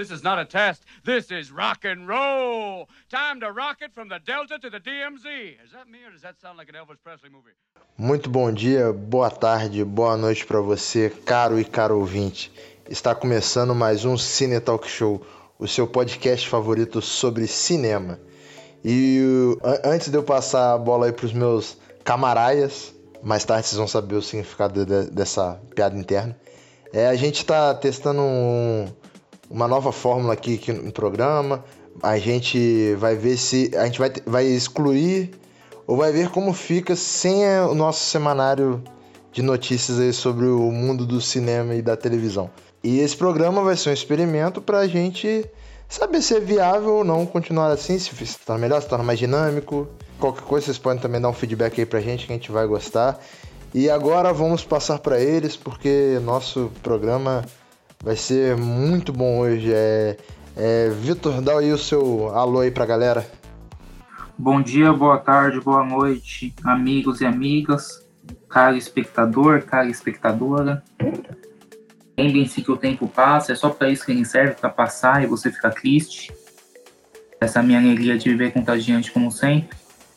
this 0.00 0.10
is 0.10 0.22
not 0.24 0.38
a 0.38 0.46
test. 0.46 0.82
This 1.04 1.30
is 1.30 1.52
rock 1.52 1.84
and 1.84 2.08
roll. 2.08 2.88
Time 3.10 3.40
to 3.40 3.52
rock 3.52 3.82
it 3.82 3.92
from 3.92 4.08
the 4.08 4.18
Delta 4.18 4.58
to 4.58 4.70
the 4.70 4.80
DMZ. 4.80 5.26
Is 5.62 5.72
that 5.72 5.88
me 5.88 5.98
or 6.06 6.10
does 6.10 6.22
that 6.22 6.40
sound 6.40 6.56
like 6.56 6.70
an 6.70 6.74
Elvis 6.74 6.96
Presley 7.04 7.28
movie? 7.28 7.52
Muito 7.98 8.30
bom 8.30 8.50
dia, 8.50 8.94
boa 8.94 9.30
tarde, 9.30 9.84
boa 9.84 10.16
noite 10.16 10.46
para 10.46 10.58
você, 10.62 11.10
caro 11.10 11.60
e 11.60 11.64
caro 11.66 11.98
ouvinte. 11.98 12.50
Está 12.88 13.14
começando 13.14 13.74
mais 13.74 14.06
um 14.06 14.16
Cine 14.16 14.58
Talk 14.58 14.88
Show, 14.88 15.20
o 15.58 15.68
seu 15.68 15.86
podcast 15.86 16.48
favorito 16.48 17.02
sobre 17.02 17.46
cinema. 17.46 18.18
E 18.82 19.20
antes 19.84 20.08
de 20.08 20.16
eu 20.16 20.22
passar 20.22 20.72
a 20.72 20.78
bola 20.78 21.06
aí 21.06 21.12
pros 21.12 21.34
meus 21.34 21.76
camaraias, 22.02 22.94
mais 23.22 23.44
tarde 23.44 23.66
vocês 23.66 23.76
vão 23.76 23.86
saber 23.86 24.14
o 24.14 24.22
significado 24.22 24.86
de, 24.86 25.10
dessa 25.10 25.60
piada 25.74 25.94
interna. 25.98 26.34
É, 26.90 27.06
a 27.06 27.14
gente 27.14 27.36
está 27.36 27.74
testando 27.74 28.22
um, 28.22 28.88
uma 29.50 29.66
nova 29.66 29.90
fórmula 29.90 30.32
aqui, 30.32 30.54
aqui, 30.54 30.72
no 30.72 30.92
programa. 30.92 31.64
A 32.00 32.16
gente 32.18 32.94
vai 32.94 33.16
ver 33.16 33.36
se. 33.36 33.72
A 33.76 33.84
gente 33.84 33.98
vai, 33.98 34.12
vai 34.24 34.46
excluir 34.46 35.32
ou 35.86 35.96
vai 35.96 36.12
ver 36.12 36.30
como 36.30 36.52
fica 36.52 36.94
sem 36.94 37.44
o 37.68 37.74
nosso 37.74 38.04
semanário 38.04 38.80
de 39.32 39.42
notícias 39.42 39.98
aí 39.98 40.12
sobre 40.12 40.46
o 40.46 40.70
mundo 40.70 41.04
do 41.04 41.20
cinema 41.20 41.74
e 41.74 41.82
da 41.82 41.96
televisão. 41.96 42.48
E 42.82 43.00
esse 43.00 43.16
programa 43.16 43.62
vai 43.62 43.76
ser 43.76 43.90
um 43.90 43.92
experimento 43.92 44.62
para 44.62 44.78
a 44.78 44.86
gente 44.86 45.44
saber 45.88 46.22
se 46.22 46.36
é 46.36 46.40
viável 46.40 46.94
ou 46.94 47.04
não 47.04 47.26
continuar 47.26 47.72
assim, 47.72 47.98
se 47.98 48.38
torna 48.46 48.60
melhor, 48.60 48.80
se 48.80 48.88
torna 48.88 49.04
mais 49.04 49.18
dinâmico. 49.18 49.88
Qualquer 50.18 50.44
coisa 50.44 50.66
vocês 50.66 50.78
podem 50.78 51.02
também 51.02 51.20
dar 51.20 51.28
um 51.28 51.32
feedback 51.32 51.80
aí 51.80 51.86
pra 51.86 52.00
gente 52.00 52.26
que 52.26 52.32
a 52.32 52.36
gente 52.36 52.52
vai 52.52 52.66
gostar. 52.66 53.20
E 53.74 53.90
agora 53.90 54.32
vamos 54.32 54.64
passar 54.64 54.98
para 54.98 55.20
eles 55.20 55.56
porque 55.56 56.20
nosso 56.22 56.70
programa 56.82 57.44
vai 58.02 58.16
ser 58.16 58.56
muito 58.56 59.12
bom 59.12 59.40
hoje. 59.40 59.72
É, 59.72 60.16
é, 60.56 60.90
Vitor, 60.90 61.40
dá 61.40 61.58
aí 61.58 61.72
o 61.72 61.78
seu 61.78 62.28
alô 62.34 62.60
aí 62.60 62.70
pra 62.70 62.86
galera. 62.86 63.26
Bom 64.38 64.62
dia, 64.62 64.92
boa 64.92 65.18
tarde, 65.18 65.60
boa 65.60 65.84
noite, 65.84 66.54
amigos 66.64 67.20
e 67.20 67.26
amigas, 67.26 68.06
caro 68.48 68.74
espectador, 68.74 69.62
cara 69.62 69.88
espectadora. 69.88 70.82
Lembrem-se 72.16 72.62
que 72.62 72.70
o 72.70 72.76
tempo 72.76 73.06
passa, 73.06 73.52
é 73.52 73.54
só 73.54 73.68
para 73.68 73.90
isso 73.90 74.04
que 74.04 74.12
ele 74.12 74.24
serve, 74.24 74.54
para 74.54 74.70
passar 74.70 75.22
e 75.22 75.26
você 75.26 75.50
ficar 75.50 75.70
triste. 75.70 76.32
Essa 77.38 77.60
é 77.60 77.62
minha 77.62 77.78
alegria 77.78 78.18
de 78.18 78.28
viver 78.30 78.52
contagiante 78.52 79.12
como 79.12 79.30
sempre. 79.30 79.76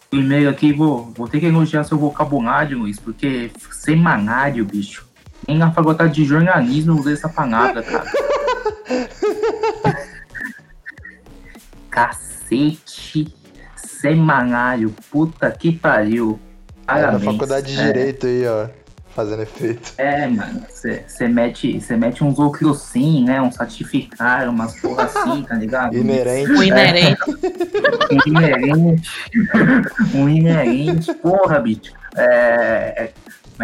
Primeiro 0.09 0.49
aqui, 0.49 0.71
vou, 0.71 1.11
vou 1.15 1.27
ter 1.27 1.39
que 1.39 1.45
elogiar 1.45 1.83
seu 1.83 1.97
vocabulário, 1.97 2.77
Luiz, 2.77 2.99
porque 2.99 3.51
semanário, 3.71 4.63
bicho. 4.65 5.12
Nem 5.47 5.57
na 5.57 5.71
faculdade 5.71 6.13
de 6.13 6.25
jornalismo 6.25 6.93
eu 6.93 6.99
usei 6.99 7.13
essa 7.13 7.29
palavra, 7.29 7.83
cara. 7.83 8.11
Cacete 11.89 13.33
semanário, 14.03 14.93
puta 15.09 15.49
que 15.49 15.71
pariu. 15.71 16.37
Parabéns. 16.85 17.21
É, 17.21 17.25
na 17.25 17.31
faculdade 17.31 17.73
de 17.73 17.79
é. 17.79 17.85
Direito 17.85 18.27
aí, 18.27 18.45
ó, 18.45 18.67
fazendo 19.15 19.43
efeito. 19.43 19.93
É, 19.97 20.27
mano, 20.27 20.61
você 20.69 21.27
mete, 21.29 21.79
mete 21.97 22.21
uns 22.21 22.37
oclocin, 22.37 23.23
né, 23.23 23.41
um 23.41 23.49
certificado, 23.49 24.51
umas 24.51 24.77
porra 24.81 25.03
assim, 25.03 25.43
tá 25.43 25.55
ligado? 25.55 25.95
Inerente. 25.95 26.51
Um 26.51 26.63
inerente. 26.63 27.21
um 28.11 28.27
inerente. 28.27 29.09
um 30.13 30.29
inerente, 30.29 31.13
porra, 31.15 31.59
bicho. 31.59 31.93
É, 32.17 33.11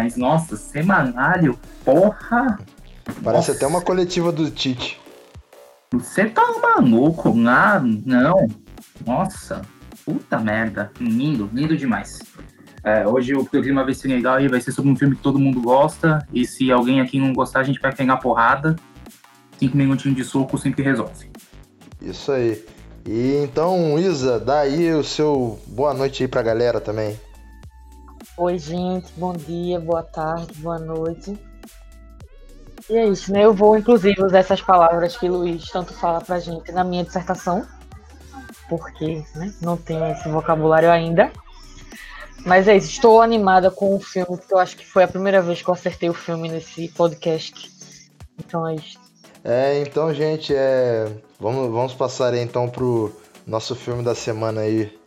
mas, 0.00 0.16
nossa, 0.16 0.56
semanário, 0.56 1.58
porra. 1.84 2.58
Parece 3.22 3.48
nossa. 3.48 3.52
até 3.52 3.66
uma 3.66 3.82
coletiva 3.82 4.32
do 4.32 4.50
Tite. 4.50 4.98
Você 5.92 6.24
tá 6.24 6.42
maluco? 6.62 7.34
Ah, 7.46 7.78
não. 7.82 8.48
Nossa, 9.06 9.60
puta 10.02 10.38
merda. 10.38 10.90
Lindo, 10.98 11.50
lindo 11.52 11.76
demais. 11.76 12.18
É, 12.82 13.06
hoje 13.06 13.34
o 13.34 13.44
programa 13.44 13.84
vai 13.84 13.92
ser 13.92 14.08
legal 14.08 14.40
e 14.40 14.48
vai 14.48 14.58
ser 14.58 14.72
sobre 14.72 14.90
um 14.90 14.96
filme 14.96 15.16
que 15.16 15.22
todo 15.22 15.38
mundo 15.38 15.60
gosta. 15.60 16.26
E 16.32 16.46
se 16.46 16.72
alguém 16.72 17.02
aqui 17.02 17.20
não 17.20 17.34
gostar, 17.34 17.60
a 17.60 17.64
gente 17.64 17.78
vai 17.78 17.94
pegar 17.94 18.16
porrada. 18.16 18.76
Cinco 19.58 19.76
minutinhos 19.76 20.16
de 20.16 20.24
soco 20.24 20.56
sempre 20.56 20.82
resolve. 20.82 21.30
Isso 22.00 22.32
aí. 22.32 22.64
E 23.06 23.42
então, 23.44 23.98
Isa, 23.98 24.40
dá 24.40 24.60
aí 24.60 24.94
o 24.94 25.04
seu 25.04 25.60
boa 25.66 25.92
noite 25.92 26.22
aí 26.22 26.28
pra 26.28 26.40
galera 26.40 26.80
também. 26.80 27.20
Oi, 28.42 28.58
gente, 28.58 29.12
bom 29.18 29.34
dia, 29.34 29.78
boa 29.78 30.02
tarde, 30.02 30.54
boa 30.62 30.78
noite. 30.78 31.38
E 32.88 32.96
é 32.96 33.06
isso, 33.06 33.30
né? 33.30 33.44
Eu 33.44 33.52
vou, 33.52 33.76
inclusive, 33.76 34.24
usar 34.24 34.38
essas 34.38 34.62
palavras 34.62 35.14
que 35.14 35.28
o 35.28 35.36
Luiz 35.36 35.68
tanto 35.68 35.92
fala 35.92 36.22
pra 36.22 36.40
gente 36.40 36.72
na 36.72 36.82
minha 36.82 37.04
dissertação, 37.04 37.66
porque 38.66 39.22
né, 39.34 39.52
não 39.60 39.76
tenho 39.76 40.06
esse 40.06 40.26
vocabulário 40.30 40.90
ainda. 40.90 41.30
Mas 42.46 42.66
é 42.66 42.78
isso, 42.78 42.88
estou 42.88 43.20
animada 43.20 43.70
com 43.70 43.94
o 43.94 44.00
filme, 44.00 44.28
porque 44.28 44.54
eu 44.54 44.58
acho 44.58 44.74
que 44.74 44.86
foi 44.86 45.04
a 45.04 45.08
primeira 45.08 45.42
vez 45.42 45.60
que 45.60 45.68
eu 45.68 45.74
acertei 45.74 46.08
o 46.08 46.14
filme 46.14 46.48
nesse 46.48 46.88
podcast. 46.88 47.70
Então 48.38 48.66
é 48.66 48.76
isso. 48.76 48.98
É, 49.44 49.82
então, 49.82 50.14
gente, 50.14 50.54
é... 50.56 51.12
vamos, 51.38 51.70
vamos 51.70 51.92
passar 51.92 52.32
aí, 52.32 52.40
então 52.40 52.70
pro 52.70 53.14
nosso 53.46 53.76
filme 53.76 54.02
da 54.02 54.14
semana 54.14 54.62
aí, 54.62 54.98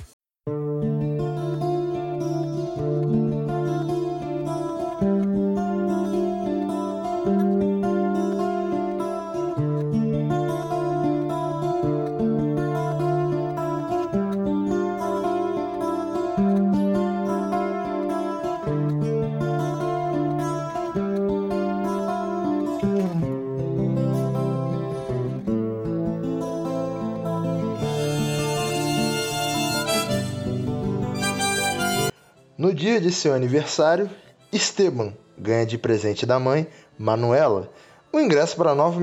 seu 33.14 33.34
aniversário, 33.34 34.10
Esteban 34.52 35.14
ganha 35.38 35.66
de 35.66 35.78
presente 35.78 36.26
da 36.26 36.40
mãe, 36.40 36.68
Manuela, 36.98 37.70
o 38.12 38.18
um 38.18 38.20
ingresso 38.20 38.56
para 38.56 38.72
a, 38.72 38.76
nova 38.76 39.00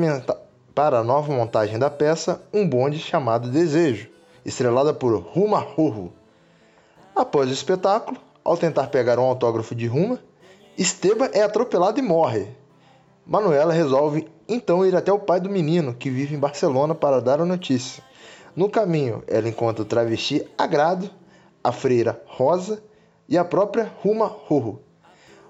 para 0.75 0.99
a 0.99 1.05
nova 1.05 1.33
montagem 1.33 1.79
da 1.79 1.91
peça 1.91 2.43
Um 2.53 2.69
Bonde 2.69 2.99
Chamado 2.99 3.49
Desejo, 3.49 4.09
estrelada 4.45 4.95
por 4.95 5.15
Ruma 5.21 5.59
Rurro. 5.59 6.13
Após 7.15 7.51
o 7.51 7.53
espetáculo, 7.53 8.19
ao 8.45 8.57
tentar 8.57 8.87
pegar 8.87 9.19
um 9.19 9.25
autógrafo 9.25 9.75
de 9.75 9.87
Ruma, 9.87 10.19
Esteban 10.79 11.31
é 11.33 11.43
atropelado 11.43 11.99
e 11.99 12.03
morre. 12.03 12.49
Manuela 13.27 13.73
resolve 13.73 14.29
então 14.49 14.87
ir 14.87 14.97
até 14.97 15.13
o 15.13 15.19
pai 15.19 15.41
do 15.41 15.51
menino, 15.51 15.95
que 15.95 16.11
vive 16.11 16.35
em 16.35 16.39
Barcelona, 16.39 16.95
para 16.95 17.21
dar 17.21 17.41
a 17.41 17.45
notícia. 17.45 18.03
No 18.57 18.69
caminho, 18.69 19.23
ela 19.27 19.49
encontra 19.49 19.83
o 19.83 19.87
travesti 19.87 20.47
Agrado, 20.57 21.11
a 21.63 21.71
freira 21.71 22.23
Rosa 22.27 22.83
e 23.31 23.39
a 23.39 23.45
própria 23.45 23.91
Ruma 24.03 24.27
Ruru. 24.27 24.83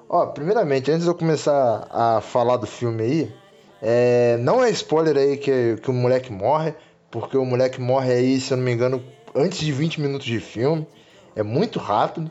Ó, 0.06 0.26
primeiramente, 0.26 0.90
antes 0.90 1.04
de 1.04 1.08
eu 1.08 1.14
começar 1.14 1.88
a 1.90 2.20
falar 2.20 2.58
do 2.58 2.66
filme 2.66 3.02
aí, 3.02 3.34
é, 3.80 4.36
não 4.36 4.62
é 4.62 4.68
spoiler 4.70 5.16
aí 5.16 5.38
que, 5.38 5.76
que 5.82 5.90
o 5.90 5.94
moleque 5.94 6.30
morre, 6.30 6.74
porque 7.10 7.38
o 7.38 7.44
moleque 7.44 7.80
morre 7.80 8.12
aí, 8.12 8.40
se 8.40 8.52
eu 8.52 8.58
não 8.58 8.64
me 8.64 8.72
engano, 8.72 9.02
antes 9.34 9.58
de 9.58 9.72
20 9.72 10.00
minutos 10.00 10.26
de 10.26 10.38
filme. 10.38 10.86
É 11.34 11.42
muito 11.42 11.78
rápido. 11.78 12.30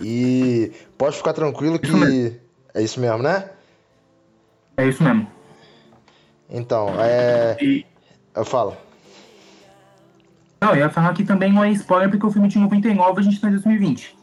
E 0.00 0.72
pode 0.96 1.16
ficar 1.16 1.32
tranquilo 1.32 1.78
que. 1.78 1.88
Isso 1.88 2.40
é 2.74 2.82
isso 2.82 3.00
mesmo, 3.00 3.22
né? 3.22 3.50
É 4.76 4.86
isso 4.86 5.02
mesmo. 5.02 5.26
Então, 6.48 6.88
é. 7.00 7.56
E... 7.60 7.84
Eu 8.34 8.44
falo. 8.44 8.76
Não, 10.60 10.70
eu 10.70 10.78
ia 10.78 10.90
falar 10.90 11.12
que 11.14 11.24
também 11.24 11.52
não 11.52 11.64
é 11.64 11.70
spoiler 11.72 12.10
porque 12.10 12.26
o 12.26 12.30
filme 12.30 12.48
de 12.48 12.58
99 12.58 13.20
a 13.20 13.22
gente 13.22 13.40
tá 13.40 13.48
em 13.48 13.52
2020. 13.52 14.17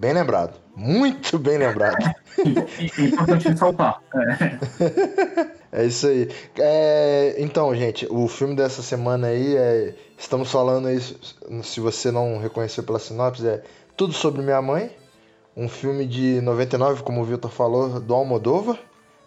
Bem 0.00 0.14
lembrado. 0.14 0.54
Muito 0.74 1.38
bem 1.38 1.58
lembrado. 1.58 2.02
é 2.02 3.04
importante 3.04 3.48
ressaltar. 3.48 4.00
É. 4.14 5.82
é 5.82 5.84
isso 5.84 6.06
aí. 6.06 6.26
É, 6.58 7.34
então, 7.36 7.74
gente, 7.74 8.06
o 8.10 8.26
filme 8.26 8.56
dessa 8.56 8.80
semana 8.80 9.26
aí 9.26 9.54
é. 9.58 9.94
Estamos 10.16 10.50
falando 10.50 10.88
aí, 10.88 10.98
se 11.62 11.80
você 11.80 12.10
não 12.10 12.38
reconheceu 12.38 12.82
pela 12.82 12.98
sinopse, 12.98 13.46
é 13.46 13.62
Tudo 13.94 14.14
Sobre 14.14 14.40
Minha 14.40 14.62
Mãe. 14.62 14.90
Um 15.54 15.68
filme 15.68 16.06
de 16.06 16.40
99, 16.40 17.02
como 17.02 17.20
o 17.20 17.24
Vitor 17.24 17.50
falou, 17.50 18.00
do 18.00 18.14
Almodóvar. 18.14 18.78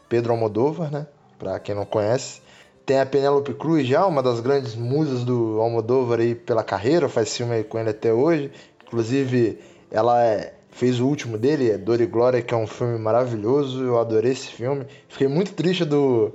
Pedro 0.10 0.32
Almodóvar, 0.32 0.92
né? 0.92 1.06
Pra 1.38 1.60
quem 1.60 1.76
não 1.76 1.86
conhece. 1.86 2.42
Tem 2.84 3.00
a 3.00 3.06
Penélope 3.06 3.54
Cruz 3.54 3.86
já, 3.86 4.08
uma 4.08 4.24
das 4.24 4.40
grandes 4.40 4.74
musas 4.74 5.24
do 5.24 5.62
Almodóvar 5.62 6.20
aí 6.20 6.34
pela 6.34 6.64
carreira, 6.64 7.08
faz 7.08 7.38
filme 7.38 7.54
aí 7.54 7.64
com 7.64 7.78
ele 7.78 7.92
até 7.92 8.12
hoje. 8.12 8.52
Inclusive, 8.84 9.60
ela 9.92 10.20
é 10.24 10.54
fez 10.74 11.00
o 11.00 11.08
último 11.08 11.38
dele, 11.38 11.72
é 11.72 11.78
Dor 11.78 12.02
e 12.02 12.06
Glória, 12.06 12.42
que 12.42 12.54
é 12.54 12.58
um 12.58 12.68
filme 12.68 12.98
maravilhoso. 12.98 13.84
Eu 13.84 14.00
adorei 14.00 14.32
esse 14.32 14.48
filme. 14.48 14.86
Fiquei 15.08 15.28
muito 15.28 15.54
triste 15.54 15.86
do 15.86 16.34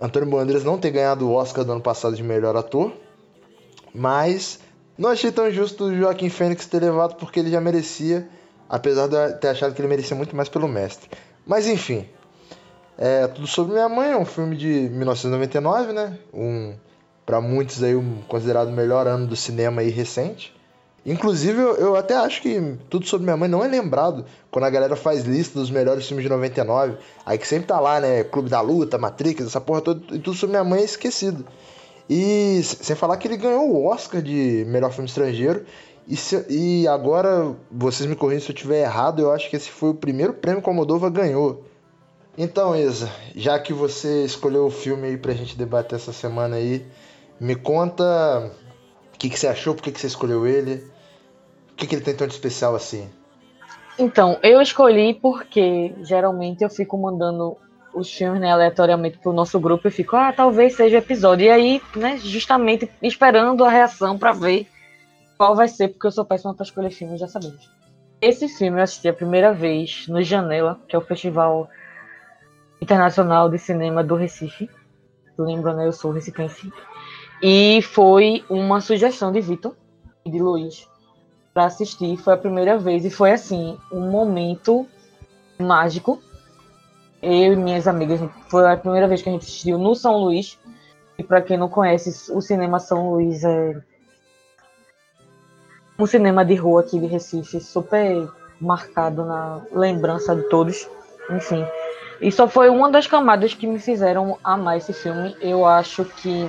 Antônio 0.00 0.28
Bandeiras 0.28 0.64
não 0.64 0.78
ter 0.78 0.90
ganhado 0.90 1.28
o 1.28 1.32
Oscar 1.32 1.64
do 1.64 1.72
ano 1.72 1.80
passado 1.80 2.14
de 2.14 2.22
melhor 2.22 2.56
ator, 2.56 2.92
mas 3.92 4.60
não 4.96 5.10
achei 5.10 5.32
tão 5.32 5.50
justo 5.50 5.84
o 5.84 5.96
Joaquim 5.96 6.28
Fênix 6.28 6.66
ter 6.66 6.80
levado 6.80 7.16
porque 7.16 7.40
ele 7.40 7.50
já 7.50 7.60
merecia, 7.60 8.28
apesar 8.68 9.08
de 9.08 9.16
eu 9.16 9.36
ter 9.38 9.48
achado 9.48 9.74
que 9.74 9.80
ele 9.80 9.88
merecia 9.88 10.16
muito 10.16 10.34
mais 10.36 10.48
pelo 10.48 10.68
mestre. 10.68 11.10
Mas 11.44 11.66
enfim, 11.66 12.06
é 12.96 13.26
Tudo 13.26 13.46
Sobre 13.46 13.74
Minha 13.74 13.88
Mãe 13.88 14.12
é 14.12 14.16
um 14.16 14.24
filme 14.24 14.56
de 14.56 14.88
1999, 14.88 15.92
né? 15.92 16.16
Um, 16.32 16.74
para 17.26 17.40
muitos 17.40 17.82
aí, 17.82 17.96
um 17.96 18.22
considerado 18.28 18.70
melhor 18.70 19.06
ano 19.08 19.26
do 19.26 19.34
cinema 19.34 19.82
aí 19.82 19.90
recente. 19.90 20.54
Inclusive, 21.06 21.60
eu, 21.60 21.76
eu, 21.76 21.96
até 21.96 22.14
acho 22.14 22.40
que 22.40 22.78
Tudo 22.88 23.06
Sobre 23.06 23.24
Minha 23.24 23.36
Mãe 23.36 23.48
não 23.48 23.62
é 23.62 23.68
lembrado 23.68 24.24
quando 24.50 24.64
a 24.64 24.70
galera 24.70 24.96
faz 24.96 25.24
lista 25.24 25.58
dos 25.58 25.70
melhores 25.70 26.06
filmes 26.06 26.22
de 26.22 26.30
99. 26.30 26.96
Aí 27.26 27.36
que 27.36 27.46
sempre 27.46 27.66
tá 27.66 27.78
lá, 27.78 28.00
né? 28.00 28.24
Clube 28.24 28.48
da 28.48 28.60
Luta, 28.62 28.96
Matrix, 28.96 29.46
essa 29.46 29.60
porra 29.60 29.82
toda. 29.82 30.00
E 30.14 30.18
Tudo 30.18 30.34
Sobre 30.34 30.52
Minha 30.52 30.64
Mãe 30.64 30.80
é 30.80 30.84
esquecido. 30.84 31.44
E 32.08 32.62
sem 32.62 32.96
falar 32.96 33.18
que 33.18 33.28
ele 33.28 33.36
ganhou 33.36 33.70
o 33.70 33.86
Oscar 33.86 34.22
de 34.22 34.64
melhor 34.66 34.92
filme 34.92 35.08
estrangeiro. 35.08 35.66
E, 36.08 36.16
se, 36.16 36.44
e 36.48 36.88
agora, 36.88 37.54
vocês 37.70 38.08
me 38.08 38.16
corrigem 38.16 38.44
se 38.44 38.50
eu 38.50 38.54
estiver 38.54 38.82
errado, 38.82 39.20
eu 39.20 39.32
acho 39.32 39.48
que 39.48 39.56
esse 39.56 39.70
foi 39.70 39.90
o 39.90 39.94
primeiro 39.94 40.32
prêmio 40.34 40.62
que 40.62 40.70
a 40.70 40.72
Moldova 40.72 41.10
ganhou. 41.10 41.64
Então, 42.36 42.74
Isa, 42.74 43.10
já 43.34 43.58
que 43.58 43.72
você 43.72 44.24
escolheu 44.24 44.66
o 44.66 44.70
filme 44.70 45.06
aí 45.06 45.16
pra 45.16 45.32
gente 45.32 45.56
debater 45.56 45.96
essa 45.96 46.12
semana 46.12 46.56
aí, 46.56 46.84
me 47.38 47.54
conta 47.54 48.50
o 49.14 49.18
que, 49.18 49.30
que 49.30 49.38
você 49.38 49.46
achou, 49.46 49.74
por 49.74 49.82
que, 49.82 49.92
que 49.92 50.00
você 50.00 50.08
escolheu 50.08 50.46
ele, 50.46 50.84
o 51.74 51.76
que, 51.76 51.88
que 51.88 51.96
ele 51.96 52.02
tem 52.02 52.14
de 52.14 52.32
especial 52.32 52.74
assim. 52.76 53.10
Então, 53.98 54.38
eu 54.42 54.62
escolhi 54.62 55.12
porque 55.12 55.92
geralmente 56.02 56.62
eu 56.62 56.70
fico 56.70 56.96
mandando 56.96 57.56
os 57.92 58.10
filmes 58.12 58.40
né, 58.40 58.50
aleatoriamente 58.50 59.18
pro 59.18 59.32
nosso 59.32 59.58
grupo 59.58 59.86
e 59.86 59.90
fico, 59.90 60.16
ah, 60.16 60.32
talvez 60.32 60.74
seja 60.74 60.98
episódio. 60.98 61.46
E 61.46 61.50
aí, 61.50 61.82
né, 61.96 62.16
justamente 62.18 62.90
esperando 63.02 63.64
a 63.64 63.70
reação 63.70 64.16
para 64.16 64.32
ver 64.32 64.68
qual 65.36 65.54
vai 65.54 65.68
ser, 65.68 65.88
porque 65.88 66.06
eu 66.06 66.12
sou 66.12 66.24
péssima 66.24 66.54
para 66.54 66.64
escolher 66.64 66.90
filme, 66.90 67.18
já 67.18 67.26
sabemos. 67.26 67.68
Esse 68.20 68.48
filme 68.48 68.78
eu 68.78 68.84
assisti 68.84 69.08
a 69.08 69.12
primeira 69.12 69.52
vez 69.52 70.06
no 70.08 70.22
Janela, 70.22 70.80
que 70.88 70.94
é 70.94 70.98
o 70.98 71.02
Festival 71.02 71.68
Internacional 72.80 73.48
de 73.48 73.58
Cinema 73.58 74.02
do 74.02 74.14
Recife. 74.14 74.70
Lembra, 75.36 75.74
né? 75.74 75.86
Eu 75.86 75.92
sou 75.92 76.12
recipiente. 76.12 76.72
E 77.42 77.82
foi 77.82 78.44
uma 78.48 78.80
sugestão 78.80 79.32
de 79.32 79.40
Vitor 79.40 79.76
e 80.24 80.30
de 80.30 80.38
Luiz 80.38 80.88
para 81.54 81.66
assistir. 81.66 82.18
Foi 82.18 82.34
a 82.34 82.36
primeira 82.36 82.76
vez 82.76 83.04
e 83.06 83.10
foi 83.10 83.30
assim 83.30 83.78
um 83.90 84.10
momento 84.10 84.86
mágico 85.58 86.20
eu 87.24 87.54
e 87.54 87.56
minhas 87.56 87.88
amigas, 87.88 88.20
foi 88.48 88.70
a 88.70 88.76
primeira 88.76 89.08
vez 89.08 89.22
que 89.22 89.28
a 89.30 89.32
gente 89.32 89.42
assistiu 89.42 89.78
no 89.78 89.94
São 89.94 90.18
Luís. 90.18 90.58
E 91.16 91.22
para 91.22 91.40
quem 91.40 91.56
não 91.56 91.68
conhece, 91.68 92.30
o 92.32 92.40
cinema 92.42 92.78
São 92.78 93.10
Luís 93.10 93.42
é 93.44 93.80
um 95.98 96.06
cinema 96.06 96.44
de 96.44 96.54
rua 96.54 96.82
aqui 96.82 96.98
de 96.98 97.06
Recife, 97.06 97.60
super 97.60 98.28
marcado 98.60 99.24
na 99.24 99.62
lembrança 99.72 100.36
de 100.36 100.42
todos. 100.48 100.88
Enfim. 101.30 101.64
E 102.20 102.30
só 102.30 102.46
foi 102.46 102.68
uma 102.68 102.90
das 102.90 103.06
camadas 103.06 103.54
que 103.54 103.66
me 103.66 103.78
fizeram 103.78 104.38
amar 104.44 104.76
esse 104.76 104.92
filme. 104.92 105.34
Eu 105.40 105.64
acho 105.64 106.04
que, 106.04 106.46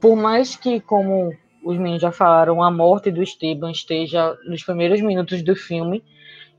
por 0.00 0.16
mais 0.16 0.56
que, 0.56 0.80
como 0.80 1.32
os 1.64 1.78
meninos 1.78 2.02
já 2.02 2.12
falaram, 2.12 2.62
a 2.62 2.70
morte 2.70 3.10
do 3.10 3.22
Esteban 3.22 3.70
esteja 3.70 4.36
nos 4.46 4.62
primeiros 4.62 5.00
minutos 5.00 5.42
do 5.42 5.56
filme 5.56 6.04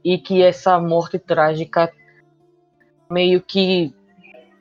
e 0.03 0.17
que 0.17 0.41
essa 0.41 0.79
morte 0.79 1.19
trágica 1.19 1.91
meio 3.09 3.41
que 3.41 3.93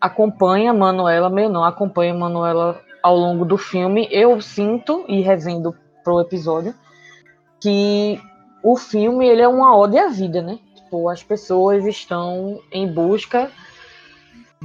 acompanha 0.01 0.73
Manuela, 0.75 1.31
meio 1.31 1.49
não, 1.49 1.65
acompanha 1.65 2.13
Manuela 2.13 2.81
ao 3.03 3.17
longo 3.17 3.45
do 3.45 3.57
filme. 3.57 4.07
Eu 4.11 4.41
sinto, 4.41 5.05
e 5.09 5.21
revendo 5.21 5.75
pro 6.03 6.21
episódio, 6.21 6.75
que 7.61 8.21
o 8.63 8.77
filme 8.77 9.27
ele 9.27 9.43
é 9.43 9.49
uma 9.49 9.77
ode 9.77 9.99
à 9.99 10.09
vida, 10.09 10.43
né? 10.43 10.59
Tipo, 10.75 11.09
as 11.09 11.23
pessoas 11.23 11.87
estão 11.87 12.61
em 12.71 12.87
busca 12.87 13.51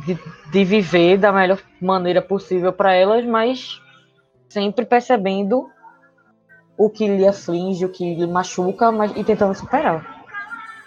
de, 0.06 0.18
de 0.52 0.64
viver 0.66 1.18
da 1.18 1.32
melhor 1.32 1.60
maneira 1.82 2.22
possível 2.22 2.74
para 2.74 2.94
elas, 2.94 3.26
mas 3.26 3.82
sempre 4.50 4.86
percebendo 4.86 5.70
o 6.78 6.90
que 6.90 7.08
lhe 7.08 7.28
aflige, 7.28 7.86
o 7.86 7.90
que 7.90 8.16
lhe 8.16 8.26
machuca, 8.28 8.92
mas 8.92 9.16
e 9.16 9.24
tentando 9.24 9.54
superar. 9.54 10.26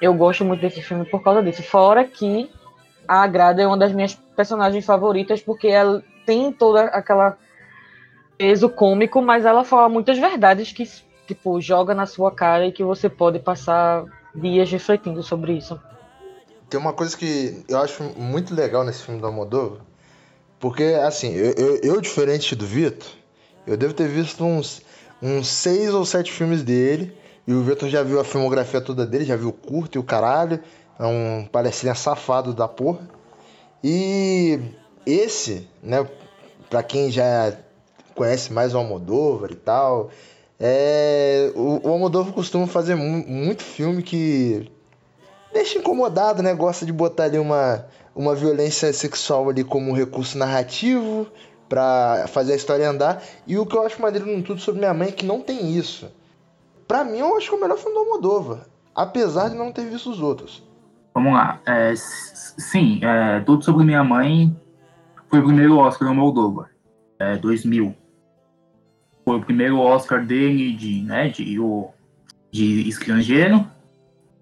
Eu 0.01 0.13
gosto 0.13 0.45
muito 0.45 0.61
desse 0.61 0.83
filme 0.83 1.05
por 1.05 1.23
causa 1.23 1.43
disso. 1.43 1.63
Fora 1.63 2.05
que 2.05 2.51
a 3.07 3.27
Grada 3.27 3.63
é 3.63 3.67
uma 3.67 3.77
das 3.77 3.93
minhas 3.93 4.15
personagens 4.15 4.85
favoritas 4.85 5.41
porque 5.41 5.69
ela 5.69 6.03
tem 6.27 6.53
toda 6.53 6.85
aquela 6.85 7.39
peso 8.37 8.69
cômico, 8.69 9.23
mas 9.23 9.45
ela 9.45 9.65
fala 9.65 9.89
muitas 9.89 10.19
verdades 10.19 10.73
que 10.73 10.89
tipo 11.27 11.61
joga 11.61 11.95
na 11.95 12.07
sua 12.07 12.33
cara 12.33 12.67
e 12.67 12.73
que 12.73 12.83
você 12.83 13.09
pode 13.09 13.39
passar 13.39 14.05
dias 14.35 14.71
refletindo 14.71 15.23
sobre 15.23 15.53
isso. 15.53 15.79
Tem 16.69 16.81
uma 16.81 16.93
coisa 16.93 17.17
que 17.17 17.65
eu 17.69 17.79
acho 17.79 18.03
muito 18.17 18.55
legal 18.55 18.83
nesse 18.83 19.05
filme 19.05 19.21
do 19.21 19.27
Almodóvar, 19.27 19.81
porque 20.59 20.85
assim, 21.05 21.35
eu, 21.35 21.53
eu, 21.53 21.81
eu 21.83 22.01
diferente 22.01 22.57
do 22.57 22.67
Vitor, 22.67 23.09
eu 23.67 23.77
devo 23.77 23.95
ter 23.95 24.09
visto 24.09 24.45
uns, 24.45 24.83
uns 25.21 25.49
seis 25.49 25.93
ou 25.93 26.05
sete 26.05 26.33
filmes 26.33 26.63
dele, 26.63 27.17
e 27.47 27.53
o 27.53 27.63
Vitor 27.63 27.89
já 27.89 28.03
viu 28.03 28.21
a 28.21 28.25
filmografia 28.25 28.81
toda 28.81 29.07
dele, 29.07 29.25
já 29.25 29.37
viu 29.37 29.49
o 29.49 29.53
curto 29.53 29.97
e 29.97 29.99
o 29.99 30.03
caralho, 30.03 30.61
é 30.99 31.07
um 31.07 31.47
palestrinha 31.51 31.95
safado 31.95 32.55
da 32.55 32.69
porra. 32.69 33.09
E 33.83 34.61
esse, 35.05 35.69
né, 35.83 36.07
para 36.71 36.83
quem 36.83 37.11
já 37.11 37.53
conhece 38.15 38.53
mais 38.53 38.75
o 38.75 38.79
Almodóvar 38.79 39.51
e 39.51 39.57
tal, 39.57 40.11
é, 40.61 41.51
o, 41.57 41.89
o 41.89 41.91
Almodóvar 41.91 42.33
costuma 42.33 42.67
fazer 42.67 42.95
mu 42.95 43.27
muito 43.27 43.63
filme 43.63 44.03
que 44.03 44.71
deixa 45.53 45.79
incomodado, 45.79 46.43
né? 46.43 46.55
Gosta 46.55 46.87
de 46.87 46.93
botar 46.93 47.25
ali 47.25 47.39
uma, 47.39 47.85
uma 48.15 48.35
violência 48.35 48.93
sexual 48.93 49.49
ali 49.49 49.65
como 49.65 49.91
um 49.91 49.95
recurso 49.95 50.39
narrativo 50.39 51.27
para 51.73 52.27
fazer 52.29 52.53
a 52.53 52.57
história 52.57 52.91
andar. 52.91 53.23
E 53.47 53.57
o 53.57 53.65
que 53.65 53.75
eu 53.75 53.87
acho 53.87 54.03
maneiro 54.03 54.27
no 54.27 54.43
Tudo 54.43 54.61
Sobre 54.61 54.81
Minha 54.81 54.93
Mãe 54.93 55.09
é 55.09 55.13
que 55.13 55.25
não 55.25 55.41
tem 55.41 55.75
isso. 55.75 56.07
Pra 56.87 57.03
mim, 57.03 57.17
eu 57.17 57.35
acho 57.35 57.49
que 57.49 57.55
é 57.55 57.59
o 57.59 57.61
melhor 57.63 57.79
filme 57.79 57.95
do 57.95 58.01
Almodóvar, 58.01 58.67
apesar 58.95 59.49
de 59.49 59.57
não 59.57 59.73
ter 59.73 59.87
visto 59.87 60.11
os 60.11 60.21
outros. 60.21 60.63
Vamos 61.15 61.33
lá. 61.33 61.63
É, 61.65 61.95
sim, 61.97 63.01
é, 63.03 63.41
Tudo 63.41 63.65
Sobre 63.65 63.87
Minha 63.87 64.05
Mãe 64.05 64.55
foi 65.31 65.39
o 65.39 65.45
primeiro 65.45 65.79
Oscar 65.79 66.07
no 66.09 66.15
Moldova, 66.15 66.69
é, 67.19 67.39
2000. 67.39 67.97
Foi 69.25 69.39
o 69.39 69.43
primeiro 69.43 69.79
Oscar 69.79 70.27
dele 70.27 70.75
de, 70.75 71.01
né, 71.01 71.31
de, 71.31 71.59
o, 71.59 71.89
de 72.51 72.87
estrangeiro. 72.87 73.67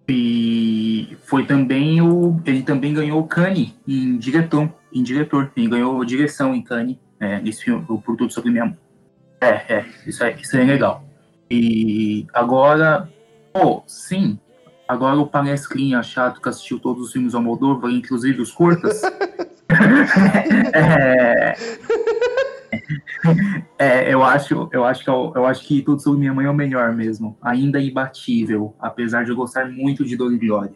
E 0.09 1.17
foi 1.27 1.47
também 1.47 2.03
o. 2.03 2.41
Ele 2.45 2.65
também 2.65 2.93
ganhou 2.93 3.21
o 3.21 3.29
Cannes 3.29 3.73
em 3.87 4.19
diretor. 4.19 4.69
Em 4.93 5.05
diretor. 5.05 5.53
Ele 5.57 5.69
ganhou 5.69 6.05
direção 6.05 6.53
em 6.53 6.61
Cannes 6.61 6.97
é, 7.21 7.53
filme, 7.53 7.85
por 7.85 8.17
Tudo 8.17 8.33
Sobre 8.33 8.51
Minha 8.51 8.67
Mãe. 8.67 8.79
É, 9.41 9.75
é, 9.75 9.87
isso 10.07 10.25
é, 10.25 10.33
isso 10.33 10.57
é 10.57 10.65
legal. 10.65 11.05
E 11.51 12.27
agora, 12.33 13.09
pô, 13.53 13.83
sim, 13.87 14.39
Agora 14.91 15.17
o 15.21 15.27
palestrinha 15.29 16.03
chato 16.03 16.41
que 16.43 16.49
assistiu 16.49 16.81
todos 16.81 17.07
os 17.07 17.13
filmes 17.13 17.33
Almodóvar, 17.33 17.93
inclusive 17.93 18.43
os 18.43 18.51
curtas. 18.51 19.01
é, 20.75 21.55
é, 23.79 24.13
eu 24.13 24.25
acho, 24.25 24.69
eu 24.73 24.85
acho 24.85 25.05
que 25.05 25.11
eu, 25.11 25.33
eu, 25.37 25.47
acho 25.47 25.65
que 25.65 25.81
tudo 25.83 26.03
sobre 26.03 26.19
minha 26.19 26.35
mãe 26.35 26.47
é 26.47 26.51
o 26.51 26.55
melhor 26.55 26.93
mesmo, 26.93 27.39
ainda 27.41 27.79
é 27.79 27.85
imbatível, 27.85 28.75
apesar 28.81 29.25
de 29.25 29.31
eu 29.31 29.37
gostar 29.37 29.71
muito 29.71 30.05
de 30.05 30.17
Dor 30.17 30.33
e 30.33 30.39
Glória, 30.39 30.75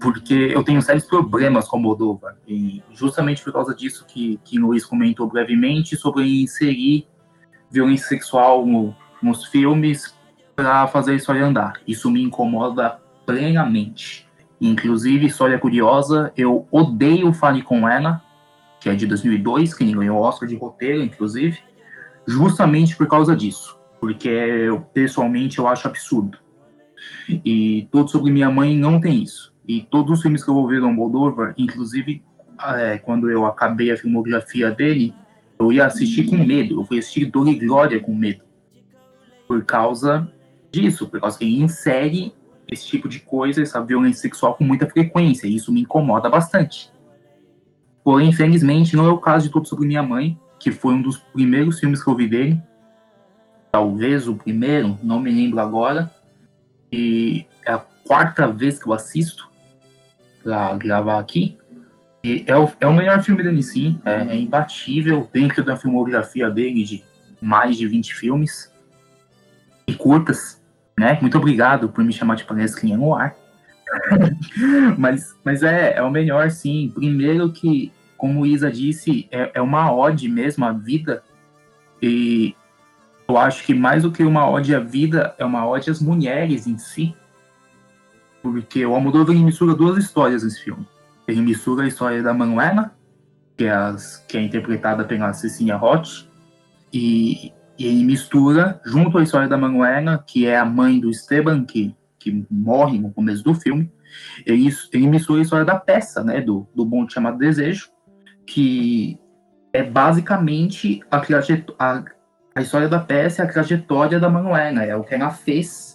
porque 0.00 0.34
eu 0.54 0.64
tenho 0.64 0.80
sérios 0.80 1.04
problemas 1.04 1.68
com 1.68 1.76
Almodóvar 1.76 2.36
e 2.48 2.82
justamente 2.92 3.42
por 3.42 3.52
causa 3.52 3.74
disso 3.74 4.06
que 4.06 4.40
que 4.44 4.58
Luiz 4.58 4.84
comentou 4.84 5.28
brevemente 5.28 5.96
sobre 5.96 6.42
inserir 6.42 7.06
violência 7.70 8.08
sexual 8.08 8.66
no, 8.66 8.94
nos 9.22 9.44
filmes 9.46 10.14
para 10.56 10.86
fazer 10.88 11.12
a 11.12 11.14
história 11.14 11.44
andar. 11.44 11.80
Isso 11.86 12.10
me 12.10 12.22
incomoda 12.22 12.98
plenamente. 13.24 14.28
Inclusive, 14.60 15.26
história 15.26 15.58
curiosa, 15.58 16.32
eu 16.36 16.66
odeio 16.70 17.32
Fale 17.32 17.62
com 17.62 17.88
Ela, 17.88 18.22
que 18.80 18.90
é 18.90 18.94
de 18.94 19.06
2002, 19.06 19.72
que 19.72 19.90
ganhou 19.90 20.18
o 20.18 20.22
Oscar 20.22 20.48
de 20.48 20.56
roteiro, 20.56 21.02
inclusive, 21.02 21.58
justamente 22.26 22.94
por 22.96 23.06
causa 23.06 23.34
disso. 23.34 23.78
Porque, 23.98 24.28
eu, 24.28 24.80
pessoalmente, 24.80 25.58
eu 25.58 25.66
acho 25.66 25.88
absurdo. 25.88 26.38
E 27.28 27.88
Tudo 27.90 28.10
Sobre 28.10 28.30
Minha 28.30 28.50
Mãe 28.50 28.76
não 28.76 29.00
tem 29.00 29.22
isso. 29.22 29.49
E 29.70 29.82
todos 29.82 30.18
os 30.18 30.22
filmes 30.22 30.42
que 30.42 30.50
eu 30.50 30.54
vou 30.54 30.66
ver 30.66 30.80
do 30.80 30.90
Moldova, 30.90 31.54
inclusive, 31.56 32.24
é, 32.74 32.98
quando 32.98 33.30
eu 33.30 33.46
acabei 33.46 33.92
a 33.92 33.96
filmografia 33.96 34.68
dele, 34.68 35.14
eu 35.60 35.72
ia 35.72 35.86
assistir 35.86 36.28
com 36.28 36.36
medo. 36.36 36.80
Eu 36.80 36.84
fui 36.84 36.98
assistir 36.98 37.26
Dor 37.26 37.46
e 37.46 37.54
Glória 37.54 38.00
com 38.00 38.12
medo. 38.12 38.42
Por 39.46 39.64
causa 39.64 40.28
disso, 40.72 41.06
por 41.06 41.20
causa 41.20 41.38
que 41.38 41.44
ele 41.44 41.62
insere 41.62 42.34
esse 42.66 42.84
tipo 42.84 43.08
de 43.08 43.20
coisa, 43.20 43.62
essa 43.62 43.80
violência 43.80 44.22
sexual 44.22 44.56
com 44.56 44.64
muita 44.64 44.90
frequência, 44.90 45.46
e 45.46 45.54
isso 45.54 45.72
me 45.72 45.82
incomoda 45.82 46.28
bastante. 46.28 46.90
Porém, 48.02 48.30
infelizmente, 48.30 48.96
não 48.96 49.06
é 49.06 49.10
o 49.10 49.18
caso 49.18 49.46
de 49.46 49.52
Tudo 49.52 49.68
Sobre 49.68 49.86
Minha 49.86 50.02
Mãe, 50.02 50.36
que 50.58 50.72
foi 50.72 50.94
um 50.94 51.02
dos 51.02 51.16
primeiros 51.16 51.78
filmes 51.78 52.02
que 52.02 52.10
eu 52.10 52.16
vi 52.16 52.26
dele. 52.26 52.60
Talvez 53.70 54.26
o 54.26 54.34
primeiro, 54.34 54.98
não 55.00 55.20
me 55.20 55.30
lembro 55.30 55.60
agora. 55.60 56.12
E 56.90 57.46
é 57.64 57.70
a 57.70 57.78
quarta 57.78 58.48
vez 58.48 58.76
que 58.76 58.88
eu 58.88 58.92
assisto 58.92 59.48
para 60.42 60.76
gravar 60.76 61.18
aqui. 61.18 61.58
E 62.22 62.44
é 62.46 62.56
o, 62.56 62.70
é 62.80 62.86
o 62.86 62.92
melhor 62.92 63.22
filme 63.22 63.42
dele, 63.42 63.62
sim. 63.62 63.98
É, 64.04 64.34
é 64.34 64.36
imbatível 64.36 65.28
dentro 65.32 65.64
da 65.64 65.76
filmografia 65.76 66.50
dele 66.50 66.84
de 66.84 67.04
mais 67.40 67.76
de 67.76 67.86
20 67.86 68.14
filmes. 68.14 68.72
E 69.86 69.94
curtas, 69.94 70.62
né? 70.98 71.18
Muito 71.20 71.38
obrigado 71.38 71.88
por 71.88 72.04
me 72.04 72.12
chamar 72.12 72.34
de 72.36 72.44
palestrinha 72.44 72.96
no 72.96 73.14
ar. 73.14 73.34
mas 74.98 75.34
mas 75.42 75.62
é, 75.62 75.94
é 75.94 76.02
o 76.02 76.10
melhor, 76.10 76.50
sim. 76.50 76.92
Primeiro 76.94 77.50
que, 77.50 77.90
como 78.16 78.46
Isa 78.46 78.70
disse, 78.70 79.26
é, 79.30 79.50
é 79.54 79.60
uma 79.60 79.92
ode 79.92 80.28
mesmo 80.28 80.64
à 80.64 80.72
vida. 80.72 81.22
E 82.02 82.54
eu 83.26 83.38
acho 83.38 83.64
que 83.64 83.72
mais 83.72 84.02
do 84.02 84.12
que 84.12 84.22
uma 84.22 84.48
ode 84.48 84.74
à 84.74 84.80
vida, 84.80 85.34
é 85.38 85.44
uma 85.44 85.66
ode 85.66 85.90
às 85.90 86.00
mulheres 86.00 86.66
em 86.66 86.76
si. 86.76 87.14
Porque 88.42 88.84
o 88.84 88.94
Almodóvar 88.94 89.36
mistura 89.36 89.74
duas 89.74 90.02
histórias 90.02 90.42
nesse 90.42 90.64
filme. 90.64 90.86
Ele 91.26 91.42
mistura 91.42 91.84
a 91.84 91.88
história 91.88 92.22
da 92.22 92.32
Manuela, 92.32 92.94
que 93.56 93.64
é, 93.64 93.70
as, 93.70 94.16
que 94.28 94.38
é 94.38 94.42
interpretada 94.42 95.04
pela 95.04 95.32
Cecilia 95.32 95.76
Roth, 95.76 96.26
e, 96.92 97.52
e, 97.78 97.86
ele 97.86 98.04
mistura, 98.04 98.80
junto 98.84 99.18
à 99.18 99.22
história 99.22 99.48
da 99.48 99.56
Manuela, 99.56 100.24
que 100.26 100.46
é 100.46 100.58
a 100.58 100.64
mãe 100.64 100.98
do 100.98 101.10
Esteban, 101.10 101.64
que, 101.64 101.94
que 102.18 102.44
morre 102.50 102.98
no 102.98 103.12
começo 103.12 103.44
do 103.44 103.54
filme, 103.54 103.90
ele, 104.46 104.68
ele 104.92 105.06
mistura 105.06 105.40
a 105.40 105.42
história 105.42 105.64
da 105.64 105.78
peça, 105.78 106.24
né, 106.24 106.40
do, 106.40 106.66
do 106.74 106.84
Bonde 106.84 107.12
Chamado 107.12 107.38
Desejo, 107.38 107.90
que 108.46 109.18
é 109.72 109.82
basicamente 109.82 111.00
a, 111.10 111.22
a, 111.78 112.04
a 112.54 112.60
história 112.60 112.88
da 112.88 112.98
peça 112.98 113.42
é 113.42 113.44
a 113.44 113.48
trajetória 113.48 114.18
da 114.18 114.28
Manuela, 114.28 114.82
é 114.82 114.96
o 114.96 115.04
que 115.04 115.14
ela 115.14 115.30
fez, 115.30 115.89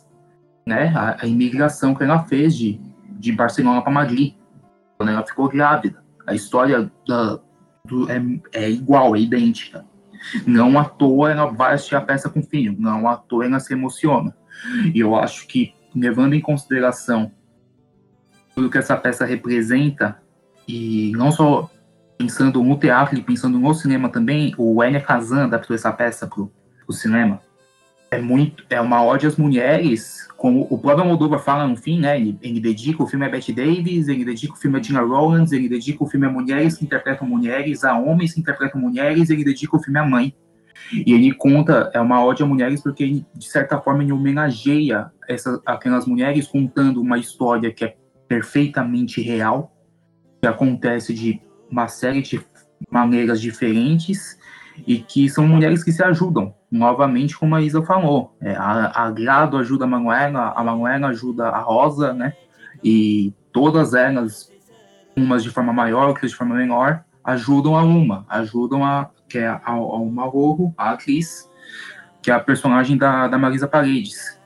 né, 0.65 0.91
a, 0.95 1.23
a 1.23 1.27
imigração 1.27 1.93
que 1.93 2.03
ela 2.03 2.23
fez 2.23 2.55
de, 2.55 2.79
de 3.11 3.31
Barcelona 3.31 3.81
para 3.81 3.91
Madrid, 3.91 4.33
quando 4.97 5.09
ela 5.09 5.25
ficou 5.25 5.47
grávida. 5.47 6.03
A 6.25 6.33
história 6.33 6.91
da, 7.07 7.39
do, 7.85 8.09
é, 8.09 8.21
é 8.53 8.69
igual, 8.69 9.15
é 9.15 9.19
idêntica. 9.19 9.85
Não 10.45 10.79
à 10.79 10.85
toa 10.85 11.31
ela 11.31 11.45
vai 11.45 11.75
assistir 11.75 11.95
a 11.95 12.01
peça 12.01 12.29
com 12.29 12.39
o 12.39 12.43
filho, 12.43 12.75
não 12.79 13.07
à 13.07 13.15
toa 13.15 13.45
ela 13.45 13.59
se 13.59 13.73
emociona. 13.73 14.35
E 14.93 14.99
eu 14.99 15.15
acho 15.15 15.45
que, 15.47 15.73
levando 15.93 16.33
em 16.33 16.41
consideração 16.41 17.31
tudo 18.55 18.69
que 18.69 18.77
essa 18.77 18.95
peça 18.95 19.25
representa, 19.25 20.17
e 20.67 21.11
não 21.15 21.31
só 21.31 21.69
pensando 22.17 22.63
no 22.63 22.77
teatro 22.79 23.17
e 23.17 23.21
pensando 23.21 23.59
no 23.59 23.73
cinema 23.73 24.09
também, 24.09 24.55
o 24.57 24.81
Enya 24.83 25.01
Kazan 25.01 25.43
adaptou 25.43 25.75
essa 25.75 25.91
peça 25.91 26.25
para 26.25 26.41
o 26.41 26.93
cinema. 26.93 27.41
É 28.15 28.21
muito, 28.21 28.63
é 28.69 28.79
uma 28.79 29.03
ode 29.03 29.27
às 29.27 29.35
mulheres, 29.35 30.25
como 30.37 30.65
o 30.69 30.77
próprio 30.77 31.05
Moldova 31.05 31.37
fala 31.37 31.67
no 31.67 31.75
fim, 31.75 31.99
né? 31.99 32.17
Ele, 32.17 32.37
ele, 32.41 32.61
dedica 32.61 33.03
o 33.03 33.07
filme 33.07 33.25
a 33.25 33.29
Bette 33.29 33.51
Davis, 33.51 34.07
ele 34.07 34.23
dedica 34.23 34.53
o 34.53 34.55
filme 34.55 34.79
a 34.79 34.81
Gina 34.81 35.01
Rowlands, 35.01 35.51
ele 35.51 35.67
dedica 35.67 36.01
o 36.01 36.07
filme 36.07 36.25
a 36.25 36.29
mulheres 36.29 36.77
que 36.77 36.85
interpretam 36.85 37.27
mulheres, 37.27 37.83
a 37.83 37.99
homens 37.99 38.33
que 38.33 38.39
interpretam 38.39 38.79
mulheres, 38.79 39.29
ele 39.29 39.43
dedica 39.43 39.75
o 39.75 39.83
filme 39.83 39.99
à 39.99 40.05
mãe. 40.05 40.33
E 40.93 41.11
ele 41.11 41.33
conta, 41.33 41.91
é 41.93 41.99
uma 41.99 42.23
ode 42.23 42.41
a 42.41 42.45
mulheres 42.45 42.81
porque 42.81 43.03
ele, 43.03 43.25
de 43.35 43.49
certa 43.49 43.81
forma, 43.81 44.01
ele 44.01 44.13
homenageia 44.13 45.11
essas, 45.27 45.59
aquelas 45.65 46.05
mulheres 46.05 46.47
contando 46.47 47.01
uma 47.01 47.17
história 47.17 47.69
que 47.69 47.83
é 47.83 47.97
perfeitamente 48.25 49.21
real, 49.21 49.75
que 50.41 50.47
acontece 50.47 51.13
de 51.13 51.41
uma 51.69 51.89
série 51.89 52.21
de 52.21 52.39
maneiras 52.89 53.41
diferentes 53.41 54.39
e 54.87 54.99
que 54.99 55.29
são 55.29 55.45
mulheres 55.45 55.83
que 55.83 55.91
se 55.91 56.01
ajudam. 56.01 56.53
Novamente, 56.75 57.37
como 57.37 57.55
a 57.55 57.61
Isa 57.61 57.81
falou, 57.83 58.35
é, 58.41 58.53
a, 58.53 59.05
a 59.05 59.11
Grado 59.11 59.57
ajuda 59.57 59.85
a 59.85 59.87
Manuela, 59.87 60.53
a 60.55 60.61
Manuela 60.61 61.07
ajuda 61.07 61.47
a 61.47 61.59
Rosa, 61.59 62.13
né? 62.13 62.33
E 62.83 63.33
todas 63.53 63.93
elas, 63.93 64.51
umas 65.15 65.41
de 65.41 65.49
forma 65.49 65.71
maior, 65.71 66.09
outras 66.09 66.31
de 66.31 66.37
forma 66.37 66.53
menor, 66.55 67.05
ajudam 67.23 67.77
a 67.77 67.83
uma, 67.83 68.25
ajudam 68.27 68.83
a 68.83 69.09
que 69.29 69.37
é 69.37 69.47
a, 69.47 69.61
a 69.65 69.73
uma 69.73 70.25
Rojo, 70.25 70.73
a 70.77 70.91
atriz, 70.91 71.49
que 72.21 72.29
é 72.29 72.33
a 72.33 72.39
personagem 72.39 72.97
da, 72.97 73.27
da 73.27 73.37
Marisa 73.37 73.67
Paredes. 73.67 74.39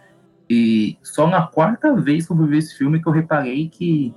E 0.48 0.98
só 1.02 1.28
na 1.28 1.48
quarta 1.48 1.96
vez 1.96 2.28
que 2.28 2.32
eu 2.32 2.38
vi 2.38 2.58
esse 2.58 2.78
filme 2.78 3.02
que 3.02 3.08
eu 3.08 3.12
reparei 3.12 3.70
que 3.70 4.14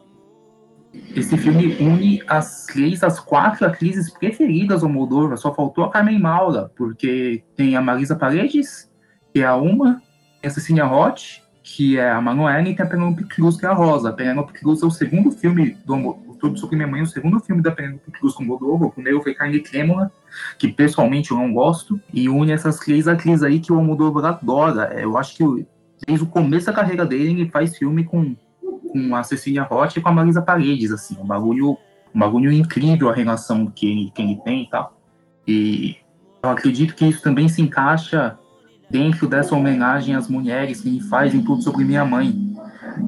esse 1.14 1.36
filme 1.36 1.76
une 1.80 2.22
as 2.26 2.66
três, 2.66 3.02
as 3.02 3.18
quatro 3.18 3.66
atrizes 3.66 4.10
preferidas 4.10 4.82
do 4.82 4.88
Moldova. 4.88 5.36
Só 5.36 5.54
faltou 5.54 5.84
a 5.84 5.90
Carmen 5.90 6.18
Maura, 6.18 6.70
porque 6.76 7.42
tem 7.56 7.76
a 7.76 7.80
Marisa 7.80 8.16
Paredes, 8.16 8.90
que 9.32 9.40
é 9.40 9.46
a 9.46 9.56
uma, 9.56 10.02
a 10.44 10.50
Cecília 10.50 10.84
Roth, 10.84 11.40
que 11.62 11.96
é 11.96 12.10
a 12.10 12.20
Manuela, 12.20 12.68
e 12.68 12.74
tem 12.74 12.84
a 12.84 12.88
Penelope 12.88 13.24
Cruz, 13.24 13.56
que 13.56 13.64
é 13.64 13.68
a 13.68 13.72
Rosa. 13.72 14.10
A 14.10 14.12
Penelope 14.12 14.52
Cruz 14.52 14.82
é 14.82 14.86
o 14.86 14.90
segundo 14.90 15.30
filme 15.30 15.76
do 15.86 16.36
Tudo 16.40 16.58
Sobre 16.58 16.76
Minha 16.76 16.88
Mãe, 16.88 17.02
o 17.02 17.06
segundo 17.06 17.40
filme 17.40 17.62
da 17.62 17.70
Penelope 17.70 18.10
Cruz 18.10 18.34
com 18.34 18.44
Moldova. 18.44 18.86
O 18.86 18.90
primeiro 18.90 19.22
foi 19.22 19.34
Carne 19.34 19.60
Trêmula, 19.60 20.10
que 20.58 20.68
pessoalmente 20.68 21.30
eu 21.30 21.36
não 21.36 21.52
gosto, 21.52 22.00
e 22.12 22.28
une 22.28 22.52
essas 22.52 22.78
três 22.78 23.06
atrizes 23.06 23.42
aí 23.42 23.60
que 23.60 23.72
o 23.72 23.76
Almodóvar 23.76 24.24
adora. 24.24 24.92
Eu 25.00 25.16
acho 25.16 25.36
que 25.36 25.66
desde 26.06 26.24
o 26.24 26.28
começo 26.28 26.66
da 26.66 26.72
carreira 26.72 27.06
dele, 27.06 27.30
ele 27.30 27.50
faz 27.50 27.76
filme 27.76 28.04
com 28.04 28.36
com 28.92 29.16
a 29.16 29.22
Cecília 29.22 29.62
Rocha 29.62 29.98
e 29.98 30.02
com 30.02 30.08
a 30.08 30.12
Marisa 30.12 30.42
Paredes, 30.42 30.92
assim, 30.92 31.16
um 31.18 31.24
bagulho, 31.24 31.78
um 32.14 32.18
bagulho 32.18 32.52
incrível 32.52 33.08
a 33.08 33.14
relação 33.14 33.66
que 33.66 33.90
ele, 33.90 34.12
que 34.14 34.22
ele 34.22 34.36
tem 34.44 34.64
e 34.64 34.70
tal. 34.70 34.96
E 35.48 35.96
eu 36.42 36.50
acredito 36.50 36.94
que 36.94 37.06
isso 37.06 37.22
também 37.22 37.48
se 37.48 37.62
encaixa 37.62 38.38
dentro 38.90 39.26
dessa 39.26 39.54
homenagem 39.54 40.14
às 40.14 40.28
mulheres 40.28 40.82
que 40.82 40.88
ele 40.88 41.00
faz 41.00 41.34
em 41.34 41.42
Tudo 41.42 41.62
Sobre 41.62 41.84
Minha 41.84 42.04
Mãe. 42.04 42.54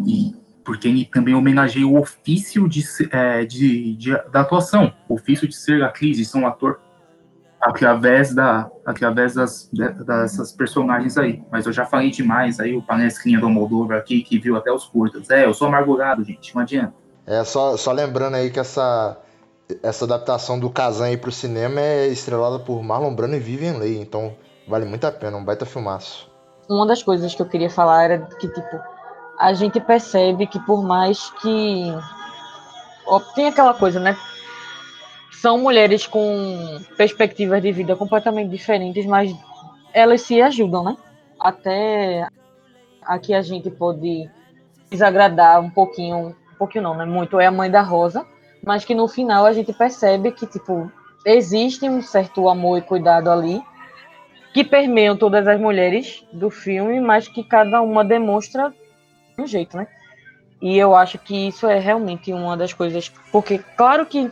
E 0.06 0.34
porque 0.64 0.88
ele 0.88 1.04
também 1.04 1.34
homenageia 1.34 1.86
o 1.86 1.98
ofício 1.98 2.66
de, 2.66 2.82
é, 3.10 3.44
de, 3.44 3.94
de, 3.96 4.10
da 4.32 4.40
atuação, 4.40 4.94
o 5.06 5.14
ofício 5.14 5.46
de 5.46 5.54
ser 5.54 5.82
atriz, 5.84 6.16
de 6.16 6.24
ser 6.24 6.38
um 6.38 6.46
ator 6.46 6.80
através 7.64 8.34
da 8.34 8.70
através 8.84 9.34
das, 9.34 9.70
dessas 9.72 10.52
personagens 10.52 11.16
aí. 11.16 11.42
Mas 11.50 11.64
eu 11.64 11.72
já 11.72 11.86
falei 11.86 12.10
demais 12.10 12.60
aí, 12.60 12.76
o 12.76 12.82
palestrinha 12.82 13.40
do 13.40 13.48
Moldova 13.48 13.96
aqui, 13.96 14.22
que 14.22 14.38
viu 14.38 14.56
até 14.56 14.70
os 14.70 14.84
curtas. 14.84 15.30
É, 15.30 15.46
eu 15.46 15.54
sou 15.54 15.68
amargurado, 15.68 16.22
gente, 16.22 16.54
não 16.54 16.62
adianta. 16.62 16.92
É, 17.26 17.42
só, 17.42 17.76
só 17.78 17.90
lembrando 17.90 18.34
aí 18.34 18.50
que 18.50 18.60
essa, 18.60 19.16
essa 19.82 20.04
adaptação 20.04 20.60
do 20.60 20.68
Kazan 20.68 21.06
aí 21.06 21.16
pro 21.16 21.32
cinema 21.32 21.80
é 21.80 22.06
estrelada 22.08 22.58
por 22.58 22.82
Marlon 22.82 23.14
Brando 23.14 23.34
e 23.34 23.40
Vivian 23.40 23.78
Leigh, 23.78 23.98
então 23.98 24.34
vale 24.68 24.84
muito 24.84 25.06
a 25.06 25.12
pena, 25.12 25.38
um 25.38 25.44
baita 25.44 25.64
filmaço. 25.64 26.30
Uma 26.68 26.86
das 26.86 27.02
coisas 27.02 27.34
que 27.34 27.40
eu 27.40 27.46
queria 27.46 27.70
falar 27.70 28.04
era 28.04 28.18
que, 28.38 28.46
tipo, 28.46 28.80
a 29.38 29.54
gente 29.54 29.80
percebe 29.80 30.46
que 30.46 30.60
por 30.60 30.84
mais 30.84 31.30
que... 31.40 31.94
Ó, 33.06 33.20
tem 33.34 33.48
aquela 33.48 33.72
coisa, 33.72 33.98
né? 33.98 34.16
São 35.40 35.58
mulheres 35.58 36.06
com 36.06 36.80
perspectivas 36.96 37.62
de 37.62 37.72
vida 37.72 37.96
completamente 37.96 38.50
diferentes, 38.50 39.06
mas 39.06 39.34
elas 39.92 40.22
se 40.22 40.40
ajudam, 40.40 40.84
né? 40.84 40.96
Até 41.38 42.26
aqui 43.02 43.34
a 43.34 43.42
gente 43.42 43.70
pode 43.70 44.28
desagradar 44.90 45.60
um 45.60 45.70
pouquinho, 45.70 46.28
um 46.28 46.58
pouquinho 46.58 46.84
não, 46.84 46.94
né? 46.94 47.04
Muito 47.04 47.38
é 47.38 47.46
a 47.46 47.50
mãe 47.50 47.70
da 47.70 47.82
Rosa, 47.82 48.26
mas 48.64 48.84
que 48.84 48.94
no 48.94 49.08
final 49.08 49.44
a 49.44 49.52
gente 49.52 49.72
percebe 49.72 50.32
que 50.32 50.46
tipo 50.46 50.90
existe 51.24 51.88
um 51.88 52.02
certo 52.02 52.48
amor 52.48 52.78
e 52.78 52.82
cuidado 52.82 53.30
ali 53.30 53.62
que 54.52 54.62
permeiam 54.62 55.16
todas 55.16 55.48
as 55.48 55.58
mulheres 55.60 56.24
do 56.32 56.48
filme, 56.48 57.00
mas 57.00 57.26
que 57.26 57.42
cada 57.42 57.82
uma 57.82 58.04
demonstra 58.04 58.72
um 59.38 59.46
jeito, 59.46 59.76
né? 59.76 59.86
E 60.62 60.78
eu 60.78 60.94
acho 60.94 61.18
que 61.18 61.48
isso 61.48 61.66
é 61.66 61.78
realmente 61.78 62.32
uma 62.32 62.56
das 62.56 62.72
coisas, 62.72 63.10
porque 63.32 63.58
claro 63.76 64.06
que 64.06 64.30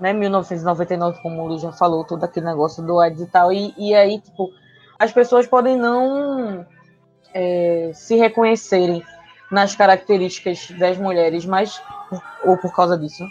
né, 0.00 0.12
1999, 0.12 1.20
como 1.22 1.42
o 1.42 1.48
Luiz 1.48 1.62
já 1.62 1.72
falou, 1.72 2.04
todo 2.04 2.24
aquele 2.24 2.46
negócio 2.46 2.82
do 2.84 3.00
AIDS 3.00 3.22
e 3.22 3.26
tal, 3.26 3.52
e, 3.52 3.74
e 3.76 3.94
aí, 3.94 4.20
tipo, 4.20 4.50
as 4.98 5.12
pessoas 5.12 5.46
podem 5.46 5.76
não 5.76 6.66
é, 7.34 7.90
se 7.94 8.16
reconhecerem 8.16 9.02
nas 9.50 9.74
características 9.74 10.70
das 10.78 10.98
mulheres, 10.98 11.44
mas, 11.46 11.80
ou 12.44 12.56
por 12.56 12.74
causa 12.74 12.98
disso, 12.98 13.24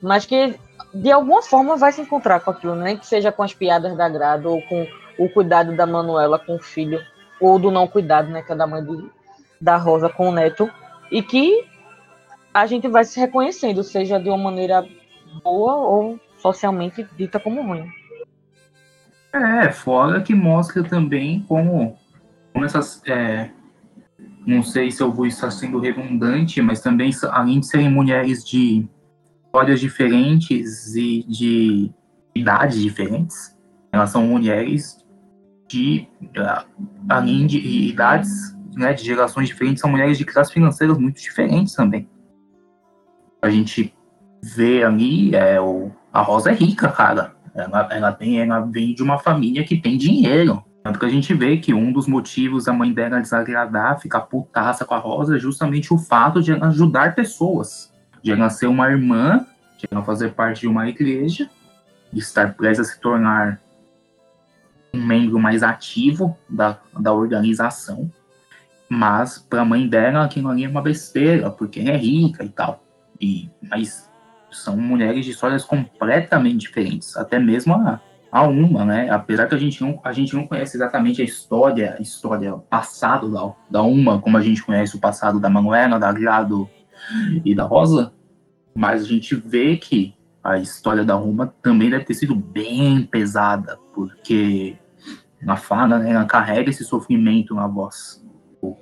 mas 0.00 0.24
que 0.24 0.58
de 0.94 1.10
alguma 1.10 1.42
forma 1.42 1.76
vai 1.76 1.92
se 1.92 2.00
encontrar 2.00 2.40
com 2.40 2.50
aquilo, 2.50 2.74
nem 2.74 2.96
que 2.96 3.06
seja 3.06 3.30
com 3.30 3.42
as 3.42 3.52
piadas 3.52 3.96
da 3.96 4.08
Grada, 4.08 4.48
ou 4.48 4.62
com 4.62 4.86
o 5.18 5.28
cuidado 5.28 5.76
da 5.76 5.86
Manuela 5.86 6.38
com 6.38 6.56
o 6.56 6.62
filho, 6.62 7.00
ou 7.40 7.58
do 7.58 7.70
não 7.70 7.86
cuidado, 7.86 8.28
né, 8.30 8.42
que 8.42 8.52
é 8.52 8.56
da 8.56 8.66
mãe 8.66 8.82
de, 8.82 9.10
da 9.60 9.76
Rosa 9.76 10.08
com 10.08 10.28
o 10.28 10.32
neto, 10.32 10.70
e 11.10 11.22
que 11.22 11.66
a 12.52 12.66
gente 12.66 12.88
vai 12.88 13.04
se 13.04 13.20
reconhecendo, 13.20 13.82
seja 13.82 14.18
de 14.18 14.28
uma 14.28 14.38
maneira 14.38 14.84
boa 15.42 15.76
ou 15.76 16.20
socialmente 16.38 17.06
dita 17.16 17.38
como 17.38 17.62
ruim. 17.62 17.90
É, 19.32 19.70
fora 19.70 20.22
que 20.22 20.34
mostra 20.34 20.82
também 20.82 21.44
como, 21.46 21.96
como 22.52 22.64
essas. 22.64 23.02
É, 23.06 23.50
não 24.46 24.62
sei 24.62 24.90
se 24.90 25.02
eu 25.02 25.12
vou 25.12 25.26
estar 25.26 25.50
sendo 25.50 25.78
redundante, 25.78 26.62
mas 26.62 26.80
também, 26.80 27.10
além 27.30 27.60
de 27.60 27.66
serem 27.66 27.90
mulheres 27.90 28.44
de 28.44 28.88
histórias 29.44 29.80
diferentes 29.80 30.94
e 30.94 31.24
de 31.28 31.90
idades 32.34 32.80
diferentes. 32.80 33.56
Elas 33.90 34.10
são 34.10 34.26
mulheres 34.26 35.04
de, 35.66 36.06
além 37.08 37.46
de 37.46 37.58
idades, 37.88 38.56
né, 38.76 38.92
de 38.92 39.04
gerações 39.04 39.48
diferentes, 39.48 39.80
são 39.80 39.90
mulheres 39.90 40.16
de 40.16 40.24
classes 40.24 40.52
financeiras 40.52 40.96
muito 40.98 41.20
diferentes 41.20 41.74
também. 41.74 42.08
A 43.42 43.50
gente 43.50 43.94
vê 44.42 44.82
ali, 44.82 45.34
é, 45.34 45.60
o, 45.60 45.90
a 46.12 46.20
Rosa 46.20 46.50
é 46.50 46.54
rica, 46.54 46.88
cara. 46.88 47.32
Ela, 47.54 47.88
ela, 47.90 48.12
tem, 48.12 48.40
ela 48.40 48.60
vem 48.60 48.94
de 48.94 49.02
uma 49.02 49.18
família 49.18 49.64
que 49.64 49.76
tem 49.76 49.96
dinheiro. 49.96 50.62
Tanto 50.82 50.98
que 50.98 51.06
a 51.06 51.10
gente 51.10 51.34
vê 51.34 51.56
que 51.56 51.74
um 51.74 51.92
dos 51.92 52.06
motivos 52.06 52.64
da 52.64 52.72
mãe 52.72 52.92
dela 52.92 53.20
desagradar, 53.20 54.00
ficar 54.00 54.22
putaça 54.22 54.84
com 54.84 54.94
a 54.94 54.98
Rosa, 54.98 55.36
é 55.36 55.38
justamente 55.38 55.92
o 55.92 55.98
fato 55.98 56.40
de 56.40 56.52
ela 56.52 56.68
ajudar 56.68 57.14
pessoas. 57.14 57.92
De 58.22 58.30
ela 58.30 58.48
ser 58.48 58.68
uma 58.68 58.88
irmã, 58.88 59.44
de 59.76 59.86
ela 59.90 60.02
fazer 60.02 60.32
parte 60.32 60.60
de 60.60 60.68
uma 60.68 60.88
igreja, 60.88 61.50
de 62.12 62.20
estar 62.20 62.54
prestes 62.54 62.88
a 62.88 62.92
se 62.92 63.00
tornar 63.00 63.60
um 64.94 65.04
membro 65.04 65.38
mais 65.38 65.62
ativo 65.62 66.36
da, 66.48 66.78
da 66.98 67.12
organização. 67.12 68.10
Mas 68.88 69.38
para 69.38 69.62
a 69.62 69.64
mãe 69.64 69.86
dela 69.86 70.24
aquilo 70.24 70.48
ali 70.48 70.64
é 70.64 70.68
uma 70.68 70.80
besteira, 70.80 71.50
porque 71.50 71.80
é 71.80 71.96
rica 71.96 72.44
e 72.44 72.48
tal. 72.48 72.82
E, 73.20 73.50
mas 73.68 74.07
são 74.50 74.76
mulheres 74.76 75.24
de 75.24 75.30
histórias 75.32 75.64
completamente 75.64 76.58
diferentes, 76.58 77.16
até 77.16 77.38
mesmo 77.38 77.74
a, 77.74 78.00
a 78.30 78.42
uma, 78.42 78.84
né? 78.84 79.10
Apesar 79.10 79.46
que 79.46 79.54
a 79.54 79.58
gente 79.58 79.80
não, 79.80 80.00
a 80.04 80.12
gente 80.12 80.34
não 80.34 80.46
conhece 80.46 80.76
exatamente 80.76 81.22
a 81.22 81.24
história, 81.24 81.96
a 81.98 82.02
história 82.02 82.52
passado 82.52 83.30
da, 83.30 83.52
da 83.70 83.82
uma, 83.82 84.20
como 84.20 84.36
a 84.36 84.42
gente 84.42 84.62
conhece 84.62 84.96
o 84.96 85.00
passado 85.00 85.40
da 85.40 85.48
Manuela, 85.48 85.98
da 85.98 86.12
Grado 86.12 86.68
e 87.44 87.54
da 87.54 87.64
Rosa, 87.64 88.12
mas 88.74 89.02
a 89.02 89.06
gente 89.06 89.34
vê 89.34 89.76
que 89.76 90.14
a 90.42 90.58
história 90.58 91.04
da 91.04 91.16
Uma 91.16 91.52
também 91.62 91.90
deve 91.90 92.04
ter 92.04 92.14
sido 92.14 92.34
bem 92.34 93.02
pesada, 93.04 93.78
porque 93.92 94.76
na 95.42 95.56
fala, 95.56 95.98
né, 95.98 96.12
ela 96.12 96.24
carrega 96.24 96.70
esse 96.70 96.84
sofrimento 96.84 97.54
na 97.54 97.66
voz, 97.66 98.24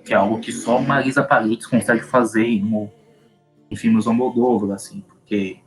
que 0.04 0.12
é 0.12 0.16
algo 0.16 0.38
que 0.40 0.52
só 0.52 0.80
Marisa 0.80 1.22
Paredes 1.22 1.66
consegue 1.66 2.02
fazer 2.02 2.62
no, 2.62 2.90
em 3.70 3.76
filmes 3.76 4.06
Almodóvar, 4.06 4.74
assim, 4.74 5.02
porque 5.26 5.58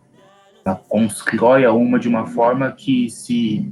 ela 0.63 0.75
constrói 0.75 1.65
a 1.65 1.73
Uma 1.73 1.99
de 1.99 2.07
uma 2.07 2.25
forma 2.25 2.71
que 2.71 3.09
se 3.09 3.71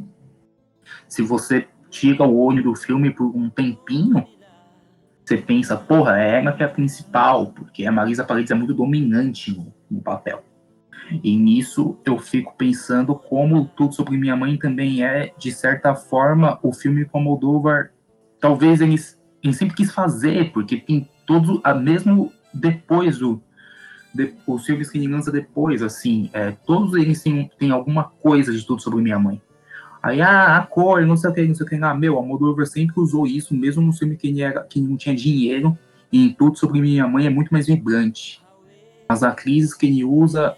se 1.07 1.21
você 1.21 1.67
tira 1.89 2.23
o 2.23 2.37
olho 2.37 2.61
do 2.61 2.75
filme 2.75 3.09
por 3.11 3.25
um 3.35 3.49
tempinho, 3.49 4.25
você 5.23 5.37
pensa, 5.37 5.75
porra, 5.75 6.21
é 6.21 6.39
ela 6.39 6.53
que 6.53 6.63
é 6.63 6.65
a 6.65 6.69
principal, 6.69 7.47
porque 7.47 7.85
a 7.85 7.91
Marisa 7.91 8.23
Paredes 8.23 8.51
é 8.51 8.55
muito 8.55 8.73
dominante 8.73 9.55
no, 9.55 9.73
no 9.89 10.01
papel. 10.01 10.43
E 11.23 11.37
nisso 11.37 11.97
eu 12.05 12.17
fico 12.17 12.53
pensando 12.57 13.15
como 13.15 13.65
Tudo 13.65 13.93
Sobre 13.93 14.17
Minha 14.17 14.35
Mãe 14.35 14.57
também 14.57 15.03
é, 15.03 15.33
de 15.37 15.51
certa 15.51 15.95
forma, 15.95 16.59
o 16.61 16.73
filme 16.73 17.05
com 17.05 17.21
Moldovar, 17.21 17.91
talvez 18.39 18.81
ele 18.81 18.97
sempre 19.53 19.75
quis 19.75 19.91
fazer, 19.91 20.51
porque 20.51 20.77
tem 20.77 21.09
todos, 21.25 21.61
mesmo 21.81 22.31
depois 22.53 23.19
do 23.19 23.41
de, 24.17 24.89
que 24.91 24.97
ele 24.97 25.07
lança 25.07 25.31
depois, 25.31 25.81
assim, 25.83 26.29
é, 26.33 26.51
todos 26.51 26.93
eles 26.95 27.21
têm, 27.21 27.49
têm 27.57 27.71
alguma 27.71 28.05
coisa 28.05 28.51
de 28.51 28.65
Tudo 28.65 28.81
Sobre 28.81 29.01
Minha 29.01 29.19
Mãe. 29.19 29.41
Aí, 30.01 30.21
ah, 30.21 30.57
a 30.57 30.65
cor, 30.65 31.05
não 31.05 31.17
sei 31.17 31.29
o 31.29 31.33
que, 31.33 31.47
não 31.47 31.55
sei 31.55 31.65
o 31.65 31.69
que. 31.69 31.75
Ah, 31.75 31.93
meu, 31.93 32.17
a 32.17 32.21
Moldovar 32.21 32.65
sempre 32.65 32.99
usou 32.99 33.27
isso, 33.27 33.55
mesmo 33.55 33.81
no 33.81 33.93
filme 33.93 34.15
que, 34.15 34.41
era, 34.41 34.63
que 34.63 34.79
não 34.79 34.95
tinha 34.95 35.15
dinheiro, 35.15 35.77
e 36.11 36.33
Tudo 36.33 36.57
Sobre 36.57 36.79
Minha 36.79 37.07
Mãe 37.07 37.25
é 37.25 37.29
muito 37.29 37.51
mais 37.51 37.67
vibrante. 37.67 38.41
As 39.09 39.23
atrizes 39.23 39.73
que 39.73 39.85
ele 39.85 40.03
usa 40.03 40.55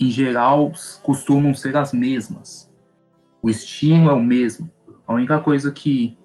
em 0.00 0.10
geral, 0.10 0.72
costumam 1.02 1.54
ser 1.54 1.76
as 1.76 1.92
mesmas. 1.92 2.70
O 3.42 3.50
estilo 3.50 4.08
é 4.08 4.12
o 4.14 4.22
mesmo. 4.22 4.70
A 5.06 5.12
única 5.12 5.38
coisa 5.40 5.70
que, 5.70 6.16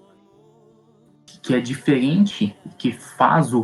que 1.41 1.53
é 1.53 1.59
diferente, 1.59 2.55
que 2.77 2.93
faz 2.93 3.53
o, 3.53 3.63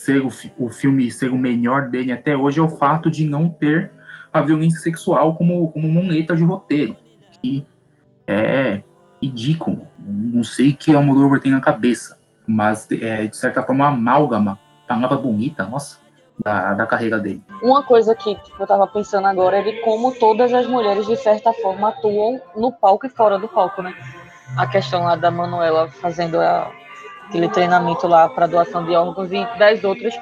ser 0.00 0.22
o, 0.22 0.30
o 0.58 0.70
filme 0.70 1.10
ser 1.10 1.30
o 1.30 1.36
melhor 1.36 1.88
dele 1.88 2.10
até 2.10 2.34
hoje, 2.34 2.58
é 2.58 2.62
o 2.62 2.68
fato 2.68 3.10
de 3.10 3.24
não 3.26 3.50
ter 3.50 3.92
a 4.32 4.40
violência 4.40 4.80
sexual 4.80 5.34
como, 5.34 5.70
como 5.70 5.88
moneta 5.88 6.34
de 6.34 6.42
roteiro. 6.42 6.96
Que 7.42 7.66
é 8.26 8.82
ridículo. 9.22 9.86
Não 9.98 10.42
sei 10.42 10.70
o 10.70 10.76
que 10.76 10.92
o 10.92 10.96
Almodóvar 10.96 11.40
tem 11.40 11.52
na 11.52 11.60
cabeça, 11.60 12.18
mas 12.46 12.90
é, 12.90 13.26
de 13.26 13.36
certa 13.36 13.62
forma, 13.62 13.84
uma 13.84 13.94
amálgama, 13.94 14.58
palavra 14.88 15.18
bonita, 15.18 15.66
nossa, 15.66 15.98
da, 16.42 16.72
da 16.72 16.86
carreira 16.86 17.18
dele. 17.18 17.42
Uma 17.62 17.82
coisa 17.82 18.14
que 18.14 18.38
eu 18.58 18.66
tava 18.66 18.86
pensando 18.86 19.26
agora 19.26 19.58
é 19.58 19.62
de 19.62 19.80
como 19.82 20.14
todas 20.14 20.52
as 20.54 20.66
mulheres, 20.66 21.06
de 21.06 21.16
certa 21.16 21.52
forma, 21.52 21.90
atuam 21.90 22.40
no 22.56 22.72
palco 22.72 23.06
e 23.06 23.10
fora 23.10 23.38
do 23.38 23.48
palco, 23.48 23.82
né? 23.82 23.94
A 24.56 24.66
questão 24.66 25.04
lá 25.04 25.14
da 25.14 25.30
Manuela 25.30 25.88
fazendo 25.88 26.40
a, 26.40 26.72
aquele 27.30 27.48
treinamento 27.48 28.08
lá 28.08 28.28
para 28.28 28.48
doação 28.48 28.84
de 28.84 28.94
órgãos 28.94 29.32
e 29.32 29.46
das 29.56 29.84
outras, 29.84 30.12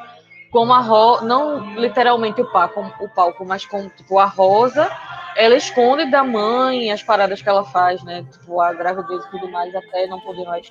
como 0.51 0.73
a 0.75 0.81
Ro, 0.81 1.23
não 1.23 1.75
literalmente 1.75 2.41
o 2.41 2.53
palco, 2.53 2.81
o 3.01 3.09
palco, 3.09 3.45
mas 3.45 3.65
como 3.65 3.89
tipo 3.89 4.19
a 4.19 4.27
Rosa, 4.27 4.91
ela 5.35 5.57
esconde 5.57 6.11
da 6.11 6.23
mãe 6.23 6.93
as 6.93 7.03
paradas 7.03 7.41
que 7.41 7.49
ela 7.49 7.65
faz, 7.65 8.03
né? 8.05 8.25
Tipo 8.31 8.61
a 8.61 8.73
gravidez 8.73 9.25
e 9.25 9.31
tudo 9.31 9.51
mais, 9.51 9.75
até 9.75 10.07
não 10.07 10.21
poder 10.21 10.45
mais. 10.45 10.71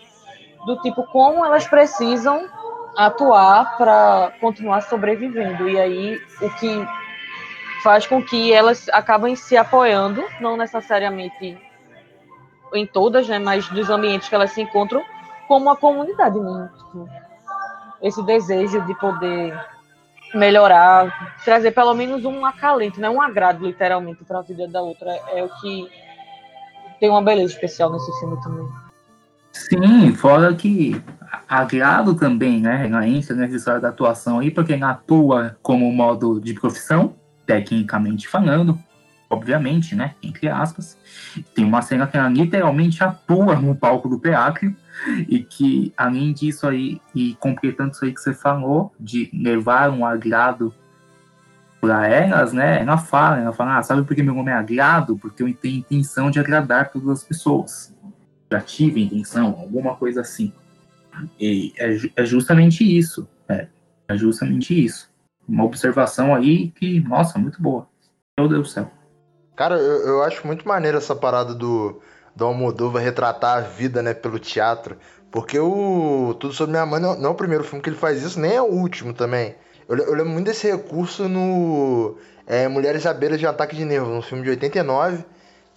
Do 0.65 0.80
tipo 0.82 1.04
como 1.08 1.43
elas 1.43 1.67
precisam 1.67 2.47
atuar 2.95 3.78
para 3.78 4.34
continuar 4.39 4.82
sobrevivendo. 4.82 5.67
E 5.67 5.80
aí 5.80 6.19
o 6.41 6.50
que 6.52 6.88
faz 7.84 8.06
com 8.06 8.23
que 8.23 8.54
elas 8.54 8.89
acabem 8.89 9.36
se 9.36 9.58
apoiando, 9.58 10.23
não 10.39 10.58
necessariamente 10.58 11.58
em 12.73 12.86
todas, 12.86 13.28
né, 13.28 13.39
mas 13.39 13.67
dos 13.69 13.89
ambientes 13.89 14.28
que 14.28 14.36
elas 14.36 14.52
se 14.52 14.62
encontram, 14.62 15.04
como 15.47 15.69
a 15.69 15.77
comunidade 15.77 16.39
mesmo. 16.39 16.69
Tipo, 16.69 17.10
esse 18.01 18.23
desejo 18.23 18.81
de 18.86 18.93
poder 18.95 19.60
melhorar, 20.33 21.38
trazer 21.43 21.71
pelo 21.71 21.93
menos 21.93 22.25
um 22.25 22.45
acalento, 22.45 22.99
né, 22.99 23.10
um 23.10 23.21
agrado 23.21 23.65
literalmente 23.65 24.23
para 24.25 24.39
a 24.39 24.41
vida 24.41 24.67
da 24.67 24.81
outra, 24.81 25.10
é 25.33 25.43
o 25.43 25.49
que 25.62 25.89
tem 26.99 27.10
uma 27.10 27.21
beleza 27.21 27.53
especial 27.53 27.91
nesse 27.91 28.12
filme 28.19 28.41
também. 28.43 28.67
Sim, 29.51 30.13
fora 30.13 30.53
que 30.53 31.01
agrado 31.47 32.13
também, 32.13 32.60
né? 32.60 32.88
Entra 33.07 33.36
nessa 33.36 33.55
história 33.55 33.79
da 33.79 33.89
atuação 33.89 34.39
aí, 34.39 34.51
porque 34.51 34.73
ela 34.73 34.91
atua 34.91 35.57
como 35.63 35.91
modo 35.91 36.39
de 36.39 36.53
profissão, 36.53 37.15
tecnicamente 37.45 38.27
falando, 38.27 38.77
obviamente, 39.29 39.95
né? 39.95 40.15
Entre 40.21 40.47
aspas. 40.47 40.97
Tem 41.53 41.65
uma 41.65 41.81
cena 41.81 42.07
que 42.07 42.17
ela 42.17 42.29
literalmente 42.29 43.03
atua 43.03 43.55
no 43.55 43.75
palco 43.75 44.07
do 44.07 44.19
teatro, 44.19 44.73
e 45.27 45.39
que, 45.39 45.93
além 45.95 46.33
disso 46.33 46.67
aí, 46.67 46.99
e 47.13 47.35
completando 47.35 47.91
isso 47.91 48.05
aí 48.05 48.13
que 48.13 48.21
você 48.21 48.33
falou, 48.33 48.93
de 48.99 49.29
levar 49.33 49.89
um 49.91 50.05
agrado 50.05 50.73
para 51.79 52.07
elas, 52.07 52.53
né? 52.53 52.81
Ela 52.81 52.97
fala, 52.97 53.39
ela 53.39 53.53
fala, 53.53 53.77
ah, 53.77 53.83
sabe 53.83 54.03
por 54.03 54.15
que 54.15 54.23
meu 54.23 54.33
nome 54.33 54.51
é 54.51 54.55
agrado? 54.55 55.17
Porque 55.17 55.43
eu 55.43 55.53
tenho 55.53 55.77
intenção 55.77 56.31
de 56.31 56.39
agradar 56.39 56.91
todas 56.91 57.09
as 57.09 57.23
pessoas 57.23 57.95
já 58.51 58.61
tive 58.61 59.03
intenção, 59.03 59.57
alguma 59.59 59.95
coisa 59.95 60.21
assim. 60.21 60.53
E 61.39 61.73
é, 61.77 61.97
é 62.15 62.25
justamente 62.25 62.83
isso. 62.83 63.27
É, 63.47 63.67
é, 64.07 64.17
justamente 64.17 64.73
isso. 64.73 65.09
Uma 65.47 65.63
observação 65.63 66.33
aí 66.33 66.71
que, 66.71 66.99
nossa, 66.99 67.39
muito 67.39 67.61
boa. 67.61 67.87
Meu 68.37 68.47
Deus 68.47 68.67
do 68.67 68.71
céu. 68.71 68.91
Cara, 69.58 69.76
eu, 69.76 70.08
eu 70.08 70.24
acho 70.24 70.46
muito 70.46 70.67
maneiro 70.67 71.00
essa 71.00 71.15
parada 71.15 71.54
do, 71.54 72.00
do 72.36 72.46
Almodóvar 72.46 73.04
retratar 73.04 73.58
a 73.58 73.62
vida, 73.62 74.04
né, 74.04 74.13
pelo 74.13 74.38
teatro. 74.38 74.96
Porque 75.32 75.60
o 75.60 76.36
Tudo 76.39 76.54
Sobre 76.54 76.74
Minha 76.74 76.86
Mãe 76.86 77.02
não, 77.02 77.17
não 77.17 77.30
é 77.32 77.34
o 77.34 77.36
primeiro 77.36 77.63
filme 77.63 77.82
que 77.82 77.89
ele 77.89 77.98
faz 77.98 78.22
isso, 78.22 78.39
nem 78.39 78.54
é 78.54 78.62
o 78.62 78.65
último 78.65 79.13
também. 79.13 79.56
Eu, 79.89 79.98
eu 79.98 80.13
lembro 80.13 80.30
muito 80.30 80.46
desse 80.46 80.67
recurso 80.72 81.28
no 81.28 82.15
é, 82.46 82.67
Mulheres 82.67 83.08
à 83.08 83.13
Beira 83.13 83.36
de 83.36 83.48
Ataque 83.48 83.76
de 83.76 83.84
Nervo, 83.84 84.12
um 84.12 84.22
filme 84.22 84.43
de 84.43 84.52
89 84.52 85.26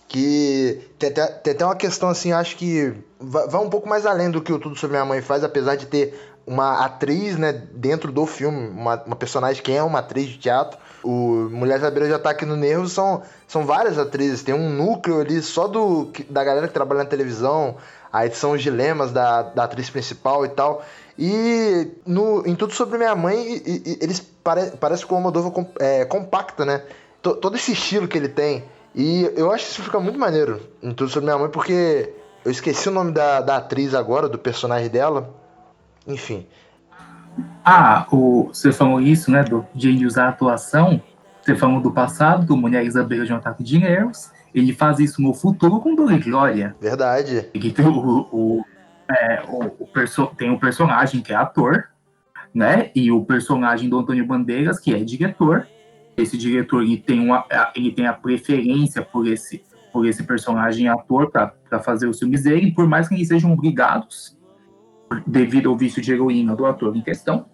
que 0.07 0.91
tem 0.99 1.09
até, 1.09 1.27
tem 1.29 1.53
até 1.55 1.65
uma 1.65 1.77
questão 1.77 2.09
assim, 2.09 2.33
acho 2.33 2.57
que 2.57 2.93
vai 3.19 3.61
um 3.61 3.71
pouco 3.71 3.89
mais 3.89 4.05
além 4.05 4.31
do 4.31 4.43
que 4.43 4.53
o 4.53 4.59
Tudo 4.59 4.77
Sobre 4.77 4.97
Minha 4.97 5.07
Mãe 5.07 5.23
faz, 5.23 5.43
apesar 5.43 5.77
de 5.77 5.87
ter 5.87 6.37
uma 6.47 6.85
atriz, 6.85 7.37
né, 7.37 7.53
dentro 7.73 8.13
do 8.13 8.27
filme, 8.27 8.69
uma, 8.69 9.03
uma 9.05 9.17
personagem 9.17 9.63
que 9.63 9.73
é 9.73 9.83
uma 9.83 10.01
atriz 10.01 10.27
de 10.27 10.37
teatro. 10.37 10.79
O 11.03 11.49
Mulheres 11.51 11.83
à 11.83 11.91
Beira 11.91 12.09
de 12.09 12.15
Ataque 12.15 12.45
no 12.45 12.57
Nervo 12.57 12.89
são, 12.89 13.23
são 13.49 13.65
várias 13.65 13.99
atrizes, 13.99 14.43
tem 14.43 14.55
um 14.55 14.69
núcleo 14.69 15.21
ali 15.21 15.41
só 15.41 15.67
do 15.67 16.11
da 16.29 16.45
galera 16.45 16.69
que 16.69 16.75
trabalha 16.75 17.05
na 17.05 17.09
televisão, 17.09 17.77
aí 18.13 18.31
são 18.33 18.53
os 18.53 18.63
dilemas 18.63 19.11
da, 19.11 19.43
da 19.43 19.65
atriz 19.65 19.89
principal 19.89 20.45
e 20.45 20.49
tal. 20.51 20.85
E 21.19 21.89
no, 22.07 22.47
em 22.47 22.55
Tudo 22.55 22.73
Sobre 22.73 22.99
Minha 22.99 23.15
Mãe, 23.15 23.63
e, 23.67 23.83
e, 23.87 23.99
eles 24.01 24.21
pare, 24.21 24.73
parece 24.79 25.05
que 25.05 25.13
o 25.13 25.17
Almodóvar 25.17 25.67
é, 25.79 26.05
compacta, 26.05 26.65
né? 26.65 26.83
T 27.23 27.35
todo 27.35 27.57
esse 27.57 27.73
estilo 27.73 28.09
que 28.09 28.17
ele 28.17 28.29
tem. 28.29 28.65
E 28.95 29.31
eu 29.37 29.53
acho 29.53 29.67
que 29.67 29.73
isso 29.73 29.83
fica 29.83 30.01
muito 30.01 30.19
maneiro 30.19 30.61
em 30.83 30.93
Tudo 30.93 31.11
Sobre 31.11 31.27
Minha 31.27 31.39
Mãe, 31.39 31.51
porque 31.51 32.13
eu 32.45 32.51
esqueci 32.51 32.89
o 32.89 32.93
nome 32.93 33.13
da, 33.13 33.41
da 33.41 33.57
atriz 33.57 33.95
agora, 33.95 34.29
do 34.29 34.39
personagem 34.39 34.89
dela. 34.89 35.35
Enfim. 36.07 36.47
Ah, 37.65 38.07
o, 38.11 38.49
você 38.53 38.73
falou 38.73 39.01
isso, 39.01 39.31
né, 39.31 39.45
do, 39.45 39.67
de 39.75 40.05
usar 40.05 40.27
a 40.27 40.29
atuação. 40.31 41.01
você 41.43 41.55
falou 41.55 41.81
do 41.81 41.91
passado, 41.91 42.47
do 42.47 42.57
Mulheres 42.57 42.97
à 42.97 43.03
beira 43.03 43.25
de 43.25 43.33
um 43.33 43.37
ataque 43.37 43.63
de 43.63 43.79
nervos, 43.79 44.31
ele 44.55 44.73
faz 44.73 44.99
isso 44.99 45.23
no 45.23 45.33
futuro 45.35 45.81
com 45.81 45.95
Dor 45.95 46.13
e 46.13 46.19
Glória. 46.19 46.75
Verdade. 46.81 47.49
Ele 47.55 47.71
tem 47.71 47.87
o, 47.87 48.29
o, 48.33 48.65
é, 49.11 49.43
o, 49.49 49.85
o 49.85 50.27
tem 50.37 50.51
o 50.51 50.59
personagem 50.59 51.21
que 51.21 51.33
é 51.33 51.37
ator, 51.37 51.89
né? 52.55 52.91
E 52.95 53.11
o 53.13 53.25
personagem 53.25 53.89
do 53.89 53.99
Antônio 53.99 54.27
Bandeiras, 54.27 54.79
que 54.79 54.95
é 54.95 54.99
diretor. 54.99 55.67
Esse 56.17 56.37
diretor 56.37 56.83
ele 56.83 56.99
tem, 56.99 57.21
uma, 57.21 57.45
ele 57.75 57.93
tem 57.93 58.07
a 58.07 58.13
preferência 58.13 59.03
por 59.03 59.27
esse, 59.27 59.63
por 59.93 60.07
esse 60.07 60.23
personagem 60.25 60.89
ator 60.89 61.31
para 61.31 61.81
fazer 61.81 62.07
os 62.07 62.19
filmes 62.19 62.43
dele, 62.43 62.73
por 62.73 62.87
mais 62.87 63.09
que 63.09 63.15
eles 63.15 63.29
sejam 63.29 63.53
obrigados, 63.53 64.37
devido 65.27 65.69
ao 65.69 65.77
vício 65.77 66.01
de 66.03 66.13
heroína 66.13 66.55
do 66.55 66.67
ator 66.67 66.97
em 66.97 67.03
questão. 67.03 67.47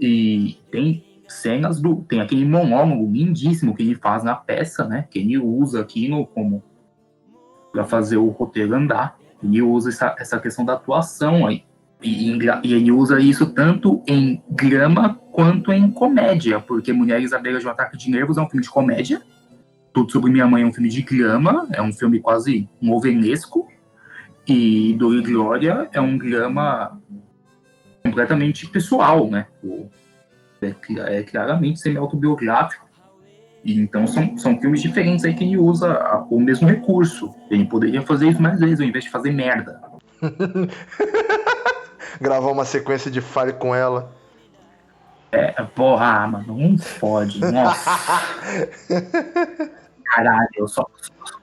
E 0.00 0.58
tem 0.70 1.04
cenas 1.28 1.80
do. 1.80 1.96
Tem 1.96 2.20
aquele 2.20 2.44
monólogo 2.44 3.10
lindíssimo 3.10 3.74
que 3.74 3.82
ele 3.82 3.94
faz 3.94 4.24
na 4.24 4.34
peça, 4.34 4.84
né? 4.86 5.06
Que 5.10 5.18
ele 5.18 5.38
usa 5.38 5.80
aqui 5.80 6.08
no, 6.08 6.26
como 6.26 6.62
para 7.72 7.84
fazer 7.84 8.16
o 8.16 8.28
roteiro 8.28 8.74
andar. 8.74 9.18
Ele 9.42 9.60
usa 9.60 9.90
essa, 9.90 10.14
essa 10.18 10.38
questão 10.38 10.64
da 10.64 10.74
atuação 10.74 11.46
aí. 11.46 11.64
E, 12.02 12.30
e, 12.30 12.72
ele 12.74 12.92
usa 12.92 13.18
isso 13.18 13.46
tanto 13.46 14.02
em 14.06 14.42
drama 14.48 15.18
quanto 15.32 15.72
em 15.72 15.90
comédia, 15.90 16.60
porque 16.60 16.92
Mulheres 16.92 17.32
à 17.32 17.38
Beira 17.38 17.58
de 17.58 17.66
um 17.66 17.70
Ataque 17.70 17.96
de 17.96 18.10
Nervos 18.10 18.36
é 18.36 18.42
um 18.42 18.48
filme 18.48 18.62
de 18.62 18.70
comédia. 18.70 19.22
Tudo 19.92 20.12
sobre 20.12 20.30
Minha 20.30 20.46
Mãe 20.46 20.62
é 20.62 20.66
um 20.66 20.72
filme 20.72 20.88
de 20.88 21.02
drama, 21.02 21.66
é 21.72 21.80
um 21.80 21.92
filme 21.92 22.20
quase 22.20 22.68
novenesco. 22.80 23.68
E 24.46 24.94
Dor 24.98 25.14
e 25.14 25.22
Glória 25.22 25.88
é 25.92 26.00
um 26.00 26.18
drama 26.18 27.00
completamente 28.04 28.68
pessoal, 28.68 29.30
né? 29.30 29.46
É, 30.60 31.18
é 31.18 31.22
claramente 31.22 31.80
semi-autobiográfico. 31.80 32.84
E, 33.64 33.80
então 33.80 34.06
são, 34.06 34.36
são 34.36 34.60
filmes 34.60 34.82
diferentes 34.82 35.24
aí 35.24 35.34
que 35.34 35.42
ele 35.42 35.56
usa 35.56 35.92
a, 35.92 36.18
o 36.30 36.38
mesmo 36.38 36.68
recurso. 36.68 37.34
Ele 37.50 37.64
poderia 37.64 38.02
fazer 38.02 38.28
isso 38.28 38.42
mais 38.42 38.60
vezes 38.60 38.80
ao 38.80 38.86
invés 38.86 39.04
de 39.04 39.10
fazer 39.10 39.32
merda. 39.32 39.80
Gravar 42.20 42.50
uma 42.50 42.64
sequência 42.64 43.10
de 43.10 43.20
fale 43.20 43.54
com 43.54 43.74
ela. 43.74 44.12
É, 45.32 45.50
porra, 45.62 46.26
mano, 46.28 46.56
não 46.56 46.76
pode. 47.00 47.40
Nossa. 47.40 47.90
Caralho, 50.04 50.68
só, 50.68 50.86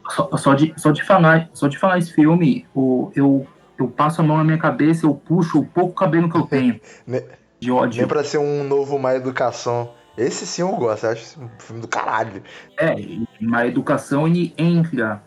só, 0.10 0.38
só, 0.38 0.54
de, 0.54 0.74
só, 0.78 0.92
de 0.92 1.04
falar, 1.04 1.50
só 1.54 1.68
de 1.68 1.78
falar 1.78 1.98
esse 1.98 2.14
filme, 2.14 2.66
o, 2.74 3.12
eu, 3.14 3.46
eu 3.82 3.90
passo 3.90 4.22
a 4.22 4.24
mão 4.24 4.38
na 4.38 4.44
minha 4.44 4.58
cabeça, 4.58 5.06
eu 5.06 5.14
puxo 5.14 5.60
o 5.60 5.66
pouco 5.66 5.94
cabelo 5.94 6.30
que 6.30 6.38
eu 6.38 6.44
tenho. 6.44 6.80
de 7.60 7.72
ódio. 7.72 8.00
Nem 8.00 8.08
pra 8.08 8.24
ser 8.24 8.40
um 8.40 8.64
novo 8.64 8.98
Má 8.98 9.14
Educação. 9.14 9.92
Esse 10.18 10.46
sim 10.46 10.62
eu 10.62 10.76
gosto, 10.76 11.06
eu 11.06 11.12
acho 11.12 11.40
um 11.40 11.50
filme 11.60 11.82
do 11.82 11.88
caralho. 11.88 12.42
É, 12.78 12.96
Má 13.40 13.66
Educação 13.66 14.28
ele 14.28 14.54
entra 14.58 15.24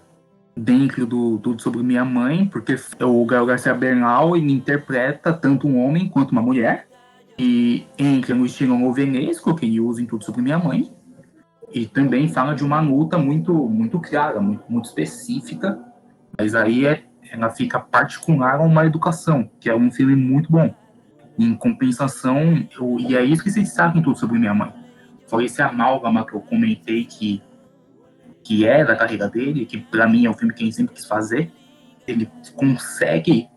dentro 0.57 1.07
do 1.07 1.39
Tudo 1.39 1.63
Sobre 1.63 1.83
Minha 1.83 2.05
Mãe, 2.05 2.47
porque 2.47 2.77
o 3.01 3.25
Gael 3.25 3.47
Garcia 3.47 3.73
Bernal 3.73 4.37
ele 4.37 4.53
interpreta 4.53 5.33
tanto 5.33 5.67
um 5.67 5.85
homem 5.85 6.09
quanto 6.09 6.33
uma 6.33 6.43
mulher. 6.43 6.89
E 7.37 7.87
entra 7.99 8.35
no 8.35 8.47
estilo 8.47 8.79
novenesco, 8.79 9.55
que 9.57 9.67
ele 9.67 9.81
usa 9.81 10.03
em 10.03 10.07
Tudo 10.07 10.25
Sobre 10.25 10.43
Minha 10.43 10.59
Mãe. 10.59 10.93
E 11.73 11.87
também 11.87 12.29
fala 12.29 12.55
de 12.55 12.63
uma 12.63 12.81
luta 12.81 13.19
muito, 13.19 13.53
muito 13.53 13.99
clara, 13.99 14.41
muito, 14.41 14.63
muito 14.69 14.85
específica. 14.85 15.79
Mas 16.39 16.55
aí 16.55 16.87
é, 16.87 17.03
ela 17.35 17.51
fica 17.51 17.81
particular 17.81 18.61
a 18.61 18.63
uma 18.63 18.87
educação, 18.87 19.51
que 19.59 19.69
é 19.69 19.75
um 19.75 19.91
filme 19.91 20.15
muito 20.15 20.51
bom. 20.51 20.73
Em 21.37 21.53
compensação, 21.55 22.65
eu, 22.79 22.97
e 23.01 23.17
é 23.17 23.25
isso 23.25 23.43
que 23.43 23.51
vocês 23.51 23.73
sabem 23.73 24.01
tudo 24.01 24.17
sobre 24.17 24.39
minha 24.39 24.55
mãe. 24.55 24.73
Foi 25.27 25.47
esse 25.47 25.61
amálgama 25.61 26.25
que 26.25 26.35
eu 26.35 26.41
comentei 26.41 27.05
que, 27.05 27.43
que 28.43 28.65
é 28.67 28.85
da 28.85 28.95
carreira 28.95 29.29
dele, 29.29 29.67
que 29.67 29.79
para 29.79 30.07
mim 30.07 30.27
é 30.27 30.31
o 30.31 30.35
filme 30.35 30.55
que 30.55 30.63
ele 30.63 30.73
sempre 30.73 30.95
quis 30.95 31.07
fazer. 31.07 31.51
Ele 32.07 32.31
consegue 32.55 33.49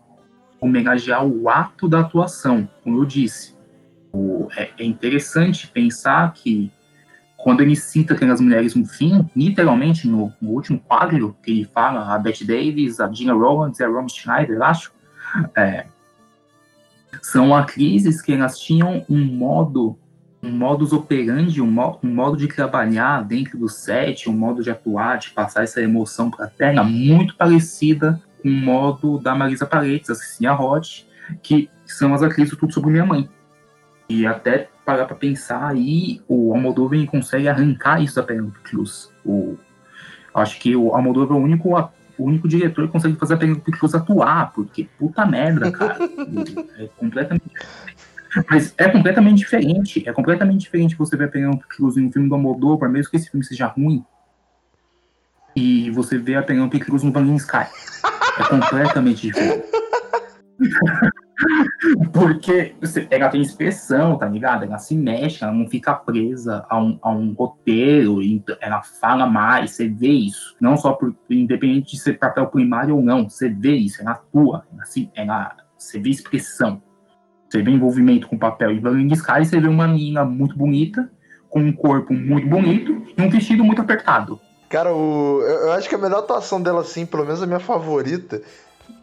homenagear 0.60 1.24
o 1.24 1.48
ato 1.48 1.88
da 1.88 2.00
atuação, 2.00 2.68
como 2.82 2.98
eu 2.98 3.04
disse. 3.04 3.56
O, 4.12 4.48
é, 4.56 4.70
é 4.76 4.84
interessante 4.84 5.68
pensar 5.68 6.32
que 6.32 6.72
quando 7.38 7.60
ele 7.60 7.76
cita 7.76 8.14
aquelas 8.14 8.40
mulheres 8.40 8.74
no 8.74 8.84
fim, 8.84 9.24
literalmente 9.34 10.08
no, 10.08 10.32
no, 10.42 10.50
último 10.50 10.80
quadro 10.80 11.36
que 11.40 11.52
ele 11.52 11.64
fala, 11.64 12.12
a 12.12 12.18
Bette 12.18 12.44
Davis, 12.44 12.98
a 12.98 13.10
Gina 13.10 13.32
Rowlands 13.32 13.78
e 13.78 13.84
a 13.84 13.88
Romy 13.88 14.10
Schneider, 14.10 14.60
acho, 14.60 14.92
é, 15.56 15.86
são 17.22 17.54
atrizes 17.54 18.20
que 18.20 18.32
elas 18.32 18.58
tinham 18.58 19.04
um 19.08 19.24
modo, 19.24 19.96
um 20.42 20.50
modus 20.50 20.92
operandi, 20.92 21.62
um, 21.62 21.70
mo 21.70 21.98
um 22.02 22.12
modo 22.12 22.36
de 22.36 22.48
trabalhar 22.48 23.22
dentro 23.22 23.56
do 23.56 23.68
set, 23.68 24.28
um 24.28 24.32
modo 24.32 24.60
de 24.60 24.70
atuar, 24.70 25.18
de 25.18 25.30
passar 25.30 25.62
essa 25.62 25.80
emoção 25.80 26.30
para 26.30 26.46
a 26.46 26.48
tela, 26.48 26.82
muito 26.82 27.36
parecida 27.36 28.20
com 28.42 28.48
o 28.48 28.52
modo 28.52 29.18
da 29.18 29.34
Marisa 29.34 29.64
Paredes, 29.64 30.10
a 30.10 30.14
Cecilia 30.16 30.52
Roth, 30.52 31.04
que 31.40 31.70
são 31.86 32.12
as 32.12 32.22
atrizes 32.22 32.50
do 32.50 32.56
Tudo 32.56 32.74
Sobre 32.74 32.90
Minha 32.90 33.06
Mãe. 33.06 33.28
E 34.08 34.26
até 34.26 34.68
parar 34.84 35.04
para 35.04 35.16
pensar 35.16 35.68
aí, 35.68 36.22
o 36.26 36.54
Almodóvar 36.54 37.04
consegue 37.06 37.48
arrancar 37.48 38.02
isso 38.02 38.16
da 38.16 38.22
Penelope 38.22 38.58
Cruz. 38.60 39.10
O, 39.24 39.56
acho 40.34 40.58
que 40.58 40.74
o 40.74 40.94
Almodóvar 40.94 41.36
é 41.36 41.40
o 41.40 41.42
único 41.42 41.76
o 42.18 42.24
único 42.24 42.48
diretor 42.48 42.86
que 42.86 42.92
consegue 42.92 43.14
fazer 43.16 43.34
a 43.34 43.36
Penelope 43.36 43.70
Cruz 43.70 43.94
atuar, 43.94 44.52
porque 44.52 44.88
puta 44.98 45.24
merda, 45.24 45.70
cara. 45.70 45.98
é 46.78 46.88
completamente. 46.96 47.50
Mas 48.50 48.74
é 48.76 48.88
completamente 48.88 49.38
diferente. 49.38 50.08
É 50.08 50.12
completamente 50.12 50.60
diferente 50.62 50.96
você 50.96 51.16
ver 51.16 51.24
a 51.24 51.28
Penelope 51.28 51.66
Cruz 51.68 51.96
em 51.96 52.06
um 52.06 52.12
filme 52.12 52.28
do 52.28 52.34
Almodóvar, 52.34 52.90
mesmo 52.90 53.10
que 53.10 53.16
esse 53.16 53.30
filme 53.30 53.44
seja 53.44 53.66
ruim, 53.66 54.04
e 55.54 55.90
você 55.90 56.16
vê 56.16 56.36
a 56.36 56.42
Penelope 56.42 56.78
Cruz 56.78 57.02
no 57.02 57.10
Vanilla 57.10 57.36
Sky. 57.36 57.66
É 58.38 58.44
completamente 58.48 59.22
diferente. 59.22 59.64
Porque 62.12 62.74
ela 63.08 63.28
tem 63.28 63.40
expressão, 63.40 64.18
tá 64.18 64.26
ligado? 64.26 64.64
Ela 64.64 64.78
se 64.78 64.96
mexe, 64.96 65.44
ela 65.44 65.52
não 65.52 65.68
fica 65.68 65.94
presa 65.94 66.66
a 66.68 66.80
um, 66.80 66.98
a 67.00 67.10
um 67.10 67.32
roteiro, 67.32 68.18
ela 68.60 68.82
fala 68.82 69.26
mais, 69.26 69.72
você 69.72 69.88
vê 69.88 70.08
isso. 70.08 70.56
Não 70.60 70.76
só 70.76 70.92
por, 70.92 71.14
independente 71.30 71.92
de 71.92 72.02
ser 72.02 72.18
papel 72.18 72.48
primário 72.48 72.96
ou 72.96 73.02
não, 73.02 73.28
você 73.28 73.48
vê 73.48 73.76
isso, 73.76 74.02
ela 74.02 74.12
atua, 74.12 74.64
ela, 74.72 74.84
se, 74.84 75.08
ela, 75.14 75.56
você 75.76 76.00
vê 76.00 76.10
expressão, 76.10 76.82
você 77.48 77.62
vê 77.62 77.70
envolvimento 77.70 78.26
com 78.26 78.34
o 78.34 78.40
papel. 78.40 78.72
E 78.72 78.80
Vanilla 78.80 79.14
Sky 79.14 79.44
você 79.44 79.60
vê 79.60 79.68
uma 79.68 79.86
menina 79.86 80.24
muito 80.24 80.58
bonita, 80.58 81.08
com 81.48 81.60
um 81.60 81.72
corpo 81.72 82.12
muito 82.12 82.46
bonito 82.48 83.02
e 83.16 83.22
um 83.22 83.30
vestido 83.30 83.64
muito 83.64 83.80
apertado. 83.80 84.40
Cara, 84.68 84.92
o, 84.92 85.40
eu, 85.42 85.66
eu 85.66 85.72
acho 85.72 85.88
que 85.88 85.94
a 85.94 85.98
melhor 85.98 86.18
atuação 86.18 86.60
dela, 86.60 86.80
assim, 86.80 87.06
pelo 87.06 87.24
menos 87.24 87.42
a 87.42 87.46
minha 87.46 87.60
favorita, 87.60 88.42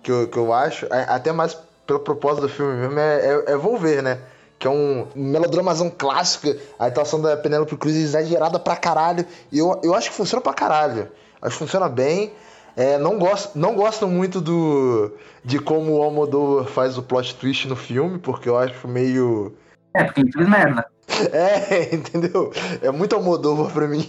que 0.03 0.11
eu, 0.11 0.27
que 0.27 0.37
eu 0.37 0.53
acho, 0.53 0.87
até 0.91 1.31
mais 1.31 1.57
pelo 1.85 1.99
propósito 1.99 2.41
do 2.43 2.49
filme 2.49 2.75
mesmo, 2.75 2.99
é, 2.99 3.25
é, 3.25 3.51
é 3.51 3.57
Volver, 3.57 4.01
né? 4.01 4.19
Que 4.57 4.67
é 4.67 4.69
um 4.69 5.07
melodramazão 5.15 5.89
clássico. 5.89 6.55
A 6.79 6.85
atuação 6.85 7.21
da 7.21 7.35
Penélope 7.35 7.75
Cruz 7.75 7.95
é 7.95 7.99
exagerada 7.99 8.57
pra 8.57 8.75
caralho. 8.75 9.25
E 9.51 9.59
eu, 9.59 9.79
eu 9.83 9.93
acho 9.93 10.09
que 10.09 10.15
funciona 10.15 10.41
pra 10.41 10.53
caralho. 10.53 11.09
Acho 11.41 11.57
que 11.57 11.59
funciona 11.59 11.89
bem. 11.89 12.31
É, 12.75 12.97
não, 12.97 13.17
gosto, 13.17 13.57
não 13.57 13.75
gosto 13.75 14.07
muito 14.07 14.41
do 14.41 15.11
de 15.43 15.59
como 15.59 15.93
o 15.93 16.01
Almodóvar 16.01 16.65
faz 16.65 16.97
o 16.97 17.03
plot 17.03 17.35
twist 17.35 17.67
no 17.67 17.75
filme, 17.75 18.17
porque 18.19 18.49
eu 18.49 18.57
acho 18.57 18.87
meio. 18.87 19.55
É, 19.93 20.03
porque 20.03 20.21
ele 20.21 20.31
fez 20.31 20.49
merda. 20.49 20.85
É, 21.31 21.95
entendeu? 21.95 22.51
É 22.81 22.91
muito 22.91 23.15
Almodóvar 23.15 23.71
pra 23.71 23.87
mim. 23.87 24.07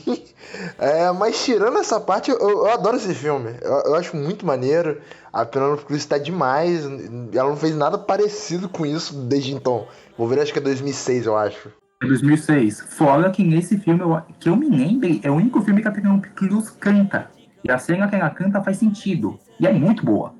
É, 0.79 1.11
mas 1.13 1.45
tirando 1.45 1.79
essa 1.79 2.01
parte, 2.01 2.31
eu, 2.31 2.39
eu 2.39 2.71
adoro 2.71 2.97
esse 2.97 3.15
filme. 3.15 3.51
Eu, 3.61 3.73
eu, 3.87 3.95
acho 3.95 4.17
muito 4.17 4.47
maneiro. 4.47 5.01
A 5.33 5.45
Penelope 5.45 5.85
Cruz 5.85 6.05
tá 6.05 6.19
demais. 6.19 6.85
Ela 7.33 7.51
não 7.51 7.57
fez 7.57 7.77
nada 7.77 7.99
parecido 7.99 8.69
com 8.69 8.87
isso 8.87 9.15
desde 9.25 9.53
então. 9.53 9.87
Vou 10.17 10.29
ver, 10.29 10.41
acho 10.41 10.53
que 10.53 10.59
é 10.59 10.63
2006, 10.63 11.27
eu 11.27 11.37
acho. 11.37 11.71
É 12.03 12.07
2006. 12.07 12.81
Fora 12.89 13.31
que 13.31 13.43
nesse 13.43 13.79
filme, 13.79 14.01
eu, 14.01 14.21
que 14.39 14.49
eu 14.49 14.57
me 14.57 14.69
lembre, 14.69 15.21
é 15.23 15.31
o 15.31 15.35
único 15.35 15.61
filme 15.63 15.83
que 15.83 15.89
a 15.89 15.93
Penelope 15.93 16.29
Cruz 16.31 16.71
canta. 16.71 17.31
E 17.65 17.71
a 17.71 17.79
cena 17.79 18.09
que 18.09 18.15
ela 18.15 18.31
canta 18.31 18.63
faz 18.63 18.77
sentido. 18.79 19.39
E 19.59 19.67
é 19.67 19.73
muito 19.73 20.05
boa. 20.05 20.35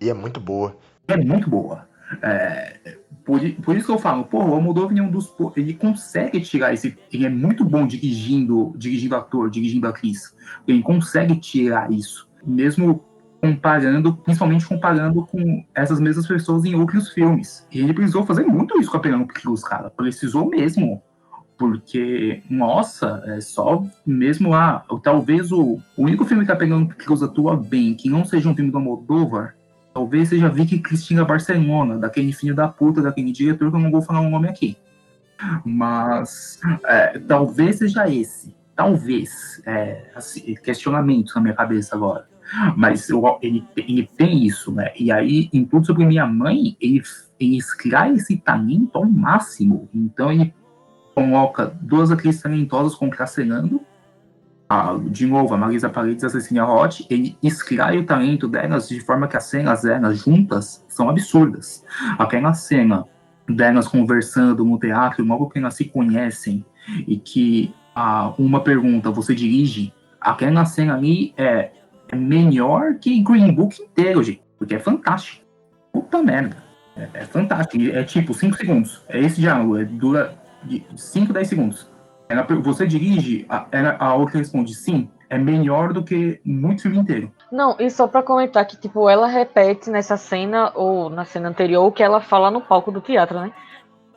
E 0.00 0.08
é 0.08 0.14
muito 0.14 0.38
boa. 0.38 0.76
É 1.08 1.16
muito 1.16 1.48
boa. 1.50 1.88
É, 2.22 2.98
por, 3.24 3.40
por, 3.62 3.76
isso 3.76 3.86
que 3.86 3.92
eu 3.92 3.98
falo, 3.98 4.24
pô, 4.24 4.38
o 4.38 4.54
Almodóvar 4.54 4.96
é 4.96 5.02
um 5.02 5.10
dos. 5.10 5.34
Ele 5.56 5.74
consegue 5.74 6.40
tirar 6.40 6.72
esse. 6.72 6.96
Ele 7.12 7.26
é 7.26 7.28
muito 7.28 7.64
bom 7.64 7.86
dirigindo, 7.86 8.72
dirigindo 8.76 9.16
ator, 9.16 9.50
dirigindo 9.50 9.86
atriz. 9.86 10.34
Ele 10.66 10.82
consegue 10.82 11.36
tirar 11.36 11.92
isso. 11.92 12.28
Mesmo 12.46 13.04
comparando, 13.40 14.16
principalmente 14.16 14.66
comparando 14.66 15.24
com 15.26 15.64
essas 15.74 16.00
mesmas 16.00 16.26
pessoas 16.26 16.64
em 16.64 16.74
outros 16.74 17.10
filmes. 17.10 17.66
E 17.70 17.80
ele 17.80 17.94
precisou 17.94 18.24
fazer 18.24 18.44
muito 18.44 18.78
isso 18.80 18.90
com 18.90 18.96
a 18.96 19.00
Penelope 19.00 19.34
Cruz, 19.34 19.62
cara. 19.62 19.90
Precisou 19.90 20.48
mesmo. 20.48 21.02
Porque, 21.56 22.40
nossa, 22.48 23.22
é 23.26 23.40
só 23.40 23.84
mesmo 24.06 24.50
lá. 24.50 24.84
Talvez 25.02 25.50
o, 25.50 25.80
o 25.96 26.04
único 26.04 26.24
filme 26.24 26.46
que 26.46 26.52
a 26.52 26.56
Penelope 26.56 26.94
Cruz 26.94 27.22
atua 27.22 27.56
bem, 27.56 27.94
que 27.94 28.08
não 28.08 28.24
seja 28.24 28.48
um 28.48 28.54
filme 28.54 28.70
do 28.70 28.78
Almodóvar, 28.78 29.57
Talvez 29.98 30.28
seja 30.28 30.48
Vicky 30.48 30.78
Cristina 30.78 31.24
Barcelona, 31.24 31.98
daquele 31.98 32.32
filho 32.32 32.54
da 32.54 32.68
puta, 32.68 33.02
daquele 33.02 33.32
diretor 33.32 33.68
que 33.68 33.76
eu 33.76 33.80
não 33.80 33.90
vou 33.90 34.00
falar 34.00 34.20
o 34.20 34.30
nome 34.30 34.48
aqui. 34.48 34.76
Mas 35.64 36.60
é, 36.86 37.18
talvez 37.18 37.78
seja 37.78 38.08
esse. 38.08 38.54
talvez, 38.76 39.60
é, 39.66 40.12
assim, 40.14 40.54
questionamentos 40.62 41.34
na 41.34 41.40
minha 41.40 41.52
cabeça 41.52 41.96
agora, 41.96 42.28
mas 42.76 43.08
eu, 43.08 43.24
ele, 43.42 43.66
ele 43.76 44.08
tem 44.16 44.46
isso, 44.46 44.70
né? 44.70 44.92
E 44.96 45.10
aí, 45.10 45.50
em 45.52 45.64
tudo 45.64 45.86
sobre 45.86 46.06
minha 46.06 46.28
mãe, 46.28 46.76
ele, 46.80 47.02
ele 47.40 47.58
esse 48.14 48.36
talento 48.36 48.90
ao 48.94 49.04
máximo. 49.04 49.88
Então, 49.92 50.30
ele 50.30 50.54
coloca 51.12 51.76
duas 51.80 52.12
atrizes 52.12 52.40
talentosas 52.40 52.94
contracenando. 52.94 53.80
De 55.10 55.26
novo, 55.26 55.54
a 55.54 55.56
Marisa 55.56 55.88
Paredes 55.88 56.22
e 56.22 56.26
a 56.26 56.28
Cecília 56.28 56.62
Roth, 56.62 57.00
ele 57.08 57.38
extrai 57.42 57.98
o 57.98 58.04
talento 58.04 58.46
delas 58.46 58.88
de 58.88 59.00
forma 59.00 59.26
que 59.26 59.36
as 59.36 59.44
cenas 59.44 59.82
delas 59.82 60.18
juntas 60.18 60.84
são 60.88 61.08
absurdas. 61.08 61.84
Aquela 62.18 62.52
cena 62.52 63.06
delas 63.48 63.88
conversando 63.88 64.64
no 64.64 64.78
teatro, 64.78 65.24
logo 65.24 65.48
que 65.48 65.58
elas 65.58 65.74
se 65.74 65.86
conhecem, 65.86 66.64
e 67.06 67.16
que 67.16 67.74
ah, 67.94 68.32
uma 68.38 68.62
pergunta, 68.62 69.10
você 69.10 69.34
dirige, 69.34 69.92
aquela 70.20 70.64
cena 70.64 70.94
ali 70.94 71.32
é, 71.36 71.70
é 72.08 72.16
melhor 72.16 72.94
que 72.94 73.22
Green 73.22 73.52
Book 73.52 73.82
inteiro, 73.82 74.22
gente, 74.22 74.42
porque 74.58 74.74
é 74.74 74.78
fantástico. 74.78 75.44
Puta 75.92 76.22
merda. 76.22 76.56
É, 76.96 77.08
é 77.14 77.24
fantástico. 77.24 77.82
É 77.84 78.02
tipo 78.02 78.34
5 78.34 78.56
segundos. 78.56 79.02
É 79.08 79.18
esse 79.20 79.40
diálogo, 79.40 79.78
é, 79.78 79.84
dura 79.84 80.34
5, 80.96 81.32
10 81.32 81.48
segundos. 81.48 81.90
Ela, 82.28 82.46
você 82.60 82.86
dirige, 82.86 83.46
a, 83.48 83.66
ela, 83.72 83.96
a 83.98 84.14
outra 84.14 84.38
responde 84.38 84.74
sim, 84.74 85.10
é 85.30 85.38
melhor 85.38 85.92
do 85.92 86.04
que 86.04 86.40
muito 86.44 86.82
filme 86.82 86.98
inteiro. 86.98 87.32
Não, 87.50 87.76
e 87.78 87.90
só 87.90 88.06
pra 88.06 88.22
comentar 88.22 88.66
que, 88.66 88.76
tipo, 88.76 89.08
ela 89.08 89.26
repete 89.26 89.90
nessa 89.90 90.16
cena, 90.16 90.70
ou 90.74 91.08
na 91.08 91.24
cena 91.24 91.48
anterior, 91.48 91.86
o 91.86 91.92
que 91.92 92.02
ela 92.02 92.20
fala 92.20 92.50
no 92.50 92.60
palco 92.60 92.92
do 92.92 93.00
teatro, 93.00 93.40
né? 93.40 93.52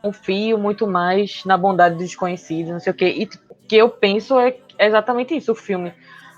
Confio 0.02 0.58
muito 0.58 0.86
mais 0.88 1.43
na 1.45 1.58
bondade 1.58 1.95
dos 1.95 2.06
desconhecidos, 2.06 2.71
não 2.71 2.80
sei 2.80 2.91
o 2.91 2.95
quê. 2.95 3.13
E 3.17 3.26
tipo, 3.26 3.43
o 3.50 3.56
que 3.67 3.78
eu 3.78 3.89
penso 3.89 4.38
é 4.39 4.58
exatamente 4.80 5.36
isso, 5.36 5.52
o 5.52 5.56
filme. 5.56 5.93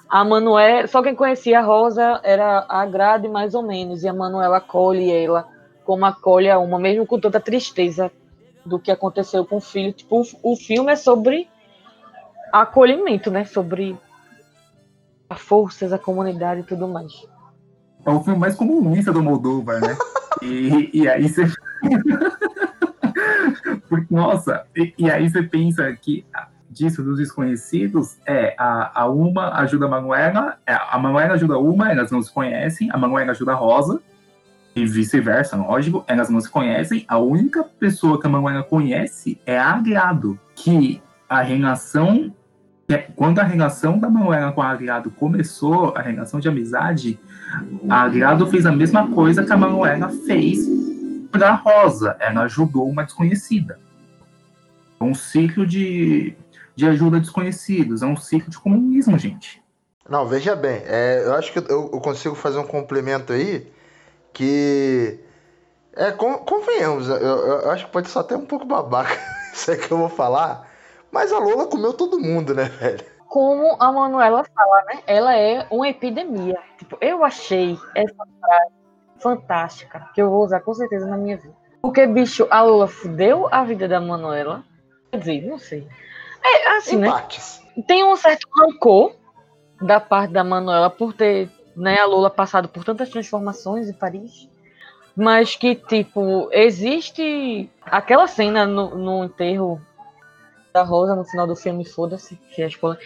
A 0.09 0.23
Manuela, 0.23 0.85
só 0.87 1.01
quem 1.01 1.15
conhecia 1.15 1.59
a 1.59 1.63
Rosa 1.63 2.19
era 2.23 2.65
a 2.69 2.85
Grade 2.85 3.27
mais 3.27 3.55
ou 3.55 3.63
menos, 3.63 4.03
e 4.03 4.07
a 4.07 4.13
Manuela 4.13 4.57
acolhe 4.57 5.11
ela 5.11 5.47
como 5.83 6.05
acolhe 6.05 6.49
a 6.49 6.59
uma, 6.59 6.79
mesmo 6.79 7.05
com 7.05 7.19
tanta 7.19 7.39
tristeza 7.39 8.11
do 8.65 8.79
que 8.79 8.91
aconteceu 8.91 9.45
com 9.45 9.57
o 9.57 9.61
filho. 9.61 9.91
Tipo, 9.91 10.23
o 10.41 10.55
filme 10.55 10.91
é 10.91 10.95
sobre 10.95 11.49
acolhimento, 12.61 13.31
né? 13.31 13.45
Sobre 13.45 13.97
a 15.29 15.35
forças, 15.35 15.91
a 15.91 15.97
comunidade 15.97 16.61
e 16.61 16.63
tudo 16.63 16.87
mais. 16.87 17.11
É 18.05 18.09
o 18.11 18.23
filme 18.23 18.39
mais 18.39 18.55
comunista 18.55 19.11
do 19.11 19.23
Moldova, 19.23 19.79
né? 19.79 19.97
e, 20.41 20.89
e 20.93 21.09
aí 21.09 21.27
você. 21.27 21.45
Porque, 23.89 24.13
nossa, 24.13 24.65
e, 24.75 24.93
e, 24.97 25.09
aí 25.09 25.29
você 25.29 25.43
pensa 25.43 25.91
que 25.93 26.25
disso 26.69 27.03
dos 27.03 27.17
desconhecidos 27.17 28.17
é 28.25 28.55
a, 28.57 29.01
a 29.01 29.05
Uma 29.07 29.53
ajuda 29.59 29.85
a 29.85 29.89
Manuela, 29.89 30.57
é, 30.65 30.73
a 30.73 30.97
Manuela 30.97 31.33
ajuda 31.35 31.53
a 31.53 31.59
Uma, 31.59 31.91
elas 31.91 32.09
não 32.11 32.21
se 32.21 32.31
conhecem, 32.33 32.89
a 32.91 32.97
Manuela 32.97 33.31
ajuda 33.31 33.51
a 33.51 33.55
Rosa, 33.55 34.01
e 34.75 34.85
vice-versa, 34.85 35.55
lógico, 35.55 36.03
elas 36.07 36.29
não 36.29 36.41
se 36.41 36.49
conhecem. 36.49 37.05
A 37.07 37.19
única 37.19 37.63
pessoa 37.63 38.19
que 38.19 38.25
a 38.25 38.29
Manuela 38.29 38.63
conhece 38.63 39.39
é 39.45 39.57
a 39.57 39.75
Agrado, 39.75 40.39
que 40.55 40.99
a 41.29 41.41
relação 41.41 42.33
quando 42.97 43.39
a 43.39 43.43
relação 43.43 43.97
da 43.97 44.09
Manuela 44.09 44.51
com 44.51 44.61
a 44.61 44.69
Agrado 44.69 45.11
começou, 45.11 45.93
a 45.95 46.01
relação 46.01 46.39
de 46.39 46.47
amizade, 46.47 47.19
a 47.89 48.01
Agrado 48.01 48.47
fez 48.47 48.65
a 48.65 48.71
mesma 48.71 49.09
coisa 49.09 49.43
que 49.43 49.53
a 49.53 49.57
Manuela 49.57 50.09
fez 50.09 50.67
para 51.31 51.53
Rosa. 51.53 52.15
Ela 52.19 52.43
ajudou 52.43 52.89
uma 52.89 53.03
desconhecida. 53.03 53.79
É 54.99 55.03
um 55.03 55.13
ciclo 55.13 55.65
de, 55.65 56.35
de 56.75 56.85
ajuda 56.85 57.17
a 57.17 57.19
desconhecidos, 57.19 58.01
é 58.01 58.05
um 58.05 58.17
ciclo 58.17 58.49
de 58.49 58.57
comunismo, 58.57 59.17
gente. 59.17 59.61
Não, 60.09 60.27
veja 60.27 60.55
bem, 60.55 60.81
é, 60.85 61.23
eu 61.25 61.33
acho 61.35 61.53
que 61.53 61.59
eu, 61.59 61.89
eu, 61.93 62.01
consigo 62.01 62.35
fazer 62.35 62.59
um 62.59 62.67
complemento 62.67 63.31
aí 63.31 63.71
que. 64.33 65.19
É, 65.95 66.11
convenhamos, 66.11 67.07
eu, 67.07 67.15
eu 67.15 67.71
acho 67.71 67.85
que 67.85 67.91
pode 67.91 68.09
ser 68.09 68.19
até 68.19 68.35
um 68.35 68.45
pouco 68.45 68.65
babaca 68.65 69.15
isso 69.53 69.69
aí 69.69 69.77
que 69.77 69.91
eu 69.91 69.97
vou 69.97 70.09
falar 70.09 70.72
mas 71.13 71.31
a 71.31 71.37
Lola 71.37 71.67
comeu 71.67 71.93
todo 71.93 72.19
mundo, 72.19 72.55
né, 72.55 72.63
velho? 72.63 73.05
Como 73.27 73.77
a 73.79 73.91
Manuela 73.91 74.43
fala, 74.43 74.83
né? 74.85 75.03
Ela 75.05 75.37
é 75.37 75.67
uma 75.69 75.87
epidemia. 75.87 76.59
Tipo, 76.79 76.97
eu 76.99 77.23
achei 77.23 77.77
essa 77.93 78.25
frase 78.39 78.73
fantástica, 79.19 80.09
que 80.13 80.21
eu 80.21 80.29
vou 80.29 80.43
usar 80.43 80.59
com 80.61 80.73
certeza 80.73 81.05
na 81.05 81.15
minha 81.15 81.37
vida. 81.37 81.53
Porque, 81.81 82.07
bicho, 82.07 82.47
a 82.49 82.61
Lola 82.61 82.87
fudeu 82.87 83.47
a 83.51 83.63
vida 83.63 83.87
da 83.87 84.01
Manuela. 84.01 84.63
Quer 85.11 85.19
dizer, 85.19 85.41
não 85.47 85.59
sei. 85.59 85.87
É 86.43 86.77
assim, 86.77 86.97
né? 86.97 87.07
Empates. 87.07 87.61
né? 87.77 87.83
Tem 87.87 88.03
um 88.03 88.15
certo 88.15 88.47
rancor 88.57 89.15
da 89.79 89.99
parte 89.99 90.31
da 90.31 90.43
Manuela 90.43 90.89
por 90.89 91.13
ter, 91.13 91.49
né, 91.75 91.99
a 91.99 92.05
Lola 92.05 92.29
passado 92.29 92.67
por 92.67 92.83
tantas 92.83 93.09
transformações 93.09 93.87
em 93.87 93.93
Paris. 93.93 94.49
Mas 95.15 95.55
que, 95.55 95.75
tipo, 95.75 96.49
existe 96.51 97.69
aquela 97.83 98.27
cena 98.27 98.65
no, 98.65 98.95
no 98.95 99.23
enterro 99.25 99.79
da 100.73 100.81
Rosa 100.81 101.15
no 101.15 101.23
final 101.23 101.45
do 101.45 101.55
filme, 101.55 101.85
foda-se, 101.85 102.35
que 102.53 102.63
é 102.63 102.67
spoiler. 102.67 102.99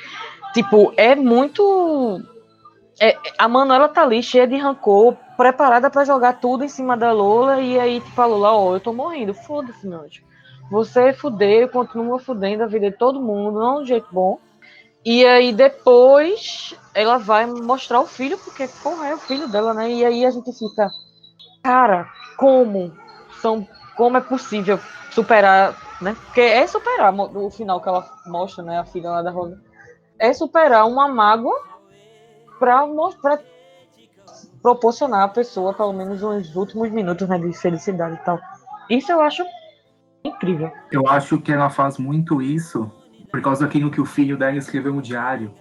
Tipo, 0.53 0.93
é 0.95 1.15
muito. 1.15 2.21
É, 2.99 3.15
a 3.37 3.47
Manuela 3.47 3.89
tá 3.89 4.01
ali 4.03 4.23
cheia 4.23 4.47
de 4.47 4.55
rancor, 4.55 5.15
preparada 5.35 5.89
para 5.89 6.05
jogar 6.05 6.39
tudo 6.39 6.63
em 6.63 6.69
cima 6.69 6.97
da 6.97 7.11
Lola, 7.11 7.59
e 7.59 7.79
aí, 7.79 7.99
tipo, 7.99 8.19
a 8.19 8.25
Lola, 8.25 8.53
ó, 8.53 8.69
oh, 8.69 8.75
eu 8.75 8.79
tô 8.79 8.93
morrendo, 8.93 9.33
foda-se, 9.33 9.85
meu 9.85 10.01
anjo. 10.01 10.23
Você 10.71 11.13
fudeu, 11.13 11.69
continua 11.69 12.19
fudendo 12.19 12.63
a 12.63 12.67
vida 12.67 12.89
de 12.89 12.97
todo 12.97 13.21
mundo, 13.21 13.59
não 13.59 13.77
de 13.77 13.83
um 13.83 13.85
jeito 13.85 14.07
bom. 14.11 14.39
E 15.05 15.25
aí 15.25 15.53
depois 15.53 16.75
ela 16.93 17.17
vai 17.17 17.45
mostrar 17.45 18.01
o 18.01 18.07
filho, 18.07 18.37
porque, 18.37 18.67
porra, 18.81 19.07
é 19.07 19.15
o 19.15 19.19
filho 19.19 19.47
dela, 19.47 19.73
né? 19.73 19.89
E 19.89 20.03
aí 20.03 20.25
a 20.25 20.31
gente 20.31 20.51
fica, 20.51 20.89
cara, 21.63 22.09
como 22.35 22.91
são, 23.41 23.65
como 23.95 24.17
é 24.17 24.21
possível 24.21 24.79
superar 25.11 25.86
né? 26.01 26.15
Porque 26.25 26.41
é 26.41 26.65
superar 26.67 27.13
o 27.13 27.49
final 27.49 27.81
que 27.81 27.89
ela 27.89 28.07
mostra, 28.25 28.63
né? 28.63 28.79
A 28.79 28.85
filha 28.85 29.09
lá 29.09 29.21
da 29.21 29.31
Rosa. 29.31 29.61
É 30.19 30.33
superar 30.33 30.87
uma 30.87 31.07
mágoa 31.07 31.55
para 32.59 33.39
proporcionar 34.61 35.23
à 35.23 35.27
pessoa 35.27 35.73
pelo 35.73 35.93
menos 35.93 36.23
uns 36.23 36.55
últimos 36.55 36.89
minutos 36.91 37.27
né, 37.27 37.37
de 37.37 37.53
felicidade 37.53 38.15
e 38.15 38.25
tal. 38.25 38.39
Isso 38.89 39.11
eu 39.11 39.21
acho 39.21 39.43
incrível. 40.23 40.71
Eu 40.91 41.07
acho 41.07 41.39
que 41.39 41.51
ela 41.51 41.69
faz 41.69 41.97
muito 41.97 42.41
isso 42.41 42.91
por 43.31 43.41
causa 43.41 43.65
daquilo 43.65 43.91
que 43.91 44.01
o 44.01 44.05
filho 44.05 44.37
dela 44.37 44.57
escreveu 44.57 44.93
no 44.93 45.01
diário. 45.01 45.53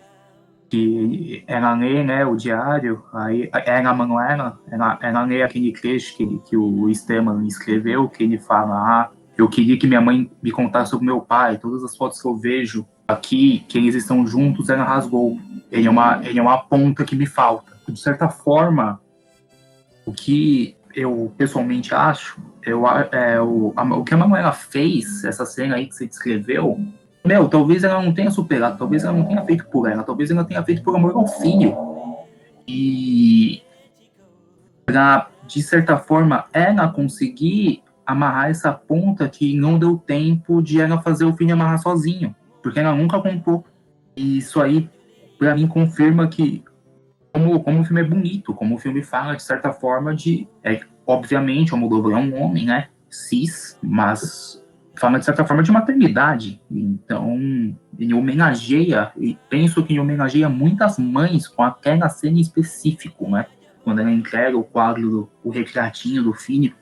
Que 0.68 1.44
ela 1.46 1.74
lê 1.74 2.02
né, 2.02 2.26
o 2.26 2.34
diário, 2.34 3.04
aí 3.12 3.48
ela, 3.64 3.94
Manuela, 3.94 4.58
ela, 4.68 4.98
ela 5.00 5.24
lê 5.24 5.42
aquele 5.42 5.72
trecho 5.72 6.16
que, 6.16 6.38
que 6.40 6.56
o 6.56 6.88
Esteban 6.88 7.46
escreveu, 7.46 8.08
que 8.08 8.24
ele 8.24 8.36
fala, 8.36 8.74
ah, 8.74 9.10
eu 9.36 9.48
queria 9.48 9.78
que 9.78 9.86
minha 9.86 10.00
mãe 10.00 10.30
me 10.42 10.50
contasse 10.50 10.90
sobre 10.90 11.06
meu 11.06 11.20
pai. 11.20 11.58
Todas 11.58 11.84
as 11.84 11.96
fotos 11.96 12.20
que 12.20 12.26
eu 12.26 12.36
vejo 12.36 12.86
aqui, 13.06 13.64
que 13.68 13.76
eles 13.76 13.94
estão 13.94 14.26
juntos, 14.26 14.68
ela 14.68 14.84
rasgou. 14.84 15.38
Ele 15.70 15.86
é 15.86 15.90
uma, 15.90 16.20
ele 16.24 16.38
é 16.38 16.42
uma 16.42 16.58
ponta 16.58 17.04
que 17.04 17.14
me 17.14 17.26
falta. 17.26 17.76
De 17.86 18.00
certa 18.00 18.28
forma, 18.28 19.00
o 20.04 20.12
que 20.12 20.76
eu 20.94 21.32
pessoalmente 21.36 21.94
acho, 21.94 22.40
eu, 22.62 22.86
é, 22.88 23.40
o, 23.40 23.72
a, 23.76 23.82
o 23.82 24.02
que 24.02 24.14
a 24.14 24.16
Manuela 24.16 24.52
fez, 24.52 25.24
essa 25.24 25.44
cena 25.44 25.76
aí 25.76 25.86
que 25.86 25.94
você 25.94 26.06
descreveu, 26.06 26.80
meu, 27.24 27.48
talvez 27.48 27.84
ela 27.84 28.02
não 28.02 28.14
tenha 28.14 28.30
superado, 28.30 28.78
talvez 28.78 29.04
ela 29.04 29.12
não 29.12 29.26
tenha 29.26 29.44
feito 29.44 29.66
por 29.66 29.90
ela, 29.90 30.02
talvez 30.02 30.30
ela 30.30 30.44
tenha 30.44 30.62
feito 30.62 30.82
por 30.82 30.96
amor 30.96 31.14
ao 31.14 31.26
filho. 31.26 31.76
E 32.66 33.62
pra, 34.86 35.28
de 35.46 35.62
certa 35.62 35.98
forma, 35.98 36.46
ela 36.52 36.88
conseguir 36.88 37.82
amarrar 38.06 38.50
essa 38.50 38.72
ponta 38.72 39.28
que 39.28 39.56
não 39.56 39.78
deu 39.78 39.98
tempo 39.98 40.62
de 40.62 40.80
ela 40.80 41.02
fazer 41.02 41.24
o 41.24 41.36
filho 41.36 41.52
amarrar 41.52 41.78
sozinho, 41.82 42.34
porque 42.62 42.78
ela 42.78 42.94
nunca 42.94 43.20
contou. 43.20 43.64
E 44.16 44.38
isso 44.38 44.62
aí, 44.62 44.88
para 45.38 45.54
mim, 45.54 45.66
confirma 45.66 46.28
que 46.28 46.64
como, 47.32 47.60
como 47.60 47.80
o 47.80 47.84
filme 47.84 48.00
é 48.00 48.04
bonito, 48.04 48.54
como 48.54 48.76
o 48.76 48.78
filme 48.78 49.02
fala, 49.02 49.36
de 49.36 49.42
certa 49.42 49.72
forma, 49.72 50.14
de. 50.14 50.48
É, 50.64 50.80
obviamente, 51.06 51.74
o 51.74 51.76
Moldova 51.76 52.12
é 52.12 52.16
um 52.16 52.40
homem, 52.40 52.64
né? 52.64 52.88
Cis, 53.10 53.78
mas 53.82 54.64
fala 54.98 55.18
de 55.18 55.24
certa 55.26 55.44
forma 55.44 55.62
de 55.62 55.70
maternidade. 55.70 56.62
Então, 56.70 57.36
ele 57.98 58.14
homenageia, 58.14 59.12
e 59.18 59.38
penso 59.50 59.84
que 59.84 59.92
ele 59.92 60.00
homenageia 60.00 60.48
muitas 60.48 60.98
mães 60.98 61.46
com 61.46 61.62
aquela 61.62 62.08
cena 62.08 62.40
específico, 62.40 63.28
né? 63.28 63.46
Quando 63.84 64.00
ela 64.00 64.10
entrega 64.10 64.56
o 64.56 64.64
quadro, 64.64 65.30
o 65.44 65.50
retratinho 65.50 66.22
do 66.22 66.32
filho 66.32 66.74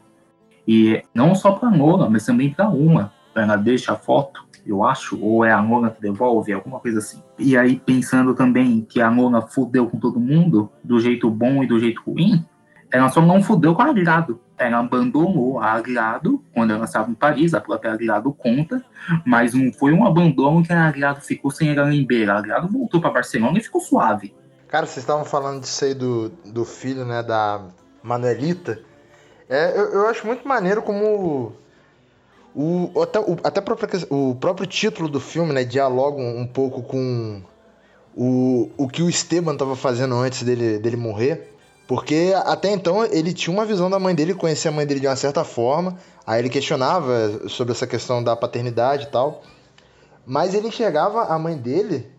e 0.67 1.03
não 1.15 1.35
só 1.35 1.53
para 1.53 1.69
a 1.69 1.73
Nona, 1.73 2.09
mas 2.09 2.25
também 2.25 2.53
para 2.53 2.69
uma. 2.69 3.13
Ela 3.35 3.57
deixa 3.57 3.93
a 3.93 3.97
foto, 3.97 4.45
eu 4.65 4.85
acho, 4.85 5.19
ou 5.21 5.45
é 5.45 5.53
a 5.53 5.61
Nona 5.61 5.91
que 5.91 6.01
devolve, 6.01 6.53
alguma 6.53 6.81
coisa 6.81 6.99
assim. 6.99 7.23
E 7.39 7.57
aí, 7.57 7.77
pensando 7.77 8.35
também 8.35 8.87
que 8.89 9.01
a 9.01 9.11
Nona 9.11 9.43
fudeu 9.43 9.89
com 9.89 9.99
todo 9.99 10.21
mundo, 10.21 10.71
do 10.83 11.01
jeito 11.01 11.29
bom 11.31 11.63
e 11.63 11.67
do 11.67 11.79
jeito 11.79 12.03
ruim, 12.07 12.45
ela 12.91 13.09
só 13.09 13.21
não 13.21 13.43
fudeu 13.43 13.75
com 13.75 13.83
a 13.83 13.87
Agrado. 13.87 14.41
ela 14.57 14.79
abandonou 14.79 15.59
a 15.59 15.73
Agrado 15.73 16.41
quando 16.55 16.73
ela 16.73 16.85
estava 16.85 17.11
em 17.11 17.15
Paris, 17.15 17.53
a 17.53 17.61
própria 17.61 17.93
Agrado 17.93 18.33
conta, 18.33 18.85
mas 19.27 19.53
não 19.53 19.73
foi 19.73 19.93
um 19.93 20.07
abandono 20.07 20.63
que 20.63 20.73
a 20.73 20.87
Agrado 20.87 21.21
ficou 21.21 21.51
sem 21.51 21.71
ela 21.71 21.83
lember. 21.83 22.31
A 22.31 22.39
Agrado 22.39 22.69
voltou 22.69 23.01
para 23.01 23.11
Barcelona 23.11 23.59
e 23.59 23.63
ficou 23.63 23.81
suave. 23.81 24.33
Cara, 24.69 24.87
vocês 24.87 24.99
estavam 24.99 25.25
falando 25.25 25.61
disso 25.61 25.85
aí 25.85 25.95
do, 25.95 26.29
do 26.47 26.65
filho, 26.65 27.05
né, 27.05 27.23
da 27.23 27.63
Manuelita. 28.03 28.81
É, 29.49 29.73
eu, 29.77 29.93
eu 29.93 30.07
acho 30.07 30.27
muito 30.27 30.47
maneiro 30.47 30.83
como 30.83 31.53
o, 32.55 33.03
até, 33.03 33.19
o, 33.19 33.37
até 33.43 33.61
próprio, 33.61 33.89
o 34.11 34.35
próprio 34.37 34.67
título 34.67 35.09
do 35.09 35.21
filme, 35.21 35.53
né, 35.53 35.65
dialoga 35.65 36.19
um, 36.19 36.41
um 36.41 36.47
pouco 36.47 36.83
com 36.83 37.43
o, 38.17 38.71
o 38.77 38.89
que 38.89 39.03
o 39.03 39.09
Esteban 39.09 39.55
estava 39.55 39.75
fazendo 39.75 40.15
antes 40.15 40.43
dele, 40.43 40.79
dele 40.79 40.97
morrer. 40.97 41.51
Porque 41.87 42.33
até 42.47 42.71
então 42.71 43.05
ele 43.05 43.35
tinha 43.35 43.53
uma 43.53 43.67
visão 43.67 43.91
da 43.91 43.99
mãe 43.99 44.15
dele, 44.15 44.33
conhecia 44.33 44.71
a 44.71 44.75
mãe 44.75 44.87
dele 44.87 45.01
de 45.01 45.07
uma 45.07 45.17
certa 45.17 45.45
forma, 45.45 45.99
aí 46.27 46.41
ele 46.41 46.49
questionava 46.49 47.47
sobre 47.49 47.73
essa 47.73 47.87
questão 47.87 48.23
da 48.23 48.35
paternidade 48.35 49.05
e 49.05 49.11
tal. 49.11 49.43
Mas 50.25 50.55
ele 50.55 50.69
enxergava 50.69 51.25
a 51.25 51.39
mãe 51.39 51.55
dele 51.57 52.11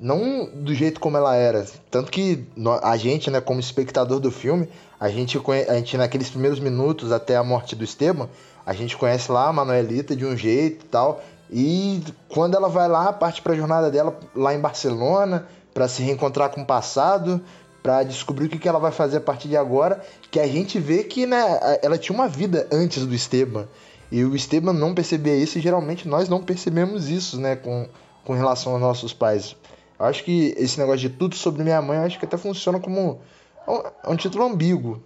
não 0.00 0.46
do 0.46 0.74
jeito 0.74 1.00
como 1.00 1.16
ela 1.16 1.34
era. 1.34 1.66
Tanto 1.90 2.10
que 2.10 2.46
a 2.82 2.96
gente, 2.96 3.30
né, 3.30 3.40
como 3.40 3.60
espectador 3.60 4.20
do 4.20 4.30
filme, 4.30 4.68
a 4.98 5.08
gente, 5.08 5.38
a 5.68 5.74
gente 5.74 5.96
naqueles 5.96 6.30
primeiros 6.30 6.60
minutos 6.60 7.12
até 7.12 7.36
a 7.36 7.42
morte 7.42 7.74
do 7.74 7.84
Esteban, 7.84 8.28
a 8.64 8.72
gente 8.72 8.96
conhece 8.96 9.30
lá 9.30 9.48
a 9.48 9.52
Manuelita 9.52 10.14
de 10.14 10.24
um 10.24 10.36
jeito 10.36 10.84
e 10.84 10.88
tal. 10.88 11.22
E 11.50 12.02
quando 12.28 12.54
ela 12.54 12.68
vai 12.68 12.88
lá, 12.88 13.12
parte 13.12 13.40
para 13.40 13.54
a 13.54 13.56
jornada 13.56 13.90
dela 13.90 14.18
lá 14.34 14.54
em 14.54 14.60
Barcelona, 14.60 15.46
para 15.72 15.88
se 15.88 16.02
reencontrar 16.02 16.50
com 16.50 16.62
o 16.62 16.66
passado, 16.66 17.40
para 17.82 18.02
descobrir 18.02 18.46
o 18.46 18.48
que, 18.48 18.58
que 18.58 18.68
ela 18.68 18.78
vai 18.78 18.92
fazer 18.92 19.18
a 19.18 19.20
partir 19.20 19.48
de 19.48 19.56
agora, 19.56 20.02
que 20.30 20.38
a 20.38 20.46
gente 20.46 20.78
vê 20.78 21.04
que 21.04 21.26
né, 21.26 21.78
ela 21.82 21.96
tinha 21.96 22.14
uma 22.14 22.28
vida 22.28 22.66
antes 22.70 23.06
do 23.06 23.14
Esteban. 23.14 23.66
E 24.10 24.24
o 24.24 24.34
Esteban 24.34 24.72
não 24.72 24.94
percebia 24.94 25.36
isso 25.36 25.58
e 25.58 25.62
geralmente 25.62 26.08
nós 26.08 26.28
não 26.28 26.42
percebemos 26.42 27.08
isso, 27.08 27.38
né, 27.38 27.56
com, 27.56 27.86
com 28.24 28.32
relação 28.34 28.72
aos 28.72 28.80
nossos 28.80 29.12
pais. 29.12 29.56
Acho 29.98 30.22
que 30.24 30.54
esse 30.56 30.78
negócio 30.78 31.08
de 31.08 31.10
tudo 31.10 31.34
sobre 31.34 31.64
minha 31.64 31.82
mãe, 31.82 31.98
acho 31.98 32.18
que 32.18 32.24
até 32.24 32.36
funciona 32.36 32.78
como 32.78 33.20
um, 33.66 34.12
um 34.12 34.16
título 34.16 34.44
ambíguo. 34.44 35.02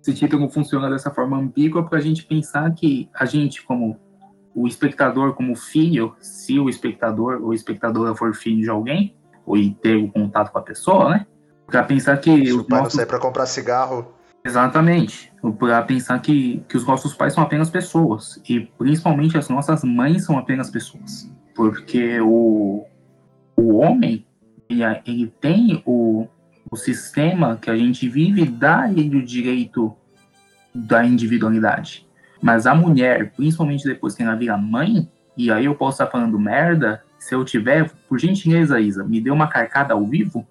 Esse 0.00 0.14
título 0.14 0.48
funciona 0.48 0.90
dessa 0.90 1.10
forma 1.10 1.38
ambígua 1.38 1.84
para 1.88 1.98
a 1.98 2.02
gente 2.02 2.24
pensar 2.24 2.74
que 2.74 3.08
a 3.14 3.24
gente, 3.24 3.62
como 3.62 3.96
o 4.54 4.66
espectador, 4.66 5.34
como 5.34 5.54
filho, 5.54 6.14
se 6.20 6.58
o 6.58 6.68
espectador 6.68 7.40
ou 7.42 7.54
espectadora 7.54 8.14
for 8.14 8.34
filho 8.34 8.62
de 8.62 8.68
alguém, 8.68 9.16
ou 9.46 9.56
ter 9.80 9.96
o 9.96 10.10
contato 10.10 10.50
com 10.50 10.58
a 10.58 10.62
pessoa, 10.62 11.10
né? 11.10 11.26
Para 11.66 11.84
pensar 11.84 12.18
que. 12.18 12.46
Se 12.46 12.52
o 12.52 12.64
pai 12.64 12.82
não 12.82 12.90
sair 12.90 13.06
para 13.06 13.18
comprar 13.18 13.46
cigarro. 13.46 14.12
Exatamente. 14.44 15.32
Para 15.58 15.82
pensar 15.82 16.20
que, 16.20 16.64
que 16.68 16.76
os 16.76 16.84
nossos 16.84 17.14
pais 17.14 17.32
são 17.32 17.42
apenas 17.42 17.70
pessoas. 17.70 18.40
E 18.48 18.60
principalmente 18.60 19.38
as 19.38 19.48
nossas 19.48 19.84
mães 19.84 20.24
são 20.24 20.36
apenas 20.36 20.68
pessoas. 20.68 21.30
Porque 21.54 22.20
o, 22.20 22.84
o 23.56 23.76
homem, 23.76 24.26
ele, 24.80 25.26
tem 25.40 25.82
o, 25.84 26.26
o 26.70 26.76
sistema 26.76 27.58
que 27.60 27.70
a 27.70 27.76
gente 27.76 28.08
vive, 28.08 28.44
dá 28.46 28.90
ele 28.90 29.16
o 29.16 29.24
direito 29.24 29.94
da 30.74 31.04
individualidade. 31.04 32.06
Mas 32.40 32.66
a 32.66 32.74
mulher, 32.74 33.32
principalmente 33.32 33.84
depois 33.84 34.14
que 34.14 34.22
ela 34.22 34.34
vira 34.34 34.56
mãe, 34.56 35.08
e 35.36 35.50
aí 35.50 35.64
eu 35.64 35.74
posso 35.74 36.02
estar 36.02 36.10
falando 36.10 36.38
merda, 36.38 37.02
se 37.18 37.34
eu 37.34 37.44
tiver, 37.44 37.90
por 38.08 38.18
gentileza, 38.18 38.80
Isa, 38.80 39.04
me 39.04 39.20
dê 39.20 39.30
uma 39.30 39.46
carcada 39.46 39.94
ao 39.94 40.06
vivo, 40.06 40.46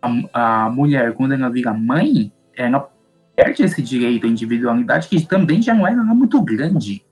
a, 0.00 0.66
a 0.66 0.70
mulher, 0.70 1.12
quando 1.14 1.32
ela 1.32 1.50
vira 1.50 1.74
mãe, 1.74 2.32
ela 2.56 2.88
perde 3.34 3.62
esse 3.62 3.82
direito 3.82 4.26
à 4.26 4.28
individualidade, 4.28 5.08
que 5.08 5.26
também 5.26 5.60
já 5.60 5.74
não 5.74 5.86
era 5.86 6.02
muito 6.02 6.40
grande. 6.42 7.04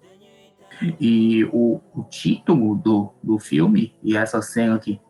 E 1.00 1.44
o, 1.52 1.80
o 1.94 2.04
título 2.04 2.76
do, 2.76 3.12
do 3.22 3.38
filme, 3.38 3.94
e 4.02 4.16
essa 4.16 4.42
cena 4.42 4.78
que, 4.78 5.00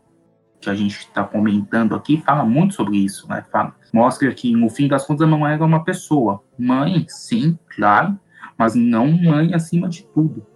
que 0.60 0.70
a 0.70 0.74
gente 0.74 0.98
está 0.98 1.22
comentando 1.22 1.94
aqui, 1.94 2.22
fala 2.22 2.44
muito 2.44 2.74
sobre 2.74 2.96
isso, 2.96 3.28
né? 3.28 3.44
Fala, 3.50 3.74
mostra 3.92 4.32
que, 4.32 4.52
no 4.52 4.68
fim 4.68 4.88
das 4.88 5.06
contas, 5.06 5.26
a 5.26 5.36
mãe 5.36 5.54
era 5.54 5.64
uma 5.64 5.84
pessoa. 5.84 6.42
Mãe, 6.58 7.04
sim, 7.08 7.58
claro, 7.68 8.18
mas 8.56 8.74
não 8.74 9.10
mãe 9.10 9.54
acima 9.54 9.88
de 9.88 10.04
tudo. 10.04 10.46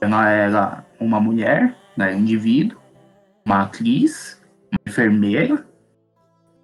Ela 0.00 0.28
era 0.28 0.86
uma 0.98 1.20
mulher, 1.20 1.76
né, 1.96 2.14
um 2.14 2.20
indivíduo, 2.20 2.78
uma 3.44 3.62
atriz, 3.62 4.40
uma 4.70 4.78
enfermeira, 4.86 5.66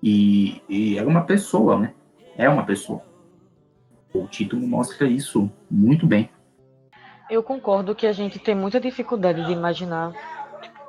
e, 0.03 0.63
e 0.69 0.99
era 0.99 1.09
uma 1.09 1.23
pessoa, 1.23 1.79
né? 1.79 1.93
É 2.37 2.49
uma 2.49 2.65
pessoa. 2.65 3.03
O 4.15 4.27
título 4.27 4.67
mostra 4.67 5.09
isso 5.09 5.51
muito 5.71 6.07
bem. 6.07 6.31
Eu 7.29 7.43
concordo 7.43 7.95
que 7.95 8.07
a 8.07 8.13
gente 8.13 8.39
tem 8.39 8.55
muita 8.55 8.81
dificuldade 8.81 9.45
de 9.45 9.53
imaginar 9.53 10.13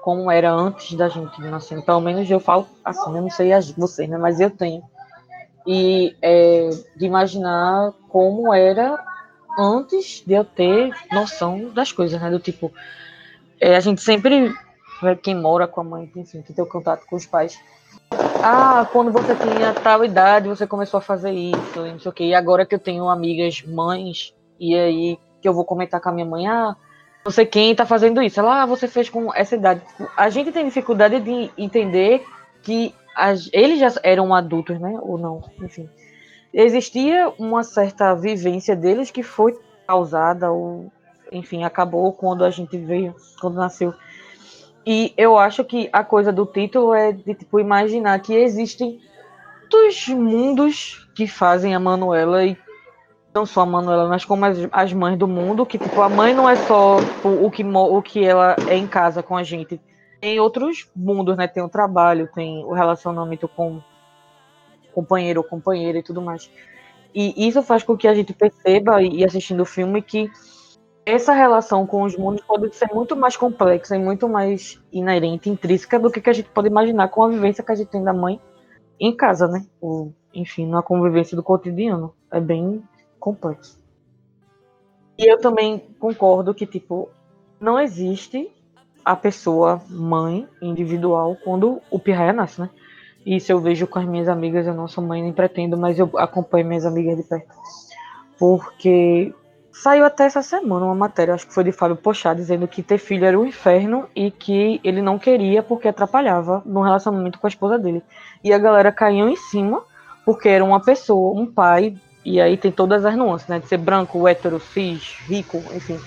como 0.09 0.31
era 0.31 0.51
antes 0.51 0.97
da 0.97 1.07
gente 1.07 1.39
nascer. 1.39 1.79
Pelo 1.83 2.01
menos 2.01 2.27
eu 2.31 2.39
falo 2.39 2.65
assim, 2.83 3.15
eu 3.15 3.21
não 3.21 3.29
sei 3.29 3.51
você, 3.77 4.07
né? 4.07 4.17
Mas 4.17 4.39
eu 4.39 4.49
tenho. 4.49 4.81
E 5.67 6.15
é, 6.19 6.67
de 6.95 7.05
imaginar 7.05 7.93
como 8.07 8.51
era 8.51 8.99
antes 9.59 10.23
de 10.25 10.33
eu 10.33 10.43
ter 10.43 10.91
noção 11.11 11.69
das 11.69 11.91
coisas, 11.91 12.19
né? 12.19 12.31
Do 12.31 12.39
tipo, 12.39 12.73
é, 13.61 13.75
a 13.75 13.79
gente 13.79 14.01
sempre, 14.01 14.51
né, 15.03 15.15
quem 15.15 15.35
mora 15.35 15.67
com 15.67 15.81
a 15.81 15.83
mãe, 15.83 16.11
enfim, 16.15 16.41
que 16.41 16.53
tem 16.53 16.65
o 16.65 16.67
contato 16.67 17.05
com 17.05 17.15
os 17.15 17.27
pais, 17.27 17.59
ah, 18.41 18.89
quando 18.91 19.11
você 19.11 19.35
tinha 19.35 19.75
tal 19.75 20.03
idade, 20.03 20.49
você 20.49 20.65
começou 20.65 20.97
a 20.97 21.01
fazer 21.01 21.33
isso, 21.33 21.85
não 21.85 21.99
sei 21.99 22.09
o 22.09 22.13
quê. 22.13 22.23
E 22.23 22.33
agora 22.33 22.65
que 22.65 22.73
eu 22.73 22.79
tenho 22.79 23.07
amigas 23.07 23.61
mães, 23.61 24.33
e 24.59 24.73
aí 24.73 25.19
que 25.39 25.47
eu 25.47 25.53
vou 25.53 25.65
comentar 25.65 26.01
com 26.01 26.09
a 26.09 26.11
minha 26.11 26.25
mãe, 26.25 26.47
ah, 26.47 26.75
não 27.29 27.33
sei 27.33 27.45
quem 27.45 27.75
tá 27.75 27.85
fazendo 27.85 28.23
isso. 28.23 28.39
Ela, 28.39 28.63
ah, 28.63 28.65
você 28.65 28.87
fez 28.87 29.07
com 29.07 29.31
essa 29.35 29.55
idade. 29.55 29.81
A 30.17 30.31
gente 30.31 30.51
tem 30.51 30.65
dificuldade 30.65 31.19
de 31.19 31.51
entender 31.55 32.25
que 32.63 32.91
as, 33.15 33.51
eles 33.53 33.79
já 33.79 33.93
eram 34.01 34.33
adultos, 34.33 34.79
né? 34.79 34.97
Ou 34.99 35.15
não, 35.15 35.43
enfim. 35.61 35.87
Existia 36.51 37.31
uma 37.37 37.63
certa 37.63 38.15
vivência 38.15 38.75
deles 38.75 39.11
que 39.11 39.21
foi 39.21 39.55
causada, 39.85 40.51
ou, 40.51 40.91
enfim, 41.31 41.63
acabou 41.63 42.11
quando 42.13 42.43
a 42.43 42.49
gente 42.49 42.75
veio, 42.77 43.15
quando 43.39 43.57
nasceu. 43.57 43.93
E 44.83 45.13
eu 45.15 45.37
acho 45.37 45.63
que 45.63 45.87
a 45.93 46.03
coisa 46.03 46.31
do 46.31 46.47
título 46.47 46.95
é 46.95 47.11
de 47.11 47.35
tipo 47.35 47.59
imaginar 47.59 48.19
que 48.21 48.33
existem 48.33 48.99
muitos 49.71 50.07
mundos 50.07 51.07
que 51.13 51.27
fazem 51.27 51.75
a 51.75 51.79
Manuela 51.79 52.43
e 52.43 52.57
não 53.33 53.45
só 53.45 53.61
a 53.61 53.65
Manuela, 53.65 54.07
mas 54.07 54.25
como 54.25 54.45
as, 54.45 54.57
as 54.71 54.93
mães 54.93 55.17
do 55.17 55.27
mundo, 55.27 55.65
que 55.65 55.77
tipo 55.77 56.01
a 56.01 56.09
mãe 56.09 56.33
não 56.33 56.49
é 56.49 56.55
só 56.55 56.99
tipo, 56.99 57.29
o 57.29 57.51
que 57.51 57.63
o 57.63 58.01
que 58.01 58.25
ela 58.25 58.55
é 58.67 58.75
em 58.75 58.87
casa 58.87 59.21
com 59.21 59.37
a 59.37 59.43
gente. 59.43 59.79
Tem 60.19 60.39
outros 60.39 60.89
mundos, 60.95 61.37
né? 61.37 61.47
Tem 61.47 61.63
o 61.63 61.69
trabalho, 61.69 62.29
tem 62.33 62.63
o 62.65 62.73
relacionamento 62.73 63.47
com 63.47 63.81
companheiro 64.93 65.41
ou 65.41 65.47
companheira 65.47 65.99
e 65.99 66.03
tudo 66.03 66.21
mais. 66.21 66.51
E 67.13 67.47
isso 67.47 67.63
faz 67.63 67.83
com 67.83 67.97
que 67.97 68.07
a 68.07 68.13
gente 68.13 68.33
perceba 68.33 69.01
e 69.01 69.23
assistindo 69.23 69.61
o 69.61 69.65
filme 69.65 70.01
que 70.01 70.29
essa 71.05 71.33
relação 71.33 71.87
com 71.87 72.03
os 72.03 72.15
mundos 72.15 72.43
pode 72.45 72.75
ser 72.75 72.87
muito 72.93 73.15
mais 73.15 73.35
complexa 73.35 73.95
e 73.95 73.99
muito 73.99 74.29
mais 74.29 74.79
inerente, 74.91 75.49
intrínseca 75.49 75.97
do 75.97 76.11
que, 76.11 76.29
a 76.29 76.33
gente 76.33 76.49
pode 76.49 76.67
imaginar 76.67 77.07
com 77.07 77.23
a 77.23 77.29
vivência 77.29 77.63
que 77.63 77.71
a 77.71 77.75
gente 77.75 77.87
tem 77.87 78.03
da 78.03 78.13
mãe 78.13 78.39
em 78.99 79.15
casa, 79.15 79.47
né? 79.47 79.65
Ou, 79.81 80.13
enfim, 80.33 80.67
na 80.67 80.83
convivência 80.83 81.35
do 81.35 81.41
cotidiano. 81.41 82.13
É 82.31 82.39
bem 82.39 82.83
complexo. 83.19 83.77
E 85.17 85.31
eu 85.31 85.39
também 85.39 85.79
concordo 85.99 86.53
que, 86.53 86.65
tipo, 86.65 87.09
não 87.59 87.79
existe 87.79 88.49
a 89.03 89.15
pessoa 89.15 89.81
mãe 89.89 90.47
individual 90.61 91.35
quando 91.43 91.81
o 91.91 91.99
pirraia 91.99 92.31
nasce, 92.31 92.61
né? 92.61 92.69
Isso 93.25 93.51
eu 93.51 93.59
vejo 93.59 93.85
com 93.85 93.99
as 93.99 94.05
minhas 94.05 94.29
amigas, 94.29 94.65
eu 94.65 94.73
não 94.73 94.87
sou 94.87 95.03
mãe 95.03 95.21
nem 95.21 95.33
pretendo, 95.33 95.77
mas 95.77 95.99
eu 95.99 96.09
acompanho 96.15 96.67
minhas 96.67 96.85
amigas 96.85 97.17
de 97.17 97.23
perto. 97.23 97.53
Porque 98.37 99.33
Saiu 99.81 100.03
até 100.03 100.25
essa 100.25 100.41
semana 100.41 100.85
uma 100.85 100.93
matéria, 100.93 101.33
acho 101.33 101.47
que 101.47 101.53
foi 101.53 101.63
de 101.63 101.71
Fábio 101.71 101.95
Pochá, 101.95 102.33
dizendo 102.33 102.67
que 102.67 102.83
ter 102.83 102.97
filho 102.97 103.23
era 103.23 103.39
um 103.39 103.45
inferno 103.45 104.09
e 104.13 104.29
que 104.29 104.81
ele 104.83 105.01
não 105.01 105.17
queria 105.17 105.63
porque 105.63 105.87
atrapalhava 105.87 106.61
no 106.65 106.81
relacionamento 106.81 107.39
com 107.39 107.47
a 107.47 107.49
esposa 107.49 107.79
dele. 107.79 108.03
E 108.43 108.51
a 108.51 108.57
galera 108.57 108.91
caiu 108.91 109.29
em 109.29 109.37
cima 109.37 109.81
porque 110.25 110.49
era 110.49 110.65
uma 110.65 110.81
pessoa, 110.81 111.39
um 111.39 111.45
pai, 111.45 111.95
e 112.23 112.39
aí 112.39 112.57
tem 112.57 112.71
todas 112.71 113.05
as 113.05 113.15
nuances, 113.15 113.47
né? 113.47 113.59
De 113.59 113.67
ser 113.67 113.77
branco, 113.77 114.27
hétero, 114.27 114.59
cis, 114.59 115.17
rico, 115.27 115.57
enfim. 115.73 115.99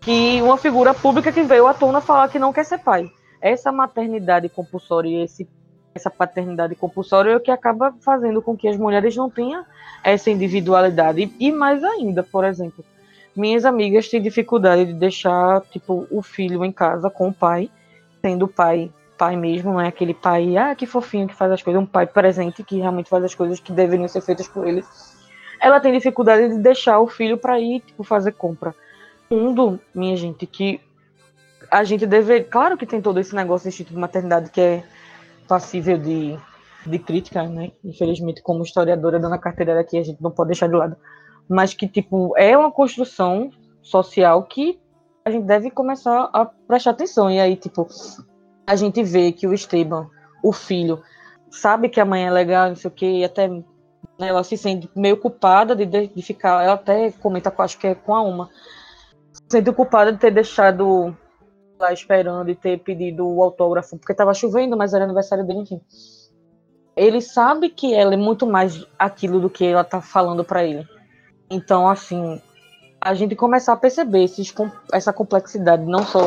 Que 0.00 0.42
uma 0.42 0.56
figura 0.56 0.92
pública 0.92 1.32
que 1.32 1.42
veio 1.42 1.66
à 1.66 1.74
tona 1.74 2.00
falar 2.00 2.28
que 2.28 2.38
não 2.38 2.52
quer 2.52 2.64
ser 2.64 2.78
pai. 2.78 3.10
Essa 3.40 3.70
maternidade 3.72 4.48
compulsória 4.48 5.08
e 5.08 5.24
esse 5.24 5.48
essa 5.94 6.10
paternidade 6.10 6.74
compulsória 6.74 7.30
é 7.30 7.36
o 7.36 7.40
que 7.40 7.52
acaba 7.52 7.94
fazendo 8.00 8.42
com 8.42 8.56
que 8.56 8.66
as 8.66 8.76
mulheres 8.76 9.14
não 9.14 9.30
tenham 9.30 9.64
essa 10.02 10.28
individualidade. 10.28 11.32
E 11.38 11.52
mais 11.52 11.84
ainda, 11.84 12.22
por 12.22 12.44
exemplo, 12.44 12.84
minhas 13.34 13.64
amigas 13.64 14.08
têm 14.08 14.20
dificuldade 14.20 14.86
de 14.86 14.94
deixar 14.94 15.60
tipo 15.70 16.06
o 16.10 16.20
filho 16.20 16.64
em 16.64 16.72
casa 16.72 17.08
com 17.08 17.28
o 17.28 17.32
pai, 17.32 17.70
sendo 18.20 18.46
o 18.46 18.48
pai 18.48 18.90
pai 19.16 19.36
mesmo, 19.36 19.72
não 19.72 19.80
é 19.80 19.88
aquele 19.88 20.14
pai, 20.14 20.56
ah, 20.56 20.74
que 20.74 20.86
fofinho 20.86 21.28
que 21.28 21.34
faz 21.34 21.50
as 21.50 21.62
coisas, 21.62 21.82
um 21.82 21.86
pai 21.86 22.06
presente 22.06 22.62
que 22.62 22.78
realmente 22.78 23.08
faz 23.08 23.24
as 23.24 23.34
coisas 23.34 23.60
que 23.60 23.72
deveriam 23.72 24.08
ser 24.08 24.20
feitas 24.20 24.48
por 24.48 24.66
ele. 24.66 24.84
ela 25.60 25.80
tem 25.80 25.92
dificuldade 25.92 26.48
de 26.48 26.58
deixar 26.58 26.98
o 27.00 27.06
filho 27.06 27.38
para 27.38 27.58
ir 27.58 27.80
tipo, 27.80 28.02
fazer 28.04 28.32
compra. 28.32 28.74
Mundo, 29.30 29.80
minha 29.94 30.16
gente, 30.16 30.46
que 30.46 30.80
a 31.70 31.82
gente 31.84 32.06
deve. 32.06 32.44
Claro 32.44 32.76
que 32.76 32.86
tem 32.86 33.00
todo 33.00 33.18
esse 33.18 33.34
negócio 33.34 33.64
de 33.64 33.68
instinto 33.68 33.92
de 33.92 33.98
maternidade 33.98 34.50
que 34.50 34.60
é 34.60 34.84
passível 35.48 35.98
de, 35.98 36.38
de 36.86 36.98
crítica, 36.98 37.42
né? 37.44 37.72
Infelizmente, 37.84 38.42
como 38.42 38.62
historiadora 38.62 39.18
dando 39.18 39.34
a 39.34 39.38
carteira 39.38 39.80
aqui, 39.80 39.98
a 39.98 40.02
gente 40.02 40.22
não 40.22 40.30
pode 40.30 40.48
deixar 40.48 40.68
de 40.68 40.74
lado. 40.74 40.96
Mas 41.48 41.74
que, 41.74 41.88
tipo, 41.88 42.32
é 42.36 42.56
uma 42.56 42.70
construção 42.70 43.50
social 43.82 44.42
que 44.44 44.78
a 45.24 45.30
gente 45.30 45.44
deve 45.44 45.70
começar 45.70 46.28
a 46.32 46.44
prestar 46.44 46.90
atenção. 46.90 47.30
E 47.30 47.40
aí, 47.40 47.56
tipo, 47.56 47.88
a 48.66 48.76
gente 48.76 49.02
vê 49.02 49.32
que 49.32 49.46
o 49.46 49.54
Esteban, 49.54 50.08
o 50.42 50.52
filho, 50.52 51.02
sabe 51.50 51.88
que 51.88 52.00
a 52.00 52.04
mãe 52.04 52.26
é 52.26 52.30
legal, 52.30 52.68
não 52.68 52.76
sei 52.76 52.88
o 52.88 52.94
quê, 52.94 53.06
e 53.06 53.24
até 53.24 53.48
né, 53.48 54.28
ela 54.28 54.44
se 54.44 54.56
sente 54.56 54.88
meio 54.94 55.16
culpada 55.16 55.74
de, 55.74 55.86
de 55.86 56.22
ficar. 56.22 56.64
Ela 56.64 56.74
até 56.74 57.10
comenta, 57.12 57.52
acho 57.58 57.78
que 57.78 57.86
é 57.86 57.94
com 57.94 58.14
a 58.14 58.22
Uma, 58.22 58.50
se 59.32 59.42
sente 59.48 59.72
culpada 59.72 60.12
de 60.12 60.18
ter 60.18 60.30
deixado 60.30 61.16
lá 61.78 61.92
esperando 61.92 62.50
e 62.50 62.54
ter 62.54 62.78
pedido 62.78 63.26
o 63.26 63.42
autógrafo, 63.42 63.98
porque 63.98 64.12
estava 64.12 64.32
chovendo, 64.32 64.76
mas 64.76 64.94
era 64.94 65.04
aniversário 65.04 65.46
dele, 65.46 65.60
enfim. 65.60 65.80
Ele 66.96 67.20
sabe 67.20 67.68
que 67.68 67.92
ela 67.92 68.14
é 68.14 68.16
muito 68.16 68.46
mais 68.46 68.86
aquilo 68.98 69.40
do 69.40 69.50
que 69.50 69.64
ela 69.64 69.82
tá 69.82 70.00
falando 70.00 70.44
para 70.44 70.64
ele. 70.64 70.86
Então, 71.50 71.88
assim, 71.88 72.40
a 73.00 73.14
gente 73.14 73.34
começar 73.34 73.72
a 73.72 73.76
perceber 73.76 74.24
esses, 74.24 74.54
essa 74.92 75.12
complexidade, 75.12 75.84
não 75.84 76.04
só 76.04 76.20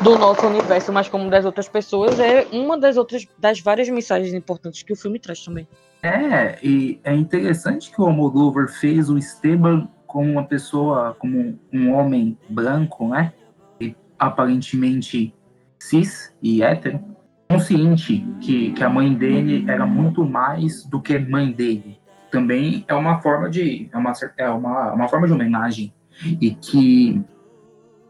do 0.00 0.18
nosso 0.18 0.46
universo, 0.46 0.92
mas 0.92 1.08
como 1.08 1.30
das 1.30 1.44
outras 1.44 1.68
pessoas, 1.68 2.20
é 2.20 2.46
uma 2.52 2.78
das 2.78 2.96
outras 2.96 3.26
das 3.38 3.60
várias 3.60 3.88
mensagens 3.88 4.34
importantes 4.34 4.82
que 4.82 4.92
o 4.92 4.96
filme 4.96 5.18
traz 5.18 5.42
também. 5.44 5.66
É, 6.02 6.58
e 6.62 7.00
é 7.02 7.14
interessante 7.14 7.90
que 7.90 8.00
o 8.00 8.04
Almodóvar 8.04 8.68
fez 8.68 9.08
o 9.08 9.16
Esteban 9.16 9.88
como 10.06 10.30
uma 10.30 10.44
pessoa, 10.44 11.16
como 11.18 11.58
um 11.72 11.92
homem 11.92 12.38
branco, 12.48 13.08
né? 13.08 13.32
E 13.80 13.94
aparentemente 14.18 15.34
cis 15.78 16.34
e 16.42 16.62
hétero, 16.62 17.00
consciente 17.48 18.26
que, 18.40 18.72
que 18.72 18.84
a 18.84 18.88
mãe 18.88 19.14
dele 19.14 19.64
era 19.68 19.86
muito 19.86 20.24
mais 20.24 20.84
do 20.84 21.00
que 21.00 21.18
mãe 21.18 21.52
dele. 21.52 21.98
Também 22.30 22.84
é 22.86 22.94
uma 22.94 23.20
forma 23.20 23.48
de 23.48 23.88
é 23.92 23.96
uma, 23.96 24.12
é 24.36 24.48
uma, 24.50 24.92
uma 24.92 25.08
forma 25.08 25.26
de 25.26 25.32
homenagem 25.32 25.92
e 26.40 26.50
que 26.50 27.22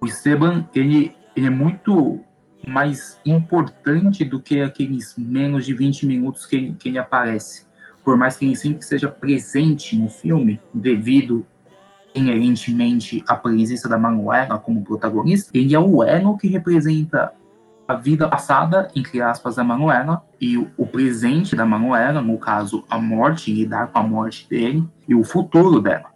o 0.00 0.06
Esteban 0.06 0.68
ele 0.74 1.14
ele 1.36 1.46
é 1.46 1.50
muito 1.50 2.20
mais 2.66 3.20
importante 3.24 4.24
do 4.24 4.40
que 4.40 4.60
aqueles 4.60 5.14
menos 5.16 5.66
de 5.66 5.74
20 5.74 6.06
minutos 6.06 6.46
que 6.46 6.56
ele, 6.56 6.76
que 6.78 6.88
ele 6.88 6.98
aparece. 6.98 7.66
Por 8.02 8.16
mais 8.16 8.36
que 8.36 8.46
ele 8.46 8.56
sempre 8.56 8.84
seja 8.84 9.08
presente 9.08 9.96
no 9.96 10.08
filme, 10.08 10.60
devido 10.72 11.46
inerentemente 12.14 13.22
à 13.28 13.36
presença 13.36 13.88
da 13.88 13.98
Manuela 13.98 14.58
como 14.58 14.82
protagonista, 14.82 15.50
ele 15.52 15.74
é 15.74 15.78
o 15.78 16.02
elo 16.02 16.38
que 16.38 16.48
representa 16.48 17.32
a 17.86 17.94
vida 17.94 18.26
passada, 18.26 18.88
entre 18.96 19.20
aspas, 19.20 19.56
da 19.56 19.62
Manuela, 19.62 20.24
e 20.40 20.56
o, 20.56 20.86
presente 20.86 21.54
da 21.54 21.64
Manuela, 21.64 22.20
no 22.20 22.36
caso, 22.38 22.84
a 22.90 22.98
morte, 22.98 23.52
lidar 23.52 23.88
com 23.88 23.98
a 23.98 24.02
morte 24.02 24.48
dele, 24.48 24.88
e 25.06 25.14
o 25.14 25.22
futuro 25.22 25.80
dela. 25.80 26.15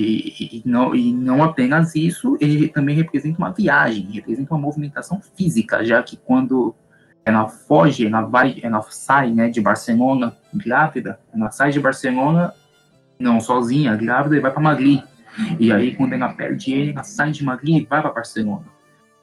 E, 0.00 0.56
e, 0.56 0.62
não, 0.64 0.94
e 0.94 1.12
não 1.12 1.42
apenas 1.42 1.94
isso, 1.94 2.36
ele 2.40 2.68
também 2.68 2.96
representa 2.96 3.38
uma 3.38 3.52
viagem, 3.52 4.10
representa 4.10 4.54
uma 4.54 4.60
movimentação 4.60 5.20
física, 5.36 5.84
já 5.84 6.02
que 6.02 6.16
quando 6.16 6.74
ela 7.24 7.48
foge, 7.48 8.06
ela 8.06 8.22
vai, 8.22 8.58
ela 8.62 8.80
sai 8.82 9.30
né, 9.30 9.50
de 9.50 9.60
Barcelona 9.60 10.34
grávida, 10.54 11.20
ela 11.34 11.50
sai 11.50 11.70
de 11.70 11.78
Barcelona, 11.78 12.54
não 13.18 13.40
sozinha, 13.40 13.94
grávida, 13.94 14.36
e 14.36 14.40
vai 14.40 14.50
para 14.50 14.62
Madrid. 14.62 15.02
E 15.58 15.70
aí, 15.70 15.94
quando 15.94 16.14
ela 16.14 16.30
perde 16.30 16.72
ele, 16.72 16.92
ela 16.92 17.04
sai 17.04 17.30
de 17.30 17.44
Madrid 17.44 17.82
e 17.82 17.84
vai 17.84 18.00
para 18.00 18.10
Barcelona. 18.10 18.64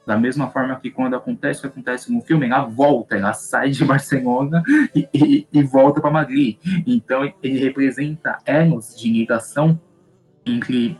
Da 0.06 0.16
mesma 0.16 0.48
forma 0.48 0.74
que 0.76 0.90
quando 0.90 1.16
acontece 1.16 1.58
o 1.58 1.62
que 1.62 1.66
acontece 1.66 2.10
no 2.10 2.22
filme, 2.22 2.46
ela 2.46 2.64
volta, 2.64 3.16
ela 3.16 3.34
sai 3.34 3.70
de 3.70 3.84
Barcelona 3.84 4.62
e, 4.94 5.08
e, 5.12 5.48
e 5.52 5.62
volta 5.62 6.00
para 6.00 6.10
Madrid. 6.10 6.56
Então, 6.86 7.30
ele 7.42 7.58
representa 7.58 8.38
anos 8.46 8.96
de 8.96 9.12
ligação 9.12 9.78
entre 10.48 10.98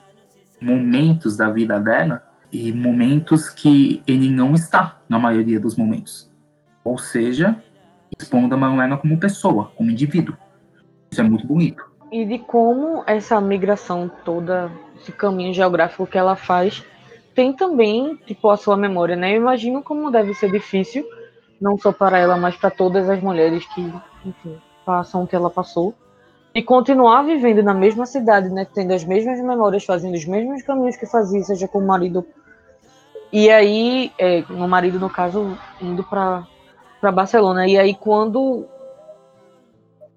momentos 0.60 1.36
da 1.36 1.50
vida 1.50 1.78
dela 1.78 2.22
e 2.52 2.72
momentos 2.72 3.48
que 3.48 4.02
ele 4.06 4.30
não 4.30 4.54
está 4.54 4.98
na 5.08 5.18
maioria 5.18 5.60
dos 5.60 5.76
momentos. 5.76 6.30
Ou 6.84 6.98
seja, 6.98 7.62
expondo 8.18 8.54
a 8.54 8.58
Manuela 8.58 8.96
como 8.96 9.18
pessoa, 9.18 9.70
como 9.76 9.90
indivíduo. 9.90 10.36
Isso 11.10 11.20
é 11.20 11.24
muito 11.24 11.46
bonito. 11.46 11.84
E 12.10 12.24
de 12.24 12.38
como 12.38 13.04
essa 13.06 13.40
migração 13.40 14.10
toda, 14.24 14.70
esse 14.96 15.12
caminho 15.12 15.52
geográfico 15.52 16.06
que 16.06 16.16
ela 16.16 16.36
faz, 16.36 16.82
tem 17.34 17.52
também, 17.52 18.16
tipo, 18.26 18.50
a 18.50 18.56
sua 18.56 18.76
memória, 18.76 19.14
né? 19.14 19.32
Eu 19.32 19.42
imagino 19.42 19.82
como 19.82 20.10
deve 20.10 20.32
ser 20.34 20.50
difícil, 20.50 21.06
não 21.60 21.76
só 21.76 21.92
para 21.92 22.18
ela, 22.18 22.36
mas 22.36 22.56
para 22.56 22.70
todas 22.70 23.08
as 23.10 23.22
mulheres 23.22 23.66
que, 23.74 23.80
enfim, 24.24 24.56
passam 24.84 25.22
o 25.22 25.26
que 25.26 25.36
ela 25.36 25.50
passou 25.50 25.94
e 26.54 26.62
continuar 26.62 27.22
vivendo 27.22 27.62
na 27.62 27.74
mesma 27.74 28.06
cidade, 28.06 28.48
né, 28.48 28.66
tendo 28.72 28.92
as 28.92 29.04
mesmas 29.04 29.40
memórias, 29.40 29.84
fazendo 29.84 30.14
os 30.14 30.24
mesmos 30.24 30.62
caminhos 30.62 30.96
que 30.96 31.06
fazia, 31.06 31.42
seja 31.42 31.68
com 31.68 31.78
o 31.78 31.86
marido. 31.86 32.24
E 33.32 33.50
aí, 33.50 34.10
é, 34.18 34.42
marido, 34.50 34.98
no 34.98 35.10
caso, 35.10 35.56
indo 35.80 36.02
para 36.02 36.46
Barcelona. 37.12 37.66
E 37.66 37.78
aí, 37.78 37.94
quando. 37.94 38.66